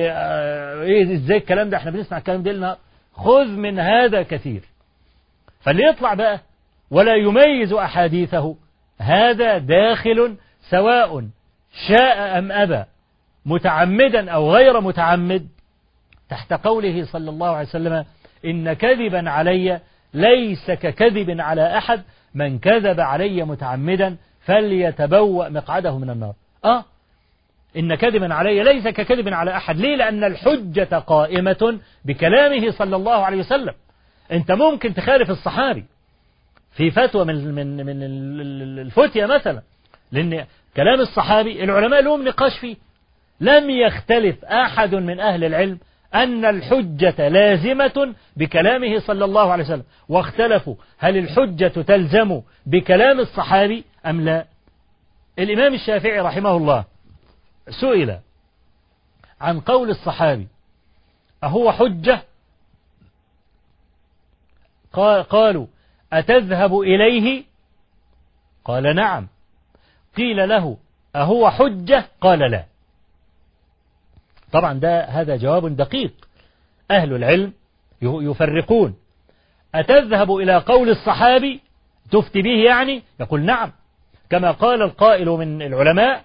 [0.82, 2.76] إيه إزاي الكلام ده؟ إحنا بنسمع الكلام ده لنا.
[3.14, 4.62] خذ من هذا كثير.
[5.60, 6.40] فاللي يطلع بقى.
[6.90, 8.56] ولا يميز أحاديثه.
[8.98, 10.36] هذا داخل
[10.70, 11.24] سواء
[11.88, 12.84] شاء أم أبى.
[13.46, 15.48] متعمدا أو غير متعمد.
[16.30, 18.04] تحت قوله صلى الله عليه وسلم
[18.44, 19.80] إن كذبا علي
[20.14, 22.02] ليس ككذب على أحد
[22.34, 26.34] من كذب علي متعمدا فليتبوأ مقعده من النار.
[26.64, 26.84] آه.
[27.76, 29.76] إن كذبا علي ليس ككذب على أحد.
[29.76, 33.74] ليه؟ لأن الحجة قائمة بكلامه صلى الله عليه وسلم.
[34.32, 35.84] أنت ممكن تخالف الصحابي.
[36.72, 38.02] في فتوى من من من
[38.78, 39.62] الفتية مثلا.
[40.12, 40.44] لأن
[40.76, 42.76] كلام الصحابي العلماء لهم نقاش فيه.
[43.40, 45.78] لم يختلف أحد من أهل العلم
[46.14, 49.84] أن الحجة لازمة بكلامه صلى الله عليه وسلم.
[50.08, 54.46] واختلفوا هل الحجة تلزم بكلام الصحابي أم لا.
[55.38, 56.84] الإمام الشافعي رحمه الله
[57.80, 58.18] سئل
[59.40, 60.48] عن قول الصحابي
[61.44, 62.22] أهو حجة؟
[65.30, 65.66] قالوا
[66.12, 67.44] أتذهب إليه؟
[68.64, 69.28] قال نعم.
[70.16, 70.76] قيل له
[71.16, 72.64] أهو حجة؟ قال لا.
[74.52, 76.12] طبعا ده هذا جواب دقيق.
[76.90, 77.52] أهل العلم
[78.02, 78.96] يفرقون.
[79.74, 81.60] أتذهب إلى قول الصحابي
[82.10, 83.72] تفتي به يعني؟ يقول نعم.
[84.30, 86.24] كما قال القائل من العلماء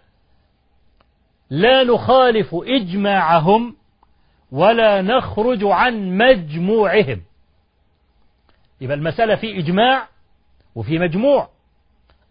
[1.49, 3.76] لا نخالف إجماعهم
[4.52, 7.22] ولا نخرج عن مجموعهم.
[8.81, 10.07] يبقى المسألة في إجماع
[10.76, 11.49] وفي مجموع.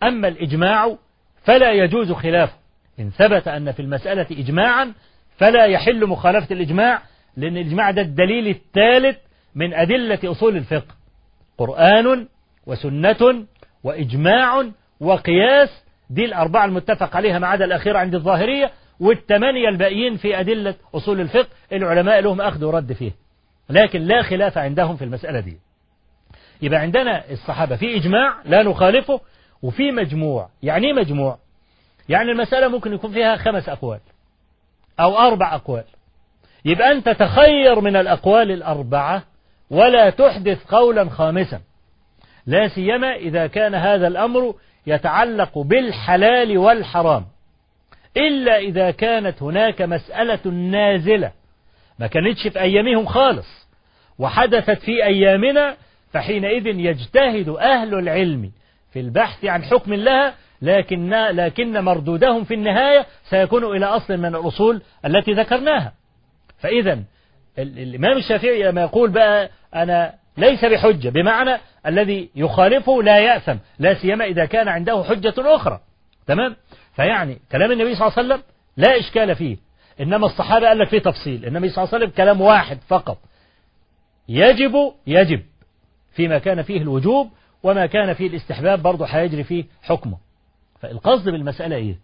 [0.02, 0.96] أما الإجماع
[1.44, 2.56] فلا يجوز خلافه.
[3.00, 4.94] إن ثبت أن في المسألة إجماعا
[5.36, 7.02] فلا يحل مخالفة الإجماع
[7.36, 9.16] لأن الإجماع ده الدليل الثالث
[9.54, 10.94] من أدلة أصول الفقه.
[11.58, 12.28] قرآن
[12.66, 13.44] وسنة
[13.84, 14.64] وإجماع
[15.00, 18.70] وقياس دي الأربعة المتفق عليها ما عدا الأخيرة عند الظاهرية
[19.00, 23.12] والثمانية الباقيين في أدلة أصول الفقه العلماء لهم أخذ ورد فيه
[23.70, 25.58] لكن لا خلاف عندهم في المسألة دي.
[26.62, 29.20] يبقى عندنا الصحابة في إجماع لا نخالفه
[29.62, 30.48] وفي مجموع.
[30.62, 31.38] يعني إيه مجموع؟
[32.08, 34.00] يعني المسألة ممكن يكون فيها خمس أقوال.
[35.00, 35.84] أو أربع أقوال.
[36.64, 39.22] يبقى أنت تخير من الأقوال الأربعة
[39.70, 41.60] ولا تحدث قولا خامسا.
[42.46, 44.54] لا سيما إذا كان هذا الأمر
[44.86, 47.24] يتعلق بالحلال والحرام.
[48.16, 51.32] إلا إذا كانت هناك مسألة نازلة.
[51.98, 53.68] ما كانتش في أيامهم خالص.
[54.18, 55.76] وحدثت في أيامنا
[56.12, 58.52] فحينئذ يجتهد أهل العلم
[58.92, 60.34] في البحث عن حكم لها
[60.64, 65.92] لكن لكن مردودهم في النهاية سيكون إلى أصل من الأصول التي ذكرناها.
[66.58, 66.98] فإذا
[67.58, 74.24] الإمام الشافعي لما يقول بقى أنا ليس بحجة بمعنى الذي يخالفه لا يأثم لا سيما
[74.24, 75.80] إذا كان عنده حجة أخرى.
[76.26, 76.56] تمام؟
[76.96, 78.42] فيعني كلام النبي صلى الله عليه وسلم
[78.76, 79.56] لا إشكال فيه.
[80.00, 83.18] إنما الصحابة قال لك فيه تفصيل النبي صلى الله عليه وسلم كلام واحد فقط.
[84.28, 85.40] يجب يجب
[86.12, 87.30] فيما كان فيه الوجوب
[87.62, 90.16] وما كان فيه الاستحباب برضه هيجري فيه حكمه.
[90.84, 91.96] فالقصد بالمسألة إيه؟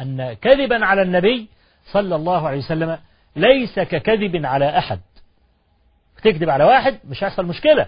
[0.00, 1.48] أن كذبا على النبي
[1.92, 2.98] صلى الله عليه وسلم
[3.36, 5.00] ليس ككذب على أحد.
[6.22, 7.86] تكذب على واحد مش هيحصل مشكلة.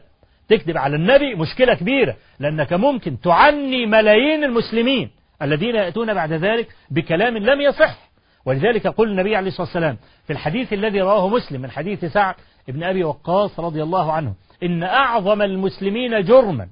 [0.48, 5.10] تكذب على النبي مشكلة كبيرة لأنك ممكن تعني ملايين المسلمين
[5.42, 8.10] الذين يأتون بعد ذلك بكلام لم يصح.
[8.44, 9.96] ولذلك يقول النبي عليه الصلاة والسلام
[10.26, 12.34] في الحديث الذي رواه مسلم من حديث سعد
[12.68, 16.68] بن أبي وقاص رضي الله عنه إن أعظم المسلمين جرما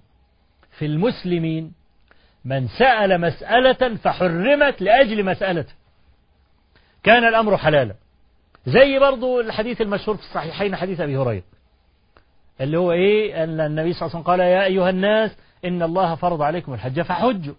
[0.78, 1.77] في المسلمين
[2.48, 5.72] من سأل مسألة فحرمت لأجل مسألته.
[7.02, 7.94] كان الأمر حلالا.
[8.66, 11.42] زي برضو الحديث المشهور في الصحيحين حديث أبي هريرة.
[12.60, 16.14] اللي هو إيه؟ أن النبي صلى الله عليه وسلم قال يا أيها الناس إن الله
[16.14, 17.54] فرض عليكم الحج فحجوا.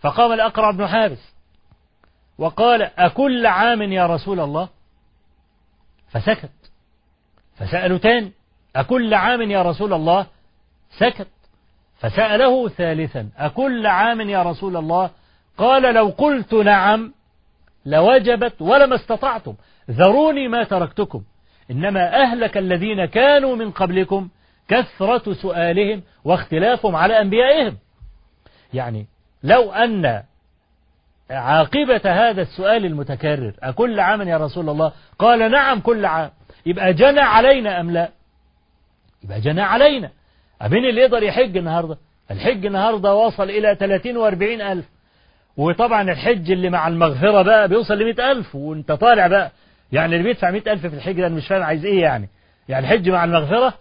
[0.00, 1.34] فقام الأقرع بن حابس
[2.38, 4.68] وقال أكل عام يا رسول الله؟
[6.08, 6.50] فسكت.
[7.56, 8.32] فسألوا تاني
[8.76, 10.26] أكل عام يا رسول الله؟
[10.98, 11.28] سكت.
[12.02, 15.10] فسأله ثالثا أكل عام يا رسول الله؟
[15.58, 17.12] قال لو قلت نعم
[17.86, 19.54] لوجبت ولما استطعتم.
[19.90, 21.22] ذروني ما تركتكم.
[21.70, 24.28] إنما أهلك الذين كانوا من قبلكم
[24.68, 27.76] كثرة سؤالهم واختلافهم على أنبيائهم.
[28.74, 29.06] يعني
[29.42, 30.22] لو أن
[31.30, 36.30] عاقبة هذا السؤال المتكرر أكل عام يا رسول الله؟ قال نعم كل عام.
[36.66, 38.08] يبقى جنى علينا أم لا؟
[39.24, 40.10] يبقى جنى علينا.
[40.68, 41.98] مين اللي يقدر يحج النهاردة؟
[42.30, 44.84] الحج النهاردة وصل إلى 30 و40 ألف.
[45.56, 49.50] وطبعا الحج اللي مع المغفرة بقى بيوصل ل ألف وأنت طالع بقى.
[49.92, 52.28] يعني اللي بيدفع 100 ألف في الحج ده مش فاهم عايز إيه يعني.
[52.68, 53.74] يعني الحج مع المغفرة؟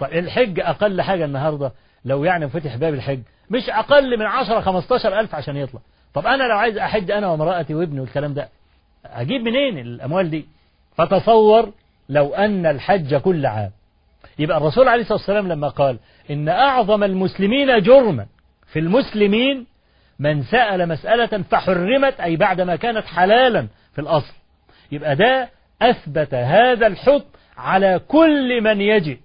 [0.00, 1.72] طيب الحج أقل حاجة النهاردة
[2.04, 3.20] لو يعني فتح باب الحج.
[3.50, 5.80] مش أقل من 10 15 ألف عشان يطلع.
[6.14, 8.48] طب أنا لو عايز أحج أنا ومرأتي وابني والكلام ده
[9.06, 10.46] أجيب منين الأموال دي؟
[10.96, 11.72] فتصور
[12.08, 13.70] لو أن الحج كل عام.
[14.38, 15.98] يبقى الرسول عليه الصلاة والسلام لما قال
[16.30, 18.26] إن أعظم المسلمين جرما
[18.72, 19.66] في المسلمين
[20.18, 24.34] من سأل مسألة فحرمت أي بعدما كانت حلالا في الأصل.
[24.92, 25.48] يبقى ده
[25.82, 27.24] أثبت هذا الحكم
[27.56, 29.20] على كل من يجي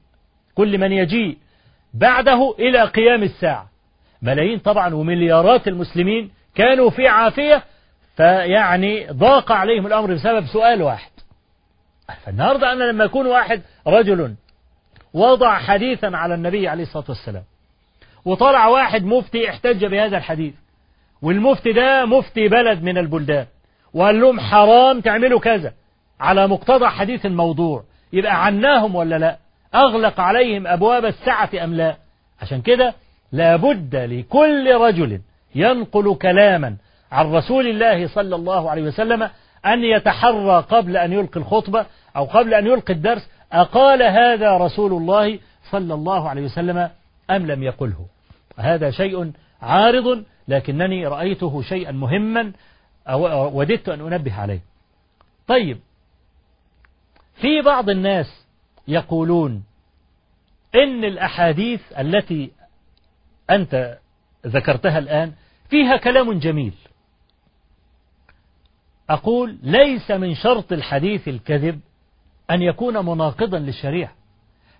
[0.56, 1.38] كل من يجيء
[1.94, 3.70] بعده إلى قيام الساعة.
[4.22, 7.64] ملايين طبعا ومليارات المسلمين كانوا في عافية
[8.18, 11.12] فيعني ضاق عليهم الأمر بسبب سؤال واحد.
[12.26, 14.36] فالنهاردة أنا لما يكون واحد رجل
[15.14, 17.44] وضع حديثا على النبي عليه الصلاة والسلام.
[18.26, 20.54] وطلع واحد مفتي احتج بهذا الحديث.
[21.22, 23.46] والمفتي ده مفتي بلد من البلدان.
[23.94, 25.74] وقال لهم حرام تعملوا كذا.
[26.20, 27.84] على مقتضى حديث الموضوع.
[28.14, 29.38] يبقى عناهم ولا لا؟
[29.76, 31.96] أغلق عليهم أبواب السعة أم لا؟
[32.42, 32.94] عشان كده
[33.32, 35.22] لابد لكل رجل
[35.56, 36.76] ينقل كلاما
[37.12, 39.30] عن رسول الله صلى الله عليه وسلم
[39.66, 45.40] أن يتحرى قبل أن يلقي الخطبة أو قبل أن يلقي الدرس أقال هذا رسول الله
[45.72, 46.90] صلى الله عليه وسلم
[47.30, 48.06] أم لم يقله؟
[48.58, 49.32] هذا شيء
[49.62, 52.54] عارض لكنني رأيته شيئا مهما
[53.54, 54.62] وددت أن أنبه عليه.
[55.48, 55.80] طيب
[57.36, 58.46] في بعض الناس
[58.88, 59.64] يقولون
[60.76, 62.52] إن الأحاديث التي
[63.50, 63.98] أنت
[64.48, 65.34] ذكرتها الآن
[65.70, 66.74] فيها كلام جميل.
[69.10, 71.80] أقول ليس من شرط الحديث الكذب
[72.52, 74.12] أن يكون مناقضا للشريعة.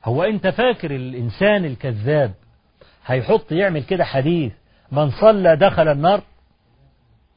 [0.06, 2.34] هو أنت فاكر الإنسان الكذاب
[3.06, 4.54] هيحط يعمل كده حديث
[4.92, 6.22] من صلى دخل النار؟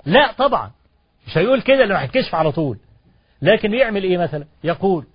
[0.06, 0.70] لا طبعا.
[1.26, 2.78] مش هيقول كده اللي هيتكشف على طول.
[3.42, 5.06] لكن يعمل إيه مثلا؟ يقول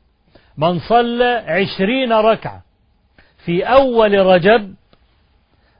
[0.57, 2.63] من صلى عشرين ركعة
[3.45, 4.75] في أول رجب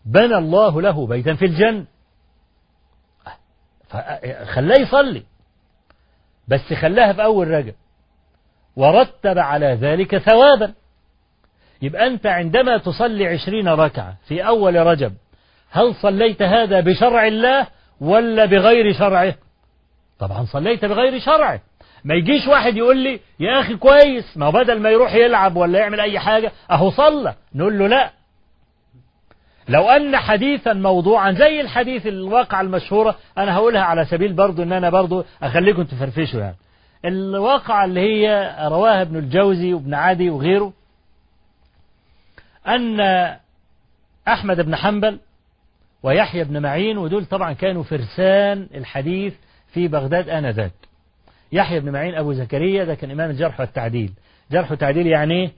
[0.06, 1.86] بنى الله له بيتا في الجنة.
[4.46, 5.24] خلاه يصلي.
[6.48, 7.76] بس خلاها في أول رجب.
[8.78, 10.74] ورتب على ذلك ثوابا.
[11.82, 15.14] يبقى أنت عندما تصلي عشرين ركعة في أول رجب
[15.72, 17.68] هل صليت هذا بشرع الله
[18.02, 19.36] ولا بغير شرعه؟
[20.20, 21.62] طبعا صليت بغير شرعه.
[22.04, 26.00] ما يجيش واحد يقول لي يا أخي كويس ما بدل ما يروح يلعب ولا يعمل
[26.00, 27.36] أي حاجة أهو صلى.
[27.56, 28.12] نقول له لا.
[29.70, 34.90] لو أن حديثا موضوعا زي الحديث الواقع المشهورة أنا هقولها على سبيل برضو أن أنا
[34.90, 36.56] برضو أخليكم تفرفشوا يعني.
[37.06, 40.74] الواقع اللي هي رواها ابن الجوزي وابن عدي وغيره
[42.68, 43.00] أن
[44.28, 45.20] أحمد بن حنبل
[46.04, 49.34] ويحيى بن معين ودول طبعا كانوا فرسان الحديث
[49.68, 50.72] في بغداد آنذاك.
[51.52, 54.14] يحيى بن معين أبو زكريا ده كان إمام الجرح والتعديل.
[54.52, 55.52] جرح والتعديل يعني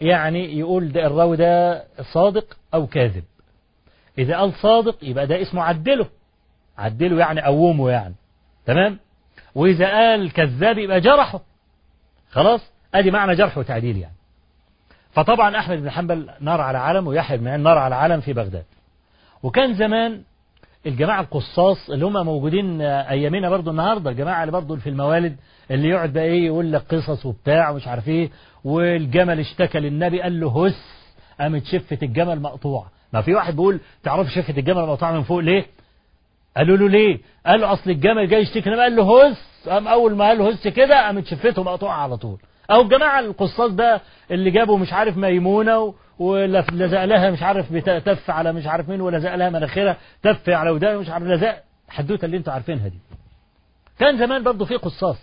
[0.00, 1.84] يعني يقول ده الراوي ده
[2.14, 3.24] صادق أو كاذب.
[4.18, 6.06] إذا قال صادق يبقى ده اسمه عدله.
[6.78, 8.14] عدله يعني قومه يعني.
[8.66, 8.98] تمام؟
[9.54, 11.40] وإذا قال كذاب يبقى جرحه.
[12.30, 12.60] خلاص؟
[12.94, 14.14] أدي معنى جرح وتعديل يعني.
[15.12, 18.64] فطبعا أحمد بن حنبل نار على علم ويحيى بن نار على علم في بغداد.
[19.42, 20.22] وكان زمان
[20.86, 25.36] الجماعة القصاص اللي هم موجودين أيامنا برضو النهاردة الجماعة اللي برضو في الموالد
[25.70, 28.30] اللي يقعد بقى إيه يقول لك قصص وبتاع ومش عارف إيه
[28.64, 30.84] والجمل اشتكى للنبي قال له هس
[31.40, 32.90] قامت شفة الجمل مقطوعة.
[33.12, 35.66] ما في واحد بيقول تعرف شفة الجمل مقطوعة من فوق ليه؟
[36.56, 38.70] قالوا له ليه؟ قال له أصل الجمل جاي يشتكي.
[38.70, 42.38] قال له هس قام أول ما قال له هس كده قامت شفته مقطوعه على طول.
[42.70, 44.00] أو الجماعه القصاص ده
[44.30, 49.34] اللي جابوا مش عارف ميمونة ولزق لها مش عارف تف على مش عارف مين ولزق
[49.34, 52.98] لها مناخيرها تف على ودانها مش عارف لزق الحدوته اللي أنتوا عارفينها دي.
[53.98, 55.16] كان زمان برضه في قصاص.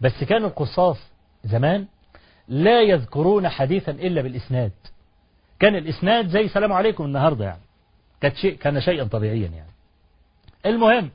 [0.00, 0.98] بس كان القصاص
[1.44, 1.86] زمان
[2.48, 4.72] لا يذكرون حديثا إلا بالإسناد.
[5.60, 7.62] كان الإسناد زي سلام عليكم النهارده يعني.
[8.20, 9.75] كانت شيء كان شيئا طبيعيا يعني.
[10.66, 11.10] المهم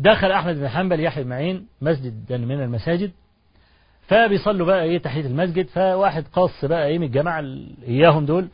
[0.00, 3.12] دخل أحمد بن حنبل يحيى بن معين مسجد من المساجد
[4.08, 8.48] فبيصلوا بقى إيه تحية المسجد فواحد قاص بقى إيه من الجماعة ال- إياهم دول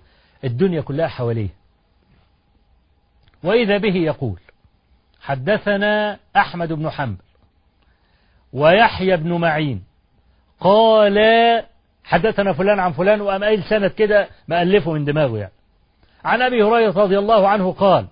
[0.45, 1.49] الدنيا كلها حواليه.
[3.45, 4.39] وإذا به يقول
[5.21, 7.23] حدثنا أحمد بن حنبل
[8.53, 9.83] ويحيى بن معين
[10.61, 11.19] قال
[12.05, 15.53] حدثنا فلان عن فلان وقام قايل سند كده مألفه من دماغه يعني.
[16.25, 18.07] عن أبي هريرة رضي الله عنه قال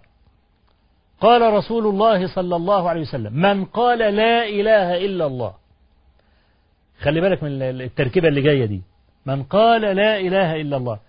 [1.21, 5.55] قال رسول الله صلى الله عليه وسلم من قال لا إله إلا الله.
[7.01, 8.83] خلي بالك من التركيبة اللي جاية دي.
[9.27, 11.01] من قال لا إله إلا الله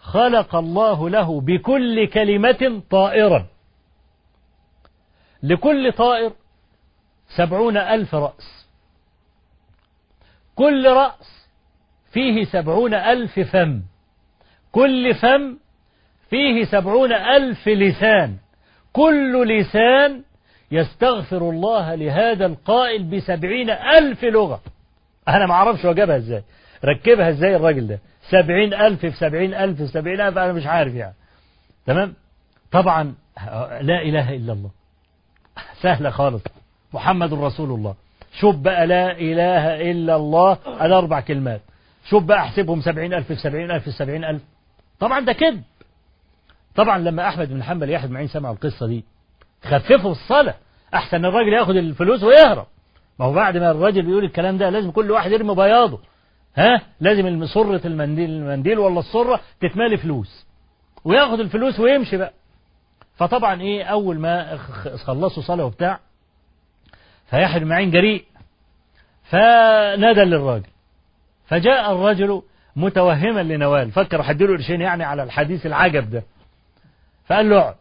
[0.00, 3.46] خلق الله له بكل كلمة طائرا
[5.42, 6.32] لكل طائر
[7.36, 8.66] سبعون ألف رأس.
[10.54, 11.48] كل رأس
[12.12, 13.82] فيه سبعون ألف فم.
[14.72, 15.58] كل فم
[16.30, 18.36] فيه سبعون ألف لسان.
[18.92, 20.22] كل لسان
[20.70, 24.60] يستغفر الله لهذا القائل بسبعين ألف لغة.
[25.28, 26.42] أنا ما أعرفش هو جابها إزاي.
[26.84, 27.98] ركبها إزاي الراجل ده؟
[28.30, 31.14] سبعين ألف في سبعين ألف في سبعين ألف أنا مش عارف يعني.
[31.86, 32.14] تمام؟
[32.72, 33.14] طبعا
[33.80, 34.70] لا إله إلا الله.
[35.82, 36.42] سهلة خالص.
[36.92, 37.94] محمد رسول الله.
[38.32, 41.60] شوف بقى لا إله إلا الله على أربع كلمات.
[42.08, 44.42] شوف بقى أحسبهم سبعين ألف في سبعين ألف في سبعين ألف.
[45.00, 45.62] طبعا ده كذب.
[46.74, 49.04] طبعا لما أحمد بن حنبل يحيى بن معين سمع القصة دي
[49.64, 50.54] خففوا الصلاة
[50.94, 52.66] أحسن الراجل ياخد الفلوس ويهرب.
[53.18, 56.00] ما هو بعد ما الراجل بيقول الكلام ده لازم كل واحد يرمي بياضه.
[56.56, 60.46] ها؟ لازم صرة المنديل المنديل ولا الصرة تتمالي فلوس.
[61.04, 62.32] وياخد الفلوس ويمشي بقى.
[63.16, 64.56] فطبعا إيه أول ما
[65.04, 66.00] خلصوا صلاة وبتاع
[67.30, 68.24] فيحيى بن معين جريء
[69.24, 70.66] فنادى للراجل.
[71.46, 72.42] فجاء الرجل
[72.76, 73.92] متوهما لنوال.
[73.92, 76.22] فكر هديله قرشين يعني على الحديث العجب ده.
[77.30, 77.76] فقال له اقعد.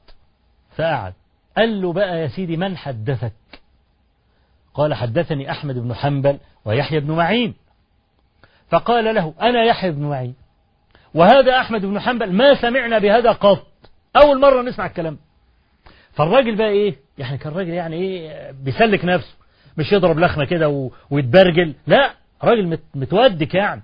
[0.78, 1.14] فقعد.
[1.58, 3.34] قال له بقى يا سيدي من حدثك؟
[4.74, 7.56] قال حدثني أحمد بن حنبل ويحيى بن معين.
[8.70, 10.36] فقال له أنا يحيى بن معين.
[11.14, 13.68] وهذا أحمد بن حنبل ما سمعنا بهذا قط.
[14.24, 15.18] أول مرة نسمع الكلام.
[16.14, 19.36] فالراجل بقى إيه؟ يعني كان راجل يعني إيه؟ بيسلك نفسه.
[19.78, 21.74] مش يضرب لخمة كده ويتبرجل.
[21.88, 22.14] لا
[22.44, 23.82] راجل مت- متودك يعني.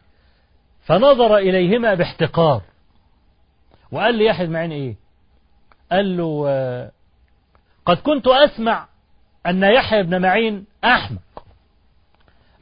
[0.83, 2.61] فنظر إليهما باحتقار.
[3.91, 5.04] وقال لي يحيى بن معين إيه؟
[5.91, 6.91] قال له آه،
[7.85, 8.85] قد كنت أسمع
[9.47, 11.19] أن يحيى بن معين أحمق.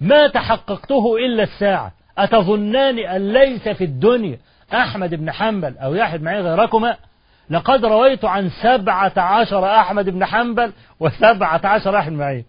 [0.02, 1.92] ما تحققته إلا الساعة.
[2.18, 4.38] أتظنان أن ليس في الدنيا
[4.74, 6.98] أحمد بن حنبل أو يحيى بن معين غيركما؟
[7.50, 12.46] لقد رويت عن سبعة عشر أحمد بن حنبل وسبعة عشر أحمد بن معين.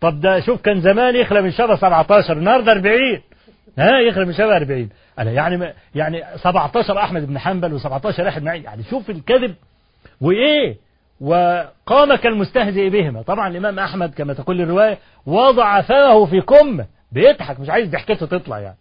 [0.00, 3.20] طب ده شوف كان زمان يخلى من شبه 17 النهارده 40
[3.78, 4.88] ها يخلى من شبه 40
[5.18, 8.64] أنا يعني ما- يعني 17 أحمد بن حنبل و17 أحمد معين.
[8.64, 9.54] يعني شوف الكذب.
[10.20, 10.76] وإيه؟
[11.20, 13.22] وقام كالمستهزئ بهما.
[13.22, 18.58] طبعا الإمام أحمد كما تقول الرواية وضع فاه في كمه بيضحك مش عايز ضحكته تطلع
[18.58, 18.76] يعني.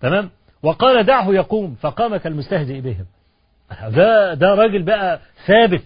[0.00, 0.30] تمام؟
[0.62, 3.06] وقال دعه يقوم فقام كالمستهزئ بهم
[3.90, 5.82] ده ده راجل بقى ثابت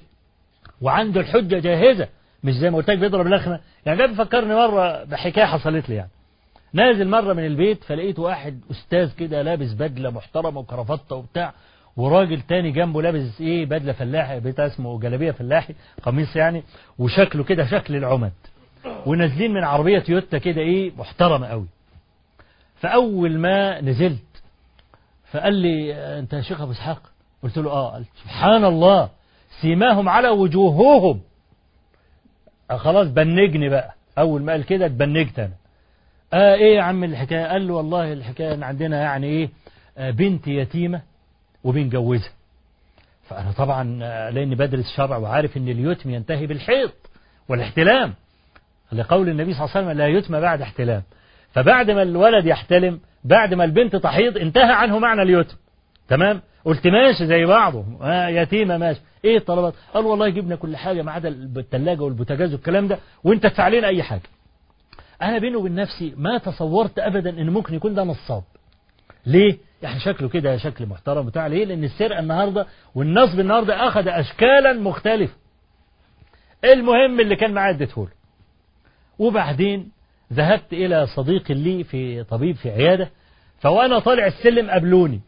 [0.81, 2.09] وعنده الحجة جاهزة.
[2.45, 3.61] مش زي ما قلت لك بيضرب لخمة.
[3.87, 6.11] يعني ده بيفكرني مرة بحكاية حصلت لي يعني.
[6.73, 11.53] نازل مرة من البيت فلقيت واحد أستاذ كده لابس بدلة محترمة وكرافتة وبتاع.
[11.97, 16.63] وراجل تاني جنبه لابس إيه بدلة فلاحي بتاع اسمه جلابية فلاحي قميص يعني
[16.99, 18.33] وشكله كده شكل العمد.
[19.07, 21.67] ونازلين من عربية تويوتا كده إيه محترمة قوي.
[22.77, 24.43] فأول ما نزلت
[25.31, 27.03] فقال لي أنت يا شيخ أبو إسحاق؟
[27.43, 27.91] قلت له آه.
[27.93, 29.11] قال سبحان الله
[29.61, 31.21] سيماهم على وجوههم.
[32.71, 33.95] خلاص بنجني بقى.
[34.19, 35.53] أول ما قال كده اتبنجت أنا.
[36.33, 39.51] آه إيه يا عم الحكاية؟ قال له والله الحكاية إن عندنا يعني إيه
[39.99, 41.01] آه بنت يتيمة
[41.65, 42.31] وبنجوزها.
[43.29, 46.91] فأنا طبعا آه لأني بدرس شرع وعارف إن اليتم ينتهي بالحيض
[47.49, 48.15] والاحتلام.
[48.93, 51.03] لقول النبي صلى الله عليه وسلم لا يتم بعد احتلام.
[51.53, 55.57] فبعد ما الولد يحتلم بعد ما البنت تحيض انتهى عنه معنى اليتم.
[56.09, 57.85] تمام؟ قلت ماشي زي بعضه.
[58.03, 59.01] آه يتيمة ماشي.
[59.25, 63.69] إيه الطلبات؟ قال والله جبنا كل حاجة ما عدا الثلاجة والبوتاجاز والكلام ده وأنت تدفع
[63.69, 64.23] لنا أي حاجة.
[65.23, 68.43] أنا بيني وبين نفسي ما تصورت ابدا إن ممكن يكون ده نصاب.
[69.27, 74.73] ليه؟ يعني شكله كده شكل محترم بتاع ليه؟ لأن السرقة النهاردة والنصب النهاردة أخذ اشكالا
[74.73, 75.35] مختلفة.
[76.65, 78.13] المهم اللي كان معاه اديته له.
[79.19, 79.91] وبعدين
[80.33, 83.11] ذهبت إلى صديق لي في طبيب في عيادة
[83.61, 85.21] فوأنا طالع السلم قابلوني.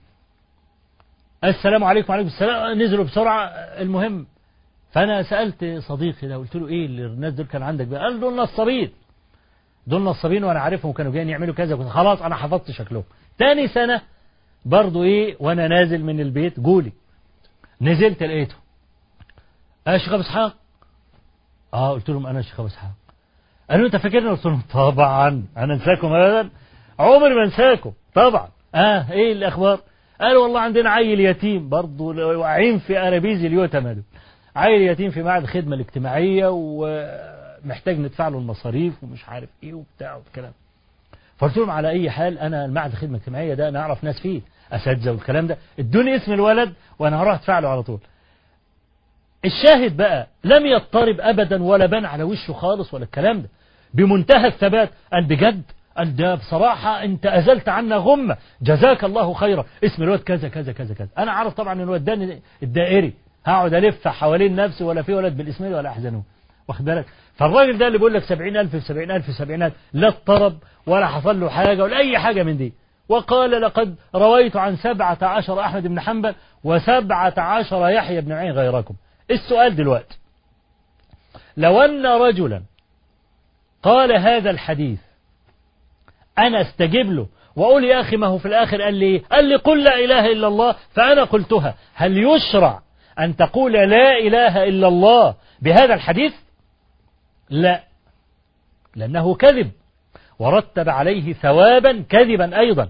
[1.44, 2.82] السلام عليكم وعليكم السلام.
[2.82, 3.46] نزلوا بسرعة.
[3.54, 4.26] المهم
[4.92, 8.36] فأنا سألت صديقي ده قلت له إيه اللي الناس دول كان عندك بقى؟ قال دول
[8.36, 8.92] نصابين.
[9.86, 11.88] دول نصابين وأنا عارفهم كانوا جايين يعملوا كذا.
[11.88, 13.04] خلاص أنا حفظت شكلهم.
[13.38, 14.02] تاني سنة
[14.64, 16.92] برضو إيه وأنا نازل من البيت جولي.
[17.80, 18.54] نزلت لقيته.
[19.86, 20.56] يا شيخ أبو إسحاق؟
[21.74, 22.90] آه قلت لهم أنا شيخ إسحاق.
[23.70, 25.46] قالوا أنت فاكرني؟ قلت لهم طبعا.
[25.56, 26.50] أنا أنساكم ابدا.
[26.98, 27.92] عمري ما أنساكم.
[28.14, 28.48] طبعا.
[28.74, 29.80] آه إيه الأخبار؟
[30.20, 31.68] قالوا والله عندنا عيل يتيم.
[31.68, 34.04] برضه واقعين في أرابيز اليوتامى دول
[34.56, 40.52] عيل يتيم في معهد الخدمة الاجتماعية ومحتاج ندفع له المصاريف ومش عارف إيه وبتاع والكلام.
[41.38, 44.40] فقلت لهم على أي حال أنا المعهد الخدمة الاجتماعية ده أنا أعرف ناس فيه.
[44.72, 45.58] أساتذة والكلام ده.
[45.78, 48.00] ادوني اسم الولد وأنا هروح أدفع له على طول.
[49.44, 53.48] الشاهد بقى لم يضطرب ابدا ولا بان على وشه خالص ولا الكلام ده.
[53.94, 55.62] بمنتهى الثبات قال بجد
[55.96, 58.36] قال ده بصراحة أنت أزلت عنا غمة.
[58.62, 59.64] جزاك الله خيرا.
[59.84, 61.08] اسم الواد كذا كذا كذا كذا.
[61.18, 63.12] أنا عارف طبعا إن الواد ده الدائري.
[63.44, 66.22] هقعد ألف حوالين نفسي ولا في ولد بالاسم ولا أحزنه.
[66.68, 67.04] واخد بالك؟
[67.36, 71.48] فالراجل ده اللي بيقول لك 70000 في 70000 في 70000 لا اضطرب ولا حصل له
[71.48, 72.72] حاجة ولا أي حاجة من دي.
[73.08, 78.94] وقال لقد رويت عن سبعة عشر أحمد بن حنبل وسبعة عشر يحيى بن معين غيركم.
[79.30, 80.18] السؤال دلوقتي
[81.56, 82.62] لو أن رجلا
[83.82, 84.98] قال هذا الحديث
[86.38, 87.26] أنا استجيب له
[87.56, 90.46] وأقول يا أخي ما هو في الآخر؟ قال لي قال لي قل لا إله إلا
[90.46, 91.74] الله فأنا قلتها.
[91.94, 92.82] هل يشرع
[93.18, 96.34] أن تقول لا إله إلا الله بهذا الحديث؟
[97.50, 97.82] لا
[98.96, 99.70] لأنه كذب.
[100.38, 102.88] ورتب عليه ثوابا كذبا أيضا.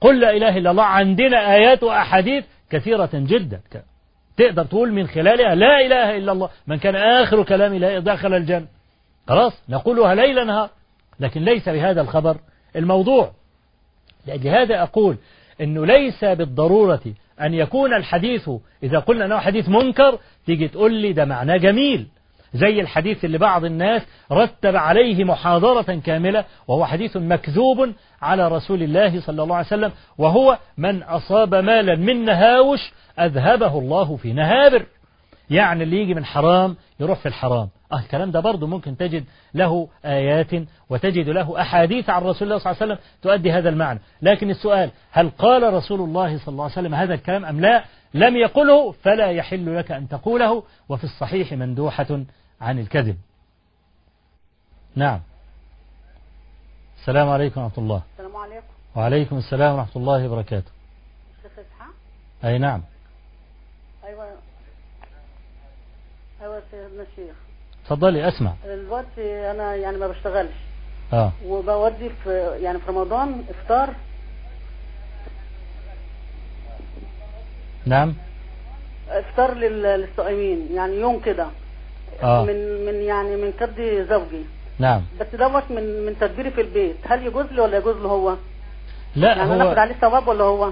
[0.00, 3.60] قل لا إله إلا الله عندنا آيات وأحاديث كثيرة جدا.
[4.36, 8.66] تقدر تقول من خلالها لا إله إلا الله من كان آخر كلام لا دخل الجنة.
[9.28, 10.70] خلاص نقولها ليلا نهار.
[11.20, 12.36] لكن ليس بهذا الخبر
[12.76, 13.32] الموضوع.
[14.26, 15.16] لهذا أقول
[15.60, 17.00] أنه ليس بالضرورة
[17.40, 18.50] أن يكون الحديث
[18.82, 22.06] إذا قلنا أنه حديث منكر تيجي تقول لي ده معناه جميل.
[22.54, 24.02] زي الحديث اللي بعض الناس
[24.32, 27.92] رتب عليه محاضرة كاملة وهو حديث مكذوب
[28.22, 34.16] على رسول الله صلى الله عليه وسلم وهو من أصاب مالا من نهاوش أذهبه الله
[34.16, 34.86] في نهابر
[35.50, 37.68] يعني اللي يجي من حرام يروح في الحرام.
[37.92, 39.24] آه الكلام ده برضه ممكن تجد
[39.54, 40.50] له آيات
[40.90, 44.00] وتجد له أحاديث عن رسول الله صلى الله عليه وسلم تؤدي هذا المعنى.
[44.22, 47.84] لكن السؤال هل قال رسول الله صلى الله عليه وسلم هذا الكلام أم لا؟
[48.16, 52.24] لم يقله فلا يحل لك أن تقوله وفي الصحيح مندوحة
[52.60, 53.16] عن الكذب.
[54.94, 55.20] نعم.
[57.00, 58.02] السلام عليكم ورحمة الله.
[58.12, 58.66] السلام عليكم.
[58.96, 60.70] وعليكم السلام ورحمة الله وبركاته.
[61.42, 61.94] شيخ إسحاق؟
[62.44, 62.82] أي نعم.
[64.04, 64.36] أيوه.
[66.70, 67.36] سيدنا الشيخ.
[67.84, 68.54] تفضلي أسمع.
[68.64, 70.56] دلوقتي أنا يعني ما بشتغلش.
[71.12, 71.32] آه.
[71.44, 73.94] وبودي في يعني في رمضان إفطار
[77.86, 78.14] نعم.
[79.10, 81.46] افطار لل- للصائمين يعني يوم كده.
[82.22, 82.44] آه.
[82.44, 84.44] من من يعني من كبد زوجي.
[84.78, 85.02] نعم.
[85.20, 86.96] بس دوت من من تدبيري في البيت.
[87.08, 88.36] هل يجوز لي ولا يجوز له هو؟
[89.16, 90.70] لا يعني أنا اخد هو عليه ثواب ولا هو؟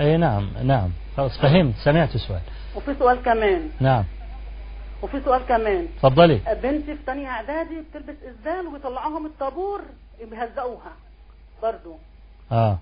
[0.00, 0.90] أي نعم نعم.
[1.16, 2.40] خلاص فهمت سمعت السؤال.
[2.76, 3.68] وفي سؤال كمان.
[3.80, 4.04] نعم.
[5.02, 5.86] وفي سؤال كمان.
[5.98, 6.40] تفضلي.
[6.62, 9.80] بنتي في تانية إعدادي بتلبس اسدال وبيطلعوها من الطابور
[10.30, 10.92] بيهزقوها
[11.62, 11.96] برضو.
[12.52, 12.78] آه.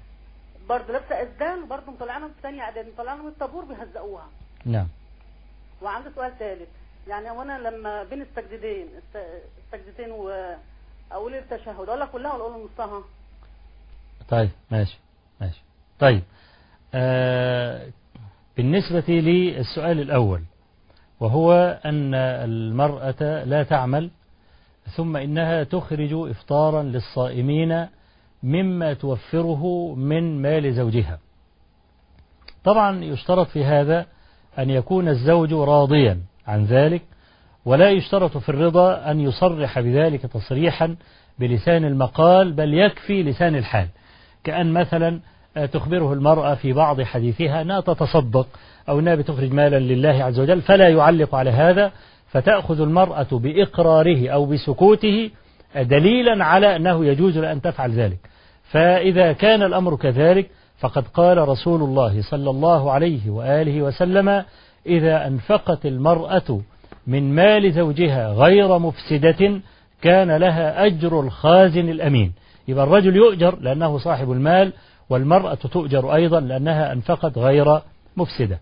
[0.70, 4.26] برضو لابسة اسدال وبرضو مطلعينها في تانية اعدادي مطلعينها من الطابور بيهزقوها.
[4.64, 4.88] نعم.
[5.82, 6.68] وعندي سؤال ثالث.
[7.08, 13.02] يعني وأنا لما بين السجدتين الس- السجدتين واقول التشهد أقول لك كلها ولا أقول نصها؟
[14.28, 14.98] طيب ماشي
[15.40, 15.60] ماشي.
[16.00, 16.22] طيب
[16.94, 17.86] آه
[18.56, 20.42] بالنسبة للسؤال الأول
[21.20, 21.52] وهو
[21.84, 24.10] أن المرأة لا تعمل
[24.96, 27.86] ثم إنها تخرج إفطارا للصائمين
[28.42, 31.18] مما توفره من مال زوجها.
[32.64, 34.06] طبعا يشترط في هذا
[34.58, 37.02] أن يكون الزوج راضيا عن ذلك
[37.64, 40.96] ولا يشترط في الرضا أن يصرح بذلك تصريحا
[41.38, 43.88] بلسان المقال بل يكفي لسان الحال.
[44.44, 45.20] كأن مثلا
[45.72, 48.48] تخبره المرأة في بعض حديثها أنها تتصدق
[48.88, 51.92] أو أنها بتخرج مالا لله عز وجل فلا يعلق على هذا
[52.28, 55.30] فتأخذ المرأة بإقراره أو بسكوته
[55.76, 58.29] دليلا على أنه يجوز أن تفعل ذلك.
[58.70, 64.44] فإذا كان الأمر كذلك فقد قال رسول الله صلى الله عليه وآله وسلم
[64.86, 66.60] إذا أنفقت المرأة
[67.06, 69.60] من مال زوجها غير مفسدة
[70.02, 72.32] كان لها أجر الخازن الأمين.
[72.68, 74.72] يبقى الرجل يؤجر لأنه صاحب المال
[75.10, 77.80] والمرأة تؤجر أيضا لأنها أنفقت غير
[78.16, 78.60] مفسدة.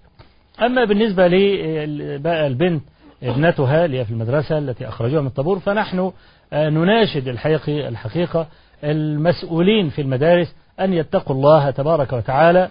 [0.63, 2.83] أما بالنسبة للبنت
[3.23, 6.13] ابنتها اللي في المدرسة التي أخرجوها من الطابور فنحن
[6.53, 8.47] آه، نناشد الحقيقة, الحقيقة
[8.85, 12.71] المسؤولين في المدارس أن يتقوا الله تبارك وتعالى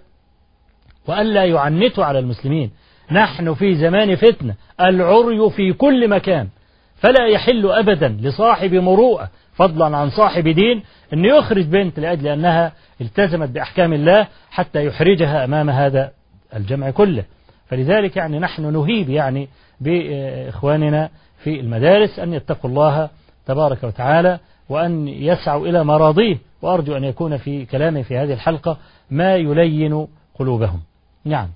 [1.08, 2.72] وألا يعنتوا على المسلمين.
[3.12, 6.48] نحن في زمان فتنة العري في كل مكان.
[6.96, 12.72] فلا يحل أبدا لصاحب مروءة فضلا عن صاحب دين أن يخرج بنت لأجل أنها
[13.02, 16.12] التزمت بأحكام الله حتى يحرجها أمام هذا
[16.56, 17.24] الجمع كله.
[17.68, 19.50] فلذلك يعني نحن نهيب يعني
[19.82, 21.10] بإخواننا
[21.44, 23.10] في المدارس أن يتقوا الله
[23.46, 26.38] تبارك وتعالى وأن يسعوا إلى مراضيه.
[26.61, 28.77] وأرجو أن يكون في كلامي في هذه الحلقة
[29.11, 30.81] ما يلين قلوبهم.
[31.26, 31.49] نعم.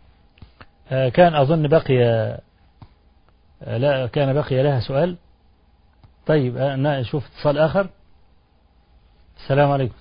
[0.91, 2.03] آه، كان أظن بقي
[3.63, 5.17] آه، لا كان بقي لها سؤال.
[6.25, 7.89] طيب آه، نشوف اتصال آخر.
[9.37, 9.95] السلام عليكم.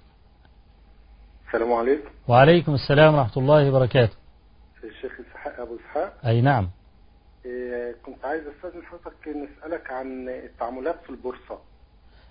[1.46, 2.08] السلام عليكم.
[2.28, 4.16] وعليكم السلام ورحمة الله وبركاته.
[4.84, 6.26] الشيخ إسحاق أبو إسحاق.
[6.26, 6.70] أي نعم.
[7.46, 11.58] إيه، كنت عايز أستاذن حضرتك نسألك عن التعاملات في البورصة.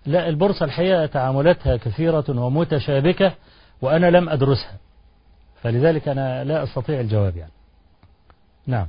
[0.05, 3.31] لا البورصة الحقيقة تعاملاتها كثيرة ومتشابكة
[3.81, 4.77] وأنا لم أدرسها.
[5.61, 7.51] فلذلك أنا لا أستطيع الجواب يعني.
[8.67, 8.87] نعم.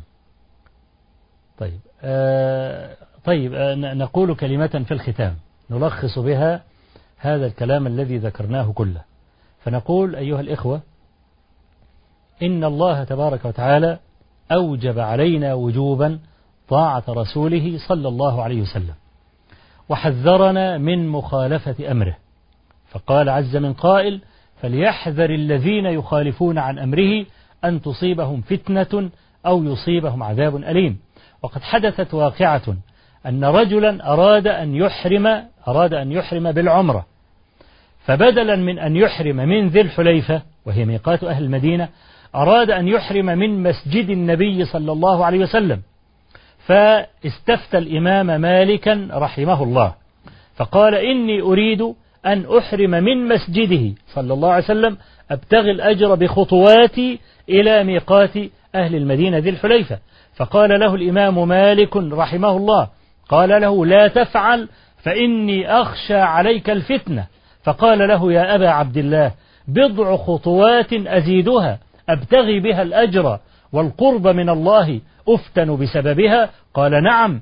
[1.59, 5.35] طيب آه طيب آه نقول كلمة في الختام.
[5.71, 6.63] نلخص بها
[7.17, 9.05] هذا الكلام الذي ذكرناه كله.
[9.65, 10.81] فنقول أيها الإخوة
[12.43, 13.99] إن الله تبارك وتعالى
[14.53, 16.19] أوجب علينا وجوبا
[16.69, 18.95] طاعة رسوله صلى الله عليه وسلم.
[19.91, 22.17] وحذرنا من مخالفة أمره.
[22.91, 24.21] فقال عز من قائل
[24.63, 27.27] فليحذر الذين يخالفون عن أمره
[27.65, 29.11] أن تصيبهم فتنة
[29.47, 30.99] أو يصيبهم عذاب أليم.
[31.43, 32.63] وقد حدثت واقعة
[33.27, 35.27] أن رجلا أراد أن يحرم
[35.69, 37.07] أراد أن يحرم بالعمرة.
[38.01, 41.89] فبدلا من أن يحرم من ذي الحليفة وهي ميقات أهل المدينة
[42.35, 45.83] أراد أن يحرم من مسجد النبي صلى الله عليه وسلم.
[46.67, 49.95] فاستفتى الإمام مالكا رحمه الله.
[50.57, 51.83] فقال إني أريد
[52.27, 54.97] أن أحرم من مسجده صلى الله عليه وسلم
[55.31, 57.19] أبتغي الأجر بخطواتي
[57.49, 58.37] إلى ميقات
[58.75, 59.99] أهل المدينة ذي الحليفة.
[60.37, 62.89] فقال له الإمام مالك رحمه الله
[63.29, 64.69] قال له لا تفعل
[65.03, 67.27] فإني أخشى عليك الفتنة.
[67.65, 69.33] فقال له يا أبا عبد الله
[69.69, 71.79] بضع خطوات أزيدها
[72.09, 73.39] أبتغي بها الأجر
[73.73, 75.01] والقرب من الله
[75.35, 77.41] أفتن بسببها؟ قال نعم.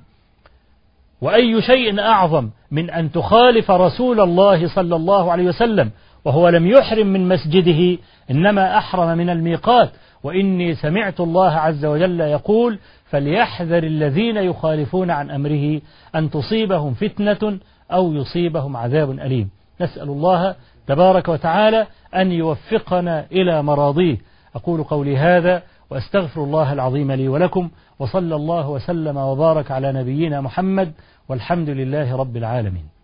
[1.20, 5.90] وأي شيء أعظم من أن تخالف رسول الله صلى الله عليه وسلم
[6.24, 7.98] وهو لم يحرم من مسجده
[8.30, 9.90] إنما أحرم من الميقات
[10.22, 12.78] وإني سمعت الله عز وجل يقول
[13.10, 15.80] فليحذر الذين يخالفون عن أمره
[16.14, 17.58] أن تصيبهم فتنة
[17.92, 19.50] أو يصيبهم عذاب أليم.
[19.80, 20.54] نسأل الله
[20.86, 24.16] تبارك وتعالى أن يوفقنا إلى مراضيه.
[24.56, 30.92] أقول قولي هذا وأستغفر الله العظيم لي ولكم وصلى الله وسلم وبارك على نبينا محمد
[31.28, 32.97] والحمد لله رب العالمين.